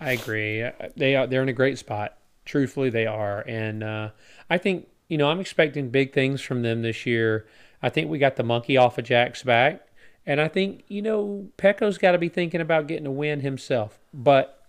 I 0.00 0.12
agree. 0.12 0.62
Uh, 0.62 0.72
they 0.96 1.16
are 1.16 1.26
they're 1.26 1.42
in 1.42 1.48
a 1.48 1.54
great 1.54 1.78
spot. 1.78 2.18
Truthfully, 2.44 2.90
they 2.90 3.06
are, 3.06 3.42
and 3.46 3.84
uh, 3.84 4.10
I 4.50 4.58
think 4.58 4.88
you 5.08 5.16
know 5.16 5.30
I'm 5.30 5.40
expecting 5.40 5.90
big 5.90 6.12
things 6.12 6.40
from 6.40 6.62
them 6.62 6.82
this 6.82 7.06
year. 7.06 7.46
I 7.82 7.88
think 7.88 8.10
we 8.10 8.18
got 8.18 8.36
the 8.36 8.42
monkey 8.42 8.76
off 8.76 8.98
of 8.98 9.04
Jack's 9.04 9.42
back, 9.42 9.86
and 10.26 10.40
I 10.40 10.48
think 10.48 10.84
you 10.88 11.02
know 11.02 11.48
Pecco's 11.56 11.98
got 11.98 12.12
to 12.12 12.18
be 12.18 12.28
thinking 12.28 12.60
about 12.60 12.88
getting 12.88 13.06
a 13.06 13.12
win 13.12 13.40
himself, 13.40 14.00
but 14.12 14.61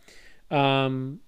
um, 0.52 1.20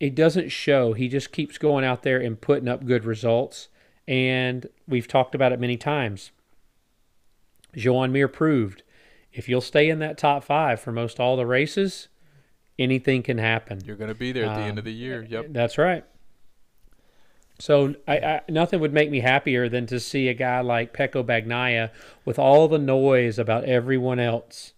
it 0.00 0.14
doesn't 0.14 0.50
show. 0.50 0.92
He 0.92 1.08
just 1.08 1.32
keeps 1.32 1.58
going 1.58 1.84
out 1.84 2.02
there 2.02 2.20
and 2.20 2.40
putting 2.40 2.68
up 2.68 2.86
good 2.86 3.04
results. 3.04 3.68
And 4.06 4.66
we've 4.86 5.08
talked 5.08 5.34
about 5.34 5.52
it 5.52 5.60
many 5.60 5.76
times. 5.76 6.30
Joan 7.76 8.12
Mir 8.12 8.28
proved 8.28 8.82
if 9.32 9.48
you'll 9.48 9.60
stay 9.60 9.88
in 9.90 9.98
that 9.98 10.18
top 10.18 10.44
five 10.44 10.80
for 10.80 10.92
most 10.92 11.20
all 11.20 11.36
the 11.36 11.46
races, 11.46 12.08
anything 12.78 13.22
can 13.22 13.38
happen. 13.38 13.82
You're 13.84 13.96
going 13.96 14.08
to 14.08 14.14
be 14.14 14.32
there 14.32 14.46
at 14.46 14.54
the 14.54 14.62
um, 14.62 14.68
end 14.68 14.78
of 14.78 14.84
the 14.84 14.92
year. 14.92 15.26
Yep. 15.28 15.46
That's 15.50 15.78
right. 15.78 16.04
So 17.58 17.96
I, 18.06 18.18
I, 18.18 18.40
nothing 18.48 18.80
would 18.80 18.92
make 18.92 19.10
me 19.10 19.20
happier 19.20 19.68
than 19.68 19.86
to 19.86 19.98
see 19.98 20.28
a 20.28 20.34
guy 20.34 20.60
like 20.60 20.94
Pecco 20.94 21.24
Bagnaia 21.24 21.90
with 22.24 22.38
all 22.38 22.68
the 22.68 22.78
noise 22.78 23.38
about 23.38 23.64
everyone 23.64 24.20
else 24.20 24.72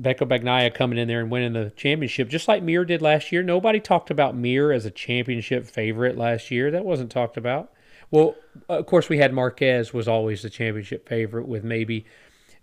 Pecco 0.00 0.26
Bagnaia 0.26 0.74
coming 0.74 0.98
in 0.98 1.08
there 1.08 1.20
and 1.20 1.30
winning 1.30 1.54
the 1.54 1.72
championship, 1.76 2.28
just 2.28 2.48
like 2.48 2.62
Mir 2.62 2.84
did 2.84 3.00
last 3.00 3.32
year. 3.32 3.42
Nobody 3.42 3.80
talked 3.80 4.10
about 4.10 4.36
Mir 4.36 4.72
as 4.72 4.84
a 4.84 4.90
championship 4.90 5.66
favorite 5.66 6.16
last 6.18 6.50
year. 6.50 6.70
That 6.70 6.84
wasn't 6.84 7.10
talked 7.10 7.36
about. 7.36 7.72
Well, 8.10 8.36
of 8.68 8.86
course, 8.86 9.08
we 9.08 9.18
had 9.18 9.32
Marquez 9.32 9.92
was 9.92 10.06
always 10.06 10.42
the 10.42 10.50
championship 10.50 11.08
favorite 11.08 11.48
with 11.48 11.64
maybe, 11.64 12.04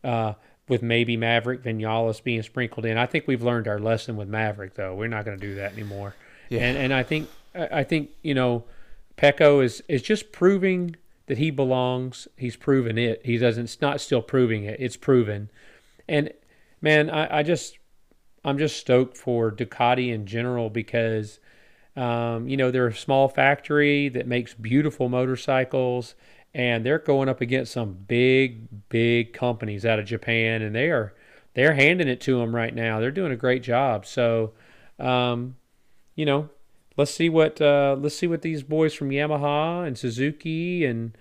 uh, 0.04 0.34
with 0.70 0.82
maybe 0.82 1.18
Maverick 1.18 1.64
Vinales 1.64 2.24
being 2.24 2.44
sprinkled 2.44 2.86
in. 2.86 2.98
I 2.98 3.06
think 3.06 3.28
we've 3.28 3.44
learned 3.44 3.68
our 3.68 3.80
lesson 3.80 4.16
with 4.16 4.30
Maverick, 4.30 4.76
though. 4.76 4.96
We're 4.96 5.08
not 5.08 5.26
going 5.26 5.38
to 5.38 5.46
do 5.46 5.56
that 5.56 5.74
anymore. 5.74 6.16
Yeah. 6.50 6.62
And 6.62 6.78
and 6.78 6.94
I 6.94 7.04
think 7.04 7.30
I 7.56 7.84
think 7.84 8.12
you 8.22 8.34
know, 8.34 8.64
Pecco 9.18 9.64
is 9.64 9.84
is 9.88 10.02
just 10.02 10.32
proving 10.32 10.96
that 11.26 11.38
he 11.38 11.52
belongs. 11.52 12.28
He's 12.38 12.56
proven 12.56 12.98
it. 12.98 13.26
He 13.26 13.38
doesn't. 13.38 13.64
It's 13.66 13.82
not 13.82 14.02
still 14.02 14.22
proving 14.22 14.64
it. 14.64 14.80
It's 14.80 14.98
proven. 14.98 15.50
And 16.08 16.32
man, 16.84 17.10
I, 17.10 17.40
I 17.40 17.44
just 17.44 17.80
I'm 18.46 18.60
just 18.60 18.78
stoked 18.78 19.18
for 19.18 19.52
Ducati 19.52 20.14
in 20.14 20.28
general 20.28 20.70
because 20.70 21.40
um, 21.96 22.48
you 22.48 22.58
know 22.58 22.70
they're 22.70 22.88
a 22.88 22.96
small 22.96 23.28
factory 23.28 24.10
that 24.10 24.28
makes 24.28 24.54
beautiful 24.54 25.10
motorcycles, 25.10 26.14
and 26.54 26.86
they're 26.86 27.00
going 27.00 27.30
up 27.30 27.42
against 27.42 27.72
some 27.72 27.94
big 27.94 28.90
big 28.90 29.34
companies 29.34 29.86
out 29.86 29.98
of 29.98 30.06
Japan, 30.06 30.62
and 30.62 30.76
they 30.76 30.90
are 30.90 31.16
they're 31.56 31.74
handing 31.74 32.08
it 32.08 32.22
to 32.22 32.38
them 32.38 32.56
right 32.56 32.76
now. 32.76 33.00
They're 33.00 33.12
doing 33.12 33.32
a 33.32 33.38
great 33.38 33.64
job. 33.64 34.06
So, 34.06 34.54
um, 35.00 35.56
you 36.16 36.26
know, 36.26 36.50
let's 36.98 37.12
see 37.12 37.30
what 37.30 37.62
uh, 37.62 37.96
let's 37.98 38.16
see 38.16 38.28
what 38.28 38.42
these 38.42 38.62
boys 38.62 38.94
from 38.94 39.10
Yamaha 39.10 39.88
and 39.88 39.98
Suzuki 39.98 40.86
and 40.86 41.18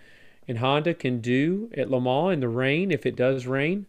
and 0.48 0.58
Honda 0.58 0.92
can 0.92 1.20
do 1.20 1.70
at 1.76 1.88
Le 1.88 2.00
Mans 2.00 2.32
in 2.32 2.40
the 2.40 2.48
rain 2.48 2.90
if 2.90 3.06
it 3.06 3.14
does 3.14 3.46
rain. 3.46 3.86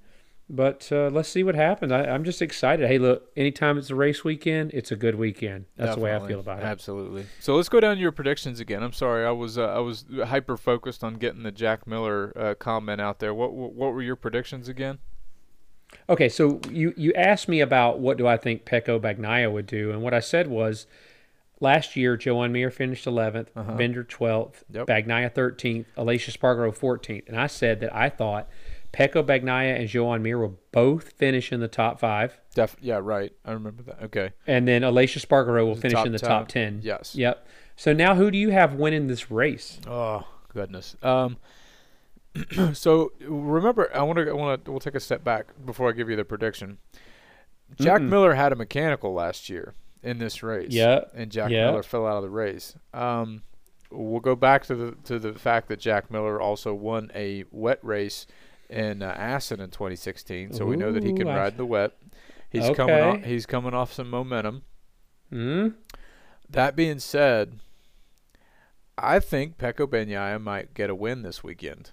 But 0.56 0.88
uh, 0.92 1.10
let's 1.12 1.30
see 1.30 1.44
what 1.44 1.56
happens. 1.56 1.92
I, 1.92 2.04
am 2.04 2.24
just 2.24 2.40
excited. 2.40 2.88
Hey, 2.88 3.00
look, 3.00 3.32
anytime 3.36 3.80
it's 3.80 3.90
a 3.90 3.96
race 3.96 4.24
weekend, 4.24 4.70
it's 4.72 4.92
a 4.92 4.96
good 4.96 5.16
weekend. 5.16 5.66
That's 5.76 5.96
Definitely. 5.96 6.12
the 6.12 6.20
way 6.20 6.24
I 6.24 6.28
feel 6.28 6.40
about 6.42 6.60
it. 6.60 6.66
Absolutely. 6.66 7.26
So 7.40 7.56
let's 7.56 7.70
go 7.70 7.80
down 7.80 7.96
to 7.96 8.02
your 8.02 8.12
predictions 8.12 8.60
again. 8.60 8.84
I'm 8.84 8.94
sorry, 8.94 9.26
I 9.26 9.32
was 9.32 9.58
uh, 9.58 9.66
I 9.66 9.80
was 9.80 10.06
hyper 10.26 10.56
focused 10.56 11.04
on 11.04 11.16
getting 11.16 11.42
the 11.42 11.52
Jack 11.52 11.88
Miller 11.88 12.32
uh, 12.38 12.54
comment 12.54 13.02
out 13.02 13.18
there. 13.18 13.34
What, 13.34 13.52
what 13.54 13.74
what 13.74 13.94
were 13.94 14.04
your 14.04 14.16
predictions 14.16 14.70
again? 14.70 15.00
Okay, 16.08 16.30
so 16.30 16.62
you 16.70 16.94
you 16.96 17.14
asked 17.14 17.48
me 17.48 17.60
about 17.60 18.00
what 18.00 18.18
do 18.18 18.28
I 18.28 18.38
think 18.38 18.64
Pecco 18.64 19.00
Bagnaia 19.00 19.52
would 19.52 19.66
do, 19.66 19.90
and 19.90 20.04
what 20.04 20.14
I 20.14 20.20
said 20.20 20.50
was 20.50 20.86
last 21.60 21.96
year 21.96 22.16
Joan 22.16 22.52
Mir 22.52 22.70
finished 22.70 23.06
11th, 23.06 23.48
uh-huh. 23.56 23.74
Binder 23.74 24.04
12th, 24.04 24.64
yep. 24.72 24.86
Bagnaia 24.86 25.34
13th, 25.34 25.86
Aleix 25.98 26.30
Espargaro 26.30 26.78
14th, 26.78 27.28
and 27.28 27.40
I 27.40 27.48
said 27.48 27.80
that 27.80 27.96
I 27.96 28.10
thought 28.10 28.48
Pecco 28.94 29.24
Bagnaia 29.24 29.80
and 29.80 29.90
Joan 29.90 30.22
Mir 30.22 30.38
will 30.38 30.60
both 30.72 31.14
finish 31.14 31.52
in 31.52 31.60
the 31.60 31.68
top 31.68 32.00
five. 32.00 32.40
Def- 32.54 32.78
yeah, 32.80 33.00
right. 33.02 33.34
I 33.44 33.52
remember 33.52 33.82
that. 33.84 34.04
Okay. 34.04 34.34
And 34.46 34.68
then 34.68 34.84
Aleix 34.84 35.18
Espargaro 35.18 35.66
will 35.66 35.76
finish 35.76 36.06
in 36.06 36.12
the 36.12 36.20
10. 36.20 36.30
top 36.30 36.48
10. 36.48 36.82
Yes. 36.84 37.16
Yep. 37.16 37.46
So 37.76 37.92
now 37.92 38.14
who 38.14 38.30
do 38.30 38.38
you 38.38 38.52
have 38.52 38.76
winning 38.76 39.08
this 39.08 39.32
race? 39.32 39.80
Oh, 39.88 40.28
goodness. 40.54 40.96
Um, 41.02 41.38
so 42.74 43.12
remember, 43.20 43.90
I 43.96 44.04
want 44.04 44.20
to, 44.20 44.30
I 44.30 44.34
want 44.34 44.64
to, 44.64 44.72
we'll 44.72 44.80
take 44.80 44.96
a 44.96 45.00
step 45.00 45.24
back 45.24 45.48
before 45.66 45.90
I 45.90 45.94
give 45.94 46.08
you 46.08 46.16
the 46.16 46.24
prediction. 46.24 46.78
Jack 47.80 48.00
Mm-mm. 48.00 48.10
Miller 48.10 48.36
had 48.36 48.52
a 48.52 48.56
mechanical 48.56 49.12
last 49.14 49.50
year 49.50 49.74
in 50.04 50.20
this 50.20 50.44
race. 50.44 50.72
Yeah. 50.72 51.06
And 51.16 51.32
Jack 51.32 51.50
Miller 51.50 51.82
fell 51.82 52.06
out 52.06 52.18
of 52.18 52.24
the 52.24 52.30
race. 52.30 52.76
Um, 52.94 53.42
we'll 53.90 54.20
go 54.20 54.36
back 54.36 54.66
to 54.66 54.76
the 54.76 54.92
to 55.06 55.18
the 55.18 55.34
fact 55.34 55.68
that 55.70 55.80
Jack 55.80 56.12
Miller 56.12 56.40
also 56.40 56.76
won 56.76 57.12
a 57.16 57.46
wet 57.52 57.80
race 57.82 58.28
in 58.70 59.02
uh, 59.02 59.14
Assen 59.18 59.60
in 59.60 59.70
2016, 59.70 60.54
so 60.54 60.64
Ooh, 60.64 60.68
we 60.68 60.76
know 60.76 60.92
that 60.92 61.04
he 61.04 61.14
can 61.14 61.28
ride 61.28 61.58
the 61.58 61.66
wet. 61.66 61.94
He's 62.50 62.64
okay. 62.64 62.74
coming 62.76 63.00
off. 63.00 63.24
He's 63.24 63.46
coming 63.46 63.74
off 63.74 63.94
some 63.94 64.10
momentum. 64.10 64.64
Hmm. 65.30 65.70
That 66.50 66.76
being 66.76 67.00
said, 67.00 67.60
I 68.98 69.20
think 69.20 69.58
Pecco 69.58 69.88
Bagnaia 69.88 70.42
might 70.42 70.74
get 70.74 70.90
a 70.90 70.96
win 70.96 71.24
this 71.24 71.44
weekend. 71.44 71.92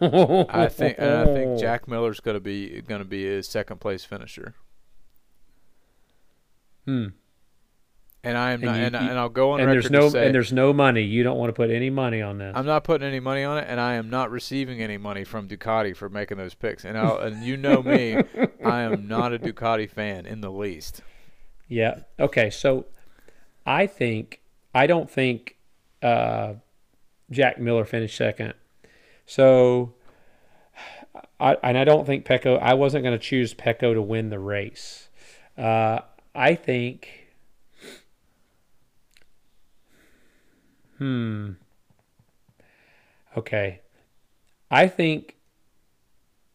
I 0.00 0.68
think 0.68 0.96
and 0.98 1.10
I 1.10 1.24
think 1.26 1.58
Jack 1.60 1.86
Miller's 1.88 2.20
going 2.20 2.36
to 2.36 2.40
be 2.40 2.80
going 2.82 3.00
to 3.00 3.04
be 3.04 3.24
his 3.24 3.48
second 3.48 3.80
place 3.80 4.04
finisher. 4.04 4.54
Hmm. 6.86 7.08
And 8.24 8.36
I 8.36 8.50
am 8.50 8.54
And 8.54 8.64
not, 8.64 8.76
you- 8.76 8.82
and, 8.82 8.94
you- 8.94 9.10
and 9.10 9.18
I'll 9.18 9.28
go 9.28 9.52
on 9.52 9.60
And 9.60 9.68
record 9.68 9.84
there's 9.84 9.90
no 9.92 10.00
to 10.02 10.10
say 10.10 10.26
and 10.26 10.34
there's 10.34 10.52
no 10.52 10.72
money. 10.72 11.02
You 11.02 11.22
don't 11.22 11.38
want 11.38 11.50
to 11.50 11.52
put 11.52 11.70
any 11.70 11.88
money 11.88 12.20
on 12.20 12.38
this. 12.38 12.52
I'm 12.56 12.66
not 12.66 12.82
putting 12.82 13.06
any 13.06 13.20
money 13.20 13.44
on 13.44 13.58
it, 13.58 13.66
and 13.68 13.80
I 13.80 13.94
am 13.94 14.10
not 14.10 14.30
receiving 14.32 14.82
any 14.82 14.98
money 14.98 15.22
from 15.24 15.46
Ducati 15.48 15.94
for 15.94 16.08
making 16.08 16.36
those 16.36 16.54
picks. 16.54 16.84
And 16.84 16.98
I'll, 16.98 17.18
and 17.18 17.44
you 17.44 17.56
know 17.56 17.80
me, 17.82 18.16
I 18.64 18.82
am 18.82 19.06
not 19.06 19.32
a 19.32 19.38
Ducati 19.38 19.88
fan 19.88 20.26
in 20.26 20.40
the 20.40 20.50
least. 20.50 21.00
Yeah. 21.68 22.00
Okay. 22.18 22.50
So 22.50 22.86
I 23.64 23.86
think 23.86 24.40
I 24.74 24.86
don't 24.88 25.08
think 25.08 25.56
uh, 26.02 26.54
Jack 27.30 27.60
Miller 27.60 27.84
finished 27.84 28.16
second. 28.16 28.54
So 29.26 29.94
I 31.38 31.54
and 31.62 31.78
I 31.78 31.84
don't 31.84 32.04
think 32.06 32.24
Pecco. 32.24 32.58
I 32.60 32.74
wasn't 32.74 33.04
going 33.04 33.16
to 33.16 33.24
choose 33.24 33.54
Pecco 33.54 33.94
to 33.94 34.02
win 34.02 34.30
the 34.30 34.38
race. 34.40 35.08
Uh, 35.56 36.00
I 36.34 36.54
think. 36.56 37.26
Hmm. 40.98 41.52
Okay. 43.36 43.80
I 44.70 44.88
think 44.88 45.36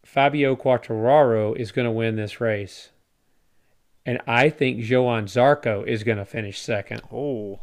Fabio 0.05 0.55
Quartararo 0.55 1.55
is 1.57 1.71
going 1.71 1.85
to 1.85 1.91
win 1.91 2.15
this 2.15 2.39
race. 2.39 2.89
And 4.05 4.19
I 4.27 4.49
think 4.49 4.87
Johann 4.87 5.25
Zarco 5.25 5.85
is 5.87 6.03
going 6.03 6.17
to 6.17 6.25
finish 6.25 6.59
second. 6.59 7.01
Oh, 7.11 7.61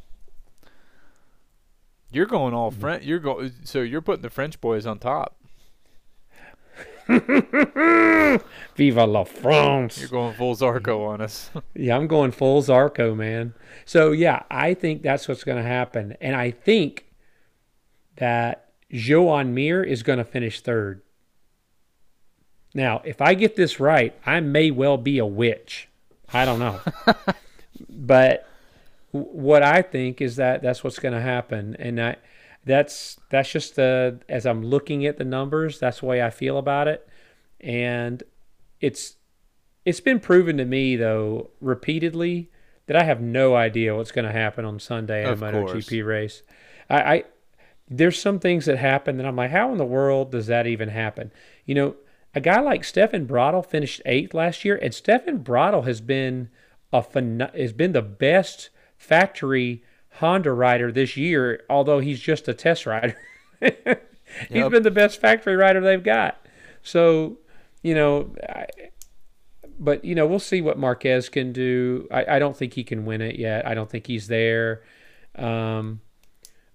you're 2.11 2.27
going 2.27 2.55
all 2.55 2.71
French. 2.71 3.05
You're 3.05 3.19
going 3.19 3.53
so 3.65 3.83
you're 3.83 4.01
putting 4.01 4.23
the 4.23 4.31
French 4.31 4.61
boys 4.61 4.87
on 4.87 4.99
top. 4.99 5.37
Viva 8.77 9.05
la 9.05 9.25
France! 9.25 9.99
You're 9.99 10.09
going 10.09 10.35
full 10.35 10.55
Zarco 10.55 11.09
on 11.09 11.21
us. 11.21 11.51
Yeah, 11.75 11.97
I'm 11.97 12.07
going 12.07 12.31
full 12.31 12.63
Zarco, 12.63 13.17
man. 13.17 13.55
So 13.85 14.13
yeah, 14.13 14.45
I 14.51 14.75
think 14.75 15.03
that's 15.03 15.27
what's 15.27 15.43
going 15.43 15.57
to 15.57 15.69
happen, 15.69 16.17
and 16.21 16.37
I 16.37 16.51
think 16.53 17.07
that 18.17 18.73
Joan 18.93 19.55
Mir 19.55 19.83
is 19.83 20.03
going 20.03 20.19
to 20.19 20.25
finish 20.25 20.61
third. 20.61 21.03
Now, 22.75 23.03
if 23.05 23.21
I 23.21 23.35
get 23.35 23.57
this 23.57 23.81
right, 23.81 24.15
I 24.25 24.39
may 24.41 24.71
well 24.71 24.97
be 24.97 25.19
a 25.19 25.27
witch. 25.27 25.89
I 26.33 26.45
don't 26.45 26.61
know, 26.61 26.81
but 27.89 28.47
what 29.11 29.65
I 29.65 29.83
think 29.83 30.21
is 30.21 30.37
that 30.37 30.63
that's 30.63 30.85
what's 30.85 31.01
going 31.01 31.15
to 31.15 31.21
happen, 31.21 31.75
and 31.79 32.01
I 32.01 32.17
that's 32.65 33.19
that's 33.31 33.51
just 33.51 33.77
the 33.77 34.21
as 34.29 34.47
I'm 34.47 34.65
looking 34.65 35.07
at 35.07 35.17
the 35.17 35.25
numbers, 35.25 35.79
that's 35.79 36.01
the 36.01 36.07
way 36.07 36.23
I 36.23 36.31
feel 36.31 36.59
about 36.59 36.89
it, 36.89 37.09
and 37.61 38.23
it's 38.81 39.17
it's 39.85 40.01
been 40.01 40.21
proven 40.21 40.57
to 40.59 40.65
me 40.65 40.97
though 40.97 41.51
repeatedly 41.61 42.51
that 42.87 42.97
I 42.97 43.05
have 43.05 43.21
no 43.21 43.55
idea 43.55 43.95
what's 43.95 44.13
going 44.13 44.27
to 44.27 44.33
happen 44.33 44.65
on 44.65 44.79
Sunday 44.79 45.23
in 45.23 45.31
Of 45.31 45.41
course. 45.41 45.87
MotoGP 45.87 46.05
race. 46.05 46.43
I, 46.89 47.03
I 47.03 47.25
there's 47.89 48.21
some 48.21 48.39
things 48.39 48.67
that 48.67 48.79
happen 48.79 49.17
that 49.17 49.27
I'm 49.27 49.37
like, 49.37 49.51
how 49.51 49.73
in 49.73 49.79
the 49.79 49.85
world 49.85 50.31
does 50.31 50.47
that 50.47 50.67
even 50.67 50.91
happen? 50.91 51.33
You 51.65 51.75
know, 51.75 51.97
a 52.35 52.41
guy 52.41 52.61
like 52.61 52.85
Stefan 52.85 53.27
Bradl 53.27 53.67
finished 53.67 54.01
eighth 54.07 54.35
last 54.35 54.65
year, 54.65 54.77
and 54.77 54.95
Stefan 54.95 55.43
Bradl 55.43 55.85
has 55.87 56.01
been 56.01 56.51
a 56.93 57.05
has 57.55 57.73
been 57.73 57.93
the 57.93 58.03
best 58.03 58.71
factory 58.97 59.83
Honda 60.21 60.53
rider 60.53 60.93
this 60.93 61.17
year, 61.17 61.65
although 61.71 62.01
he's 62.01 62.21
just 62.21 62.49
a 62.49 62.55
test 62.55 62.87
rider. 62.87 63.17
he's 63.61 63.73
Yep. 64.51 64.71
been 64.71 64.83
the 64.83 64.91
best 64.91 65.21
factory 65.21 65.57
rider 65.57 65.81
they've 65.81 66.03
got. 66.03 66.47
So, 66.83 67.39
you 67.83 67.95
know, 67.95 68.35
I, 68.49 68.67
but 69.79 70.05
you 70.05 70.15
know, 70.15 70.27
we'll 70.27 70.39
see 70.39 70.61
what 70.61 70.79
Marquez 70.79 71.29
can 71.29 71.53
do. 71.53 72.07
I, 72.11 72.37
I 72.37 72.39
don't 72.39 72.57
think 72.57 72.75
he 72.75 72.85
can 72.85 73.05
win 73.07 73.21
it 73.23 73.37
yet. 73.39 73.67
I 73.67 73.75
don't 73.75 73.91
think 73.91 74.07
he's 74.07 74.29
there. 74.29 74.83
Um, 75.37 76.01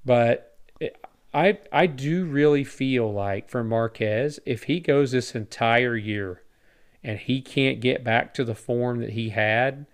but 0.05 0.57
it, 0.79 0.97
I 1.33 1.59
I 1.71 1.87
do 1.87 2.25
really 2.25 2.63
feel 2.63 3.11
like 3.11 3.49
for 3.49 3.63
Marquez, 3.63 4.39
if 4.45 4.63
he 4.63 4.79
goes 4.79 5.11
this 5.11 5.35
entire 5.35 5.95
year 5.95 6.41
and 7.03 7.19
he 7.19 7.41
can't 7.41 7.79
get 7.79 8.03
back 8.03 8.33
to 8.35 8.43
the 8.43 8.55
form 8.55 8.99
that 9.01 9.11
he 9.11 9.29
had, 9.29 9.85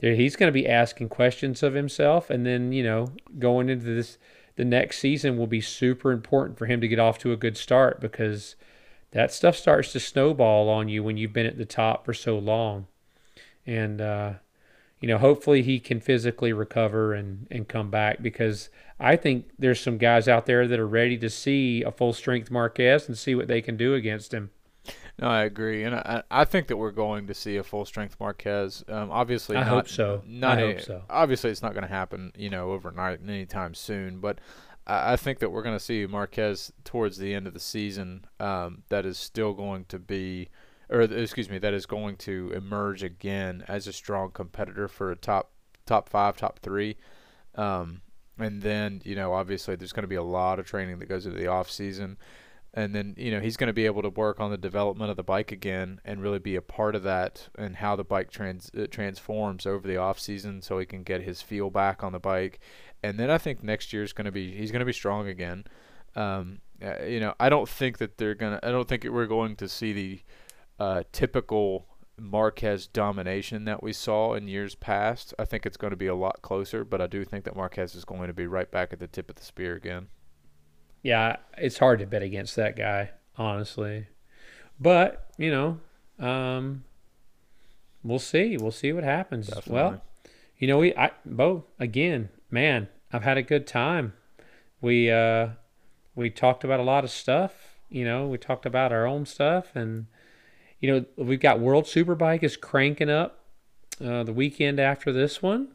he's 0.00 0.36
going 0.36 0.48
to 0.48 0.52
be 0.52 0.68
asking 0.68 1.08
questions 1.08 1.62
of 1.62 1.74
himself, 1.74 2.30
and 2.30 2.46
then 2.46 2.72
you 2.72 2.82
know, 2.82 3.12
going 3.38 3.68
into 3.68 3.84
this 3.84 4.18
the 4.58 4.64
next 4.64 4.98
season 4.98 5.38
will 5.38 5.46
be 5.46 5.60
super 5.60 6.10
important 6.10 6.58
for 6.58 6.66
him 6.66 6.80
to 6.80 6.88
get 6.88 6.98
off 6.98 7.16
to 7.18 7.32
a 7.32 7.36
good 7.36 7.56
start 7.56 8.00
because 8.00 8.56
that 9.12 9.32
stuff 9.32 9.56
starts 9.56 9.92
to 9.92 10.00
snowball 10.00 10.68
on 10.68 10.88
you 10.88 11.02
when 11.04 11.16
you've 11.16 11.32
been 11.32 11.46
at 11.46 11.56
the 11.56 11.64
top 11.64 12.04
for 12.04 12.12
so 12.12 12.36
long. 12.36 12.88
And, 13.64 14.00
uh, 14.00 14.32
you 15.00 15.06
know, 15.06 15.18
hopefully 15.18 15.62
he 15.62 15.78
can 15.78 16.00
physically 16.00 16.52
recover 16.52 17.14
and, 17.14 17.46
and 17.52 17.68
come 17.68 17.88
back 17.88 18.20
because 18.20 18.68
I 18.98 19.14
think 19.14 19.48
there's 19.56 19.80
some 19.80 19.96
guys 19.96 20.26
out 20.26 20.46
there 20.46 20.66
that 20.66 20.80
are 20.80 20.88
ready 20.88 21.16
to 21.18 21.30
see 21.30 21.84
a 21.84 21.92
full 21.92 22.12
strength 22.12 22.50
Marquez 22.50 23.06
and 23.06 23.16
see 23.16 23.36
what 23.36 23.46
they 23.46 23.62
can 23.62 23.76
do 23.76 23.94
against 23.94 24.34
him. 24.34 24.50
No, 25.20 25.28
I 25.28 25.42
agree, 25.42 25.82
and 25.82 25.96
I, 25.96 26.22
I 26.30 26.44
think 26.44 26.68
that 26.68 26.76
we're 26.76 26.92
going 26.92 27.26
to 27.26 27.34
see 27.34 27.56
a 27.56 27.64
full 27.64 27.84
strength 27.84 28.16
Marquez. 28.20 28.84
Um, 28.88 29.10
obviously, 29.10 29.56
I 29.56 29.60
not, 29.60 29.68
hope 29.68 29.88
so. 29.88 30.22
Not 30.24 30.58
I 30.58 30.60
hope 30.60 30.80
so. 30.80 31.02
Obviously, 31.10 31.50
it's 31.50 31.62
not 31.62 31.74
going 31.74 31.82
to 31.82 31.92
happen, 31.92 32.32
you 32.36 32.50
know, 32.50 32.70
overnight 32.70 33.20
anytime 33.26 33.74
soon. 33.74 34.20
But 34.20 34.38
I, 34.86 35.14
I 35.14 35.16
think 35.16 35.40
that 35.40 35.50
we're 35.50 35.64
going 35.64 35.76
to 35.76 35.84
see 35.84 36.06
Marquez 36.06 36.72
towards 36.84 37.18
the 37.18 37.34
end 37.34 37.48
of 37.48 37.54
the 37.54 37.58
season. 37.60 38.26
Um, 38.38 38.84
that 38.90 39.04
is 39.04 39.18
still 39.18 39.54
going 39.54 39.86
to 39.86 39.98
be, 39.98 40.50
or 40.88 41.00
excuse 41.00 41.50
me, 41.50 41.58
that 41.58 41.74
is 41.74 41.84
going 41.84 42.16
to 42.18 42.52
emerge 42.54 43.02
again 43.02 43.64
as 43.66 43.88
a 43.88 43.92
strong 43.92 44.30
competitor 44.30 44.86
for 44.86 45.10
a 45.10 45.16
top 45.16 45.50
top 45.84 46.08
five, 46.08 46.36
top 46.36 46.60
three. 46.60 46.96
Um, 47.56 48.02
and 48.38 48.62
then 48.62 49.02
you 49.04 49.16
know, 49.16 49.32
obviously, 49.32 49.74
there's 49.74 49.92
going 49.92 50.04
to 50.04 50.08
be 50.08 50.14
a 50.14 50.22
lot 50.22 50.60
of 50.60 50.66
training 50.66 51.00
that 51.00 51.08
goes 51.08 51.26
into 51.26 51.38
the 51.38 51.48
off 51.48 51.68
season 51.68 52.18
and 52.78 52.94
then 52.94 53.12
you 53.18 53.32
know 53.32 53.40
he's 53.40 53.56
going 53.56 53.66
to 53.66 53.72
be 53.72 53.86
able 53.86 54.02
to 54.02 54.08
work 54.08 54.38
on 54.38 54.52
the 54.52 54.56
development 54.56 55.10
of 55.10 55.16
the 55.16 55.22
bike 55.24 55.50
again 55.50 56.00
and 56.04 56.22
really 56.22 56.38
be 56.38 56.54
a 56.54 56.62
part 56.62 56.94
of 56.94 57.02
that 57.02 57.48
and 57.58 57.76
how 57.76 57.96
the 57.96 58.04
bike 58.04 58.30
trans 58.30 58.70
uh, 58.78 58.86
transforms 58.88 59.66
over 59.66 59.88
the 59.88 59.96
off 59.96 60.20
season 60.20 60.62
so 60.62 60.78
he 60.78 60.86
can 60.86 61.02
get 61.02 61.22
his 61.22 61.42
feel 61.42 61.70
back 61.70 62.04
on 62.04 62.12
the 62.12 62.20
bike. 62.20 62.60
And 63.02 63.18
then 63.18 63.30
I 63.30 63.38
think 63.38 63.64
next 63.64 63.92
year 63.92 64.04
is 64.04 64.12
going 64.12 64.26
to 64.26 64.32
be 64.32 64.56
he's 64.56 64.70
going 64.70 64.78
to 64.78 64.86
be 64.86 64.92
strong 64.92 65.26
again. 65.26 65.64
Um, 66.14 66.60
uh, 66.80 67.02
you 67.02 67.18
know 67.18 67.34
I 67.40 67.48
don't 67.48 67.68
think 67.68 67.98
that 67.98 68.16
they're 68.16 68.36
going 68.36 68.56
to 68.56 68.64
I 68.66 68.70
don't 68.70 68.86
think 68.86 69.02
we're 69.02 69.26
going 69.26 69.56
to 69.56 69.68
see 69.68 69.92
the 69.92 70.20
uh, 70.78 71.02
typical 71.10 71.86
Marquez 72.16 72.86
domination 72.86 73.64
that 73.64 73.82
we 73.82 73.92
saw 73.92 74.34
in 74.34 74.46
years 74.46 74.76
past. 74.76 75.34
I 75.36 75.44
think 75.46 75.66
it's 75.66 75.76
going 75.76 75.90
to 75.90 75.96
be 75.96 76.06
a 76.06 76.14
lot 76.14 76.42
closer 76.42 76.84
but 76.84 77.00
I 77.00 77.08
do 77.08 77.24
think 77.24 77.44
that 77.44 77.56
Marquez 77.56 77.96
is 77.96 78.04
going 78.04 78.28
to 78.28 78.34
be 78.34 78.46
right 78.46 78.70
back 78.70 78.92
at 78.92 79.00
the 79.00 79.08
tip 79.08 79.28
of 79.30 79.34
the 79.34 79.44
spear 79.44 79.74
again 79.74 80.06
Yeah, 81.02 81.36
it's 81.56 81.78
hard 81.78 82.00
to 82.00 82.06
bet 82.06 82.22
against 82.22 82.56
that 82.56 82.76
guy, 82.76 83.10
honestly. 83.36 84.08
But, 84.80 85.30
you 85.36 85.50
know, 85.50 85.80
um, 86.18 86.84
we'll 88.02 88.18
see. 88.18 88.56
We'll 88.56 88.70
see 88.70 88.92
what 88.92 89.04
happens. 89.04 89.48
Definitely. 89.48 89.72
Well, 89.74 90.02
you 90.58 90.66
know, 90.66 90.78
we 90.78 90.94
I 90.96 91.12
Bo 91.24 91.64
again, 91.78 92.30
man, 92.50 92.88
I've 93.12 93.22
had 93.22 93.38
a 93.38 93.42
good 93.42 93.66
time. 93.66 94.14
We 94.80 95.10
uh 95.10 95.50
we 96.14 96.30
talked 96.30 96.64
about 96.64 96.80
a 96.80 96.84
lot 96.84 97.04
of 97.04 97.10
stuff, 97.10 97.78
you 97.88 98.04
know, 98.04 98.26
we 98.26 98.38
talked 98.38 98.66
about 98.66 98.92
our 98.92 99.06
own 99.06 99.24
stuff 99.24 99.74
and 99.74 100.06
you 100.80 100.92
know, 100.92 101.04
we've 101.16 101.40
got 101.40 101.58
World 101.58 101.84
Superbike 101.84 102.42
is 102.42 102.56
cranking 102.56 103.10
up 103.10 103.44
uh, 104.04 104.22
the 104.22 104.32
weekend 104.32 104.78
after 104.78 105.12
this 105.12 105.42
one. 105.42 105.74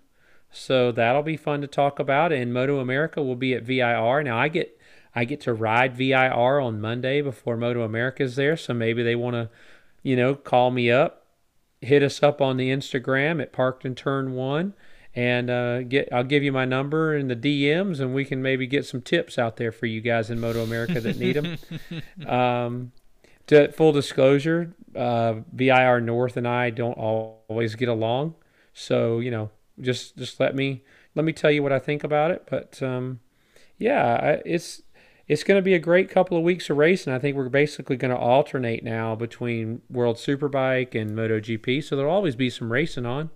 So 0.49 0.93
that'll 0.93 1.23
be 1.23 1.35
fun 1.35 1.59
to 1.59 1.67
talk 1.67 1.99
about 1.99 2.31
and 2.31 2.53
Moto 2.53 2.79
America 2.79 3.21
will 3.21 3.35
be 3.35 3.53
at 3.53 3.63
VIR. 3.63 4.23
Now 4.23 4.37
I 4.37 4.47
get 4.47 4.77
I 5.15 5.25
get 5.25 5.41
to 5.41 5.53
ride 5.53 5.95
VIR 5.95 6.59
on 6.59 6.81
Monday 6.81 7.21
before 7.21 7.55
Moto 7.55 7.83
America's 7.83 8.35
there, 8.35 8.57
so 8.57 8.73
maybe 8.73 9.03
they 9.03 9.15
want 9.15 9.35
to, 9.35 9.49
you 10.01 10.15
know, 10.15 10.35
call 10.35 10.71
me 10.71 10.89
up, 10.89 11.27
hit 11.81 12.01
us 12.01 12.23
up 12.23 12.41
on 12.41 12.57
the 12.57 12.69
Instagram 12.69 13.41
at 13.41 13.53
Parked 13.53 13.85
and 13.85 13.95
Turn 13.95 14.33
One, 14.33 14.73
and 15.15 15.49
uh, 15.49 15.83
get 15.83 16.09
I'll 16.11 16.23
give 16.23 16.41
you 16.41 16.51
my 16.51 16.65
number 16.65 17.15
in 17.15 17.27
the 17.27 17.35
DMs, 17.35 17.99
and 17.99 18.13
we 18.13 18.25
can 18.25 18.41
maybe 18.41 18.65
get 18.65 18.85
some 18.85 19.01
tips 19.01 19.37
out 19.37 19.57
there 19.57 19.71
for 19.71 19.85
you 19.85 20.01
guys 20.01 20.29
in 20.29 20.39
Moto 20.39 20.63
America 20.63 20.99
that 20.99 21.17
need 21.17 21.35
them. 21.35 21.57
um, 22.27 22.91
to 23.45 23.71
full 23.73 23.91
disclosure, 23.91 24.73
uh, 24.95 25.35
VIR 25.51 26.01
North 26.01 26.37
and 26.37 26.47
I 26.47 26.69
don't 26.69 26.93
always 26.93 27.75
get 27.75 27.89
along, 27.89 28.35
so 28.73 29.19
you 29.19 29.29
know, 29.29 29.51
just 29.79 30.17
just 30.17 30.39
let 30.39 30.55
me 30.55 30.81
let 31.13 31.25
me 31.25 31.33
tell 31.33 31.51
you 31.51 31.61
what 31.61 31.71
I 31.71 31.79
think 31.79 32.03
about 32.03 32.31
it. 32.31 32.47
But 32.49 32.81
um, 32.81 33.19
yeah, 33.77 34.13
I, 34.15 34.41
it's 34.45 34.81
it's 35.27 35.43
going 35.43 35.57
to 35.57 35.61
be 35.61 35.73
a 35.73 35.79
great 35.79 36.09
couple 36.09 36.37
of 36.37 36.43
weeks 36.43 36.69
of 36.69 36.77
racing. 36.77 37.13
I 37.13 37.19
think 37.19 37.35
we're 37.37 37.49
basically 37.49 37.95
going 37.95 38.11
to 38.11 38.17
alternate 38.17 38.83
now 38.83 39.15
between 39.15 39.81
World 39.89 40.17
Superbike 40.17 40.99
and 40.99 41.11
MotoGP, 41.11 41.83
so 41.83 41.95
there'll 41.95 42.13
always 42.13 42.35
be 42.35 42.49
some 42.49 42.71
racing 42.71 43.05
on. 43.05 43.29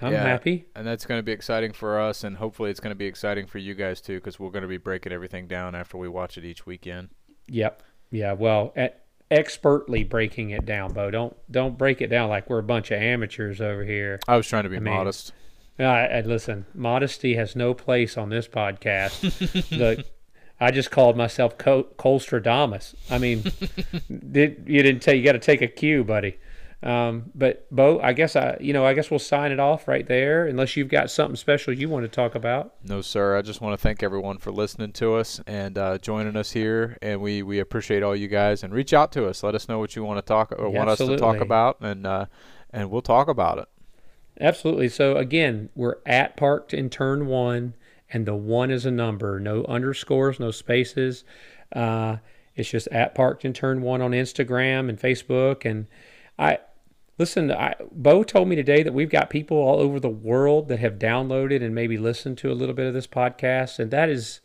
I'm 0.00 0.12
Yeah. 0.12 0.24
happy. 0.24 0.66
and 0.74 0.84
that's 0.86 1.06
going 1.06 1.18
to 1.18 1.22
be 1.22 1.32
exciting 1.32 1.72
for 1.72 1.98
us, 2.00 2.24
and 2.24 2.36
hopefully 2.36 2.70
it's 2.70 2.80
going 2.80 2.90
to 2.90 2.96
be 2.98 3.06
exciting 3.06 3.46
for 3.46 3.58
you 3.58 3.74
guys 3.74 4.00
too, 4.00 4.16
because 4.16 4.38
we're 4.40 4.50
going 4.50 4.62
to 4.62 4.68
be 4.68 4.76
breaking 4.78 5.12
everything 5.12 5.46
down 5.46 5.74
after 5.74 5.96
we 5.96 6.08
watch 6.08 6.36
it 6.36 6.44
each 6.44 6.66
weekend. 6.66 7.08
Yep. 7.48 7.82
Yeah. 8.10 8.32
Well, 8.32 8.72
at, 8.76 9.04
expertly 9.30 10.04
breaking 10.04 10.50
it 10.50 10.66
down, 10.66 10.92
Bo. 10.92 11.10
Don't 11.10 11.34
don't 11.50 11.78
break 11.78 12.00
it 12.02 12.08
down 12.08 12.28
like 12.28 12.50
we're 12.50 12.58
a 12.58 12.62
bunch 12.64 12.90
of 12.90 13.00
amateurs 13.00 13.60
over 13.60 13.84
here. 13.84 14.20
I 14.28 14.36
was 14.36 14.46
trying 14.46 14.64
to 14.64 14.68
be 14.68 14.76
I 14.76 14.80
mean, 14.80 14.92
modest. 14.94 15.32
Uh, 15.78 15.84
and 15.84 16.26
listen, 16.26 16.66
modesty 16.74 17.34
has 17.36 17.56
no 17.56 17.72
place 17.72 18.18
on 18.18 18.28
this 18.28 18.46
podcast. 18.46 19.20
the, 19.70 20.04
I 20.62 20.70
just 20.70 20.92
called 20.92 21.16
myself 21.16 21.58
Col- 21.58 21.88
Colstradamus. 21.98 22.94
I 23.10 23.18
mean, 23.18 23.42
did 24.30 24.64
you 24.66 24.80
didn't 24.80 25.02
tell 25.02 25.12
you 25.12 25.24
got 25.24 25.32
to 25.32 25.40
take 25.40 25.60
a 25.60 25.66
cue, 25.66 26.04
buddy. 26.04 26.38
Um, 26.84 27.30
but 27.34 27.66
Bo, 27.70 28.00
I 28.00 28.12
guess 28.12 28.36
I, 28.36 28.58
you 28.60 28.72
know, 28.72 28.86
I 28.86 28.94
guess 28.94 29.10
we'll 29.10 29.18
sign 29.18 29.50
it 29.50 29.58
off 29.58 29.88
right 29.88 30.06
there, 30.06 30.46
unless 30.46 30.76
you've 30.76 30.88
got 30.88 31.10
something 31.10 31.34
special 31.34 31.72
you 31.72 31.88
want 31.88 32.04
to 32.04 32.08
talk 32.08 32.36
about. 32.36 32.74
No, 32.84 33.02
sir. 33.02 33.36
I 33.36 33.42
just 33.42 33.60
want 33.60 33.76
to 33.76 33.82
thank 33.82 34.04
everyone 34.04 34.38
for 34.38 34.52
listening 34.52 34.92
to 34.92 35.14
us 35.14 35.40
and 35.48 35.76
uh, 35.76 35.98
joining 35.98 36.36
us 36.36 36.52
here, 36.52 36.96
and 37.02 37.20
we 37.20 37.42
we 37.42 37.58
appreciate 37.58 38.04
all 38.04 38.14
you 38.14 38.28
guys. 38.28 38.62
And 38.62 38.72
reach 38.72 38.92
out 38.92 39.10
to 39.12 39.26
us. 39.26 39.42
Let 39.42 39.56
us 39.56 39.68
know 39.68 39.80
what 39.80 39.96
you 39.96 40.04
want 40.04 40.18
to 40.18 40.22
talk 40.22 40.52
or 40.56 40.70
want 40.70 40.90
us 40.90 40.98
to 40.98 41.16
talk 41.16 41.40
about, 41.40 41.80
and 41.80 42.06
uh, 42.06 42.26
and 42.70 42.88
we'll 42.88 43.02
talk 43.02 43.26
about 43.26 43.58
it. 43.58 43.68
Absolutely. 44.40 44.88
So 44.88 45.16
again, 45.16 45.70
we're 45.74 45.96
at 46.06 46.36
parked 46.36 46.72
in 46.72 46.88
turn 46.88 47.26
one, 47.26 47.74
and 48.12 48.26
the 48.26 48.34
one 48.34 48.70
is 48.70 48.86
a 48.86 48.90
number. 48.90 49.40
No 49.40 49.64
underscores, 49.64 50.38
no 50.38 50.50
spaces. 50.50 51.24
Uh, 51.74 52.16
it's 52.54 52.70
just 52.70 52.88
at 52.88 53.14
parked 53.14 53.44
in 53.44 53.52
turn 53.52 53.80
one 53.80 54.02
on 54.02 54.10
Instagram 54.10 54.88
and 54.88 54.98
Facebook. 54.98 55.64
And 55.64 55.86
I 56.38 56.58
listen. 57.18 57.50
I, 57.50 57.74
Bo 57.90 58.22
told 58.22 58.48
me 58.48 58.56
today 58.56 58.82
that 58.82 58.94
we've 58.94 59.10
got 59.10 59.30
people 59.30 59.56
all 59.56 59.80
over 59.80 59.98
the 59.98 60.08
world 60.08 60.68
that 60.68 60.80
have 60.80 60.98
downloaded 60.98 61.62
and 61.62 61.74
maybe 61.74 61.96
listened 61.96 62.38
to 62.38 62.52
a 62.52 62.54
little 62.54 62.74
bit 62.74 62.86
of 62.86 62.94
this 62.94 63.06
podcast, 63.06 63.78
and 63.78 63.90
that 63.90 64.08
is 64.08 64.40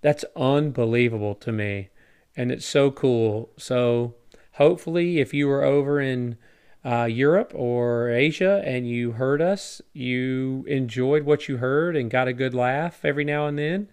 that's 0.00 0.24
unbelievable 0.34 1.34
to 1.36 1.52
me, 1.52 1.90
and 2.36 2.50
it's 2.50 2.66
so 2.66 2.90
cool. 2.90 3.50
So 3.56 4.16
hopefully, 4.52 5.20
if 5.20 5.32
you 5.32 5.46
were 5.46 5.62
over 5.62 6.00
in 6.00 6.36
uh, 6.84 7.04
Europe 7.04 7.52
or 7.54 8.10
Asia 8.10 8.62
and 8.64 8.88
you 8.88 9.12
heard 9.12 9.40
us, 9.40 9.80
you 9.92 10.64
enjoyed 10.66 11.24
what 11.24 11.48
you 11.48 11.58
heard 11.58 11.96
and 11.96 12.10
got 12.10 12.28
a 12.28 12.32
good 12.32 12.54
laugh 12.54 13.04
every 13.04 13.24
now 13.24 13.46
and 13.46 13.58
then. 13.58 13.88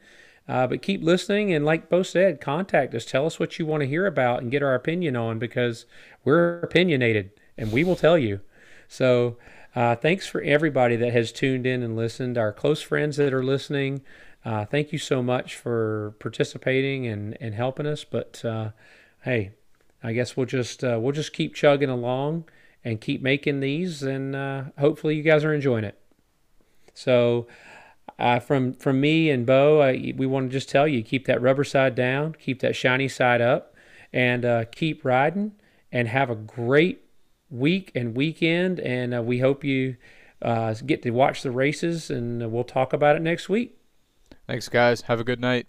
Uh, 0.48 0.66
but 0.66 0.82
keep 0.82 1.04
listening, 1.04 1.54
and 1.54 1.64
like 1.64 1.90
Bo 1.90 2.02
said, 2.02 2.42
contact 2.42 2.96
us. 2.96 3.06
Tell 3.06 3.28
us 3.28 3.40
what 3.40 3.60
you 3.60 3.68
want 3.68 3.82
to 3.82 3.88
hear 3.88 4.08
about 4.08 4.42
and 4.42 4.50
get 4.50 4.64
our 4.64 4.74
opinion 4.74 5.16
on 5.16 5.38
because 5.38 5.86
we're 6.26 6.60
opinionated 6.62 7.30
and 7.56 7.72
we 7.72 7.84
will 7.84 7.96
tell 7.96 8.18
you. 8.18 8.40
So, 8.88 9.38
uh, 9.76 9.96
thanks 9.96 10.26
for 10.26 10.42
everybody 10.42 10.96
that 10.96 11.14
has 11.14 11.32
tuned 11.32 11.68
in 11.68 11.84
and 11.84 11.96
listened. 11.96 12.36
Our 12.36 12.52
close 12.52 12.82
friends 12.82 13.18
that 13.18 13.32
are 13.32 13.44
listening, 13.44 14.02
uh, 14.44 14.66
thank 14.66 14.92
you 14.92 14.98
so 14.98 15.22
much 15.22 15.56
for 15.56 16.16
participating 16.20 17.06
and, 17.06 17.38
and 17.40 17.54
helping 17.54 17.86
us. 17.86 18.04
But 18.04 18.44
uh, 18.44 18.72
hey, 19.22 19.52
I 20.02 20.14
guess 20.14 20.36
we'll 20.36 20.48
just 20.48 20.84
uh, 20.84 20.98
we'll 21.00 21.12
just 21.12 21.34
keep 21.34 21.54
chugging 21.54 21.90
along 21.90 22.46
and 22.84 23.02
keep 23.02 23.22
making 23.22 23.60
these, 23.60 24.04
and 24.04 24.36
uh, 24.36 24.64
hopefully 24.78 25.16
you 25.16 25.24
guys 25.24 25.44
are 25.44 25.54
enjoying 25.54 25.84
it. 25.84 26.00
So, 26.94 27.48
uh, 28.18 28.40
from 28.40 28.74
from 28.74 29.00
me 29.00 29.30
and 29.30 29.46
Bo, 29.46 29.82
uh, 29.82 29.94
we 30.16 30.26
want 30.26 30.50
to 30.50 30.52
just 30.52 30.70
tell 30.70 30.88
you 30.88 31.04
keep 31.04 31.26
that 31.28 31.42
rubber 31.42 31.64
side 31.64 31.96
down, 31.96 32.36
keep 32.40 32.60
that 32.62 32.76
shiny 32.76 33.08
side 33.08 33.42
up, 33.42 33.76
and 34.12 34.46
uh, 34.46 34.66
keep 34.66 35.04
riding. 35.06 35.54
And 35.92 36.08
have 36.08 36.30
a 36.30 36.36
great 36.36 37.02
week 37.50 37.92
and 37.96 38.16
weekend. 38.16 38.80
And 38.80 39.16
uh, 39.16 39.24
we 39.24 39.40
hope 39.40 39.64
you 39.64 39.98
uh, 40.40 40.76
get 40.86 41.02
to 41.02 41.10
watch 41.10 41.42
the 41.42 41.50
races, 41.50 42.12
and 42.12 42.52
we'll 42.52 42.64
talk 42.64 42.94
about 42.94 43.16
it 43.16 43.24
next 43.24 43.50
week. 43.50 43.76
Thanks, 44.46 44.70
guys. 44.70 45.02
Have 45.02 45.20
a 45.20 45.24
good 45.24 45.40
night. 45.40 45.66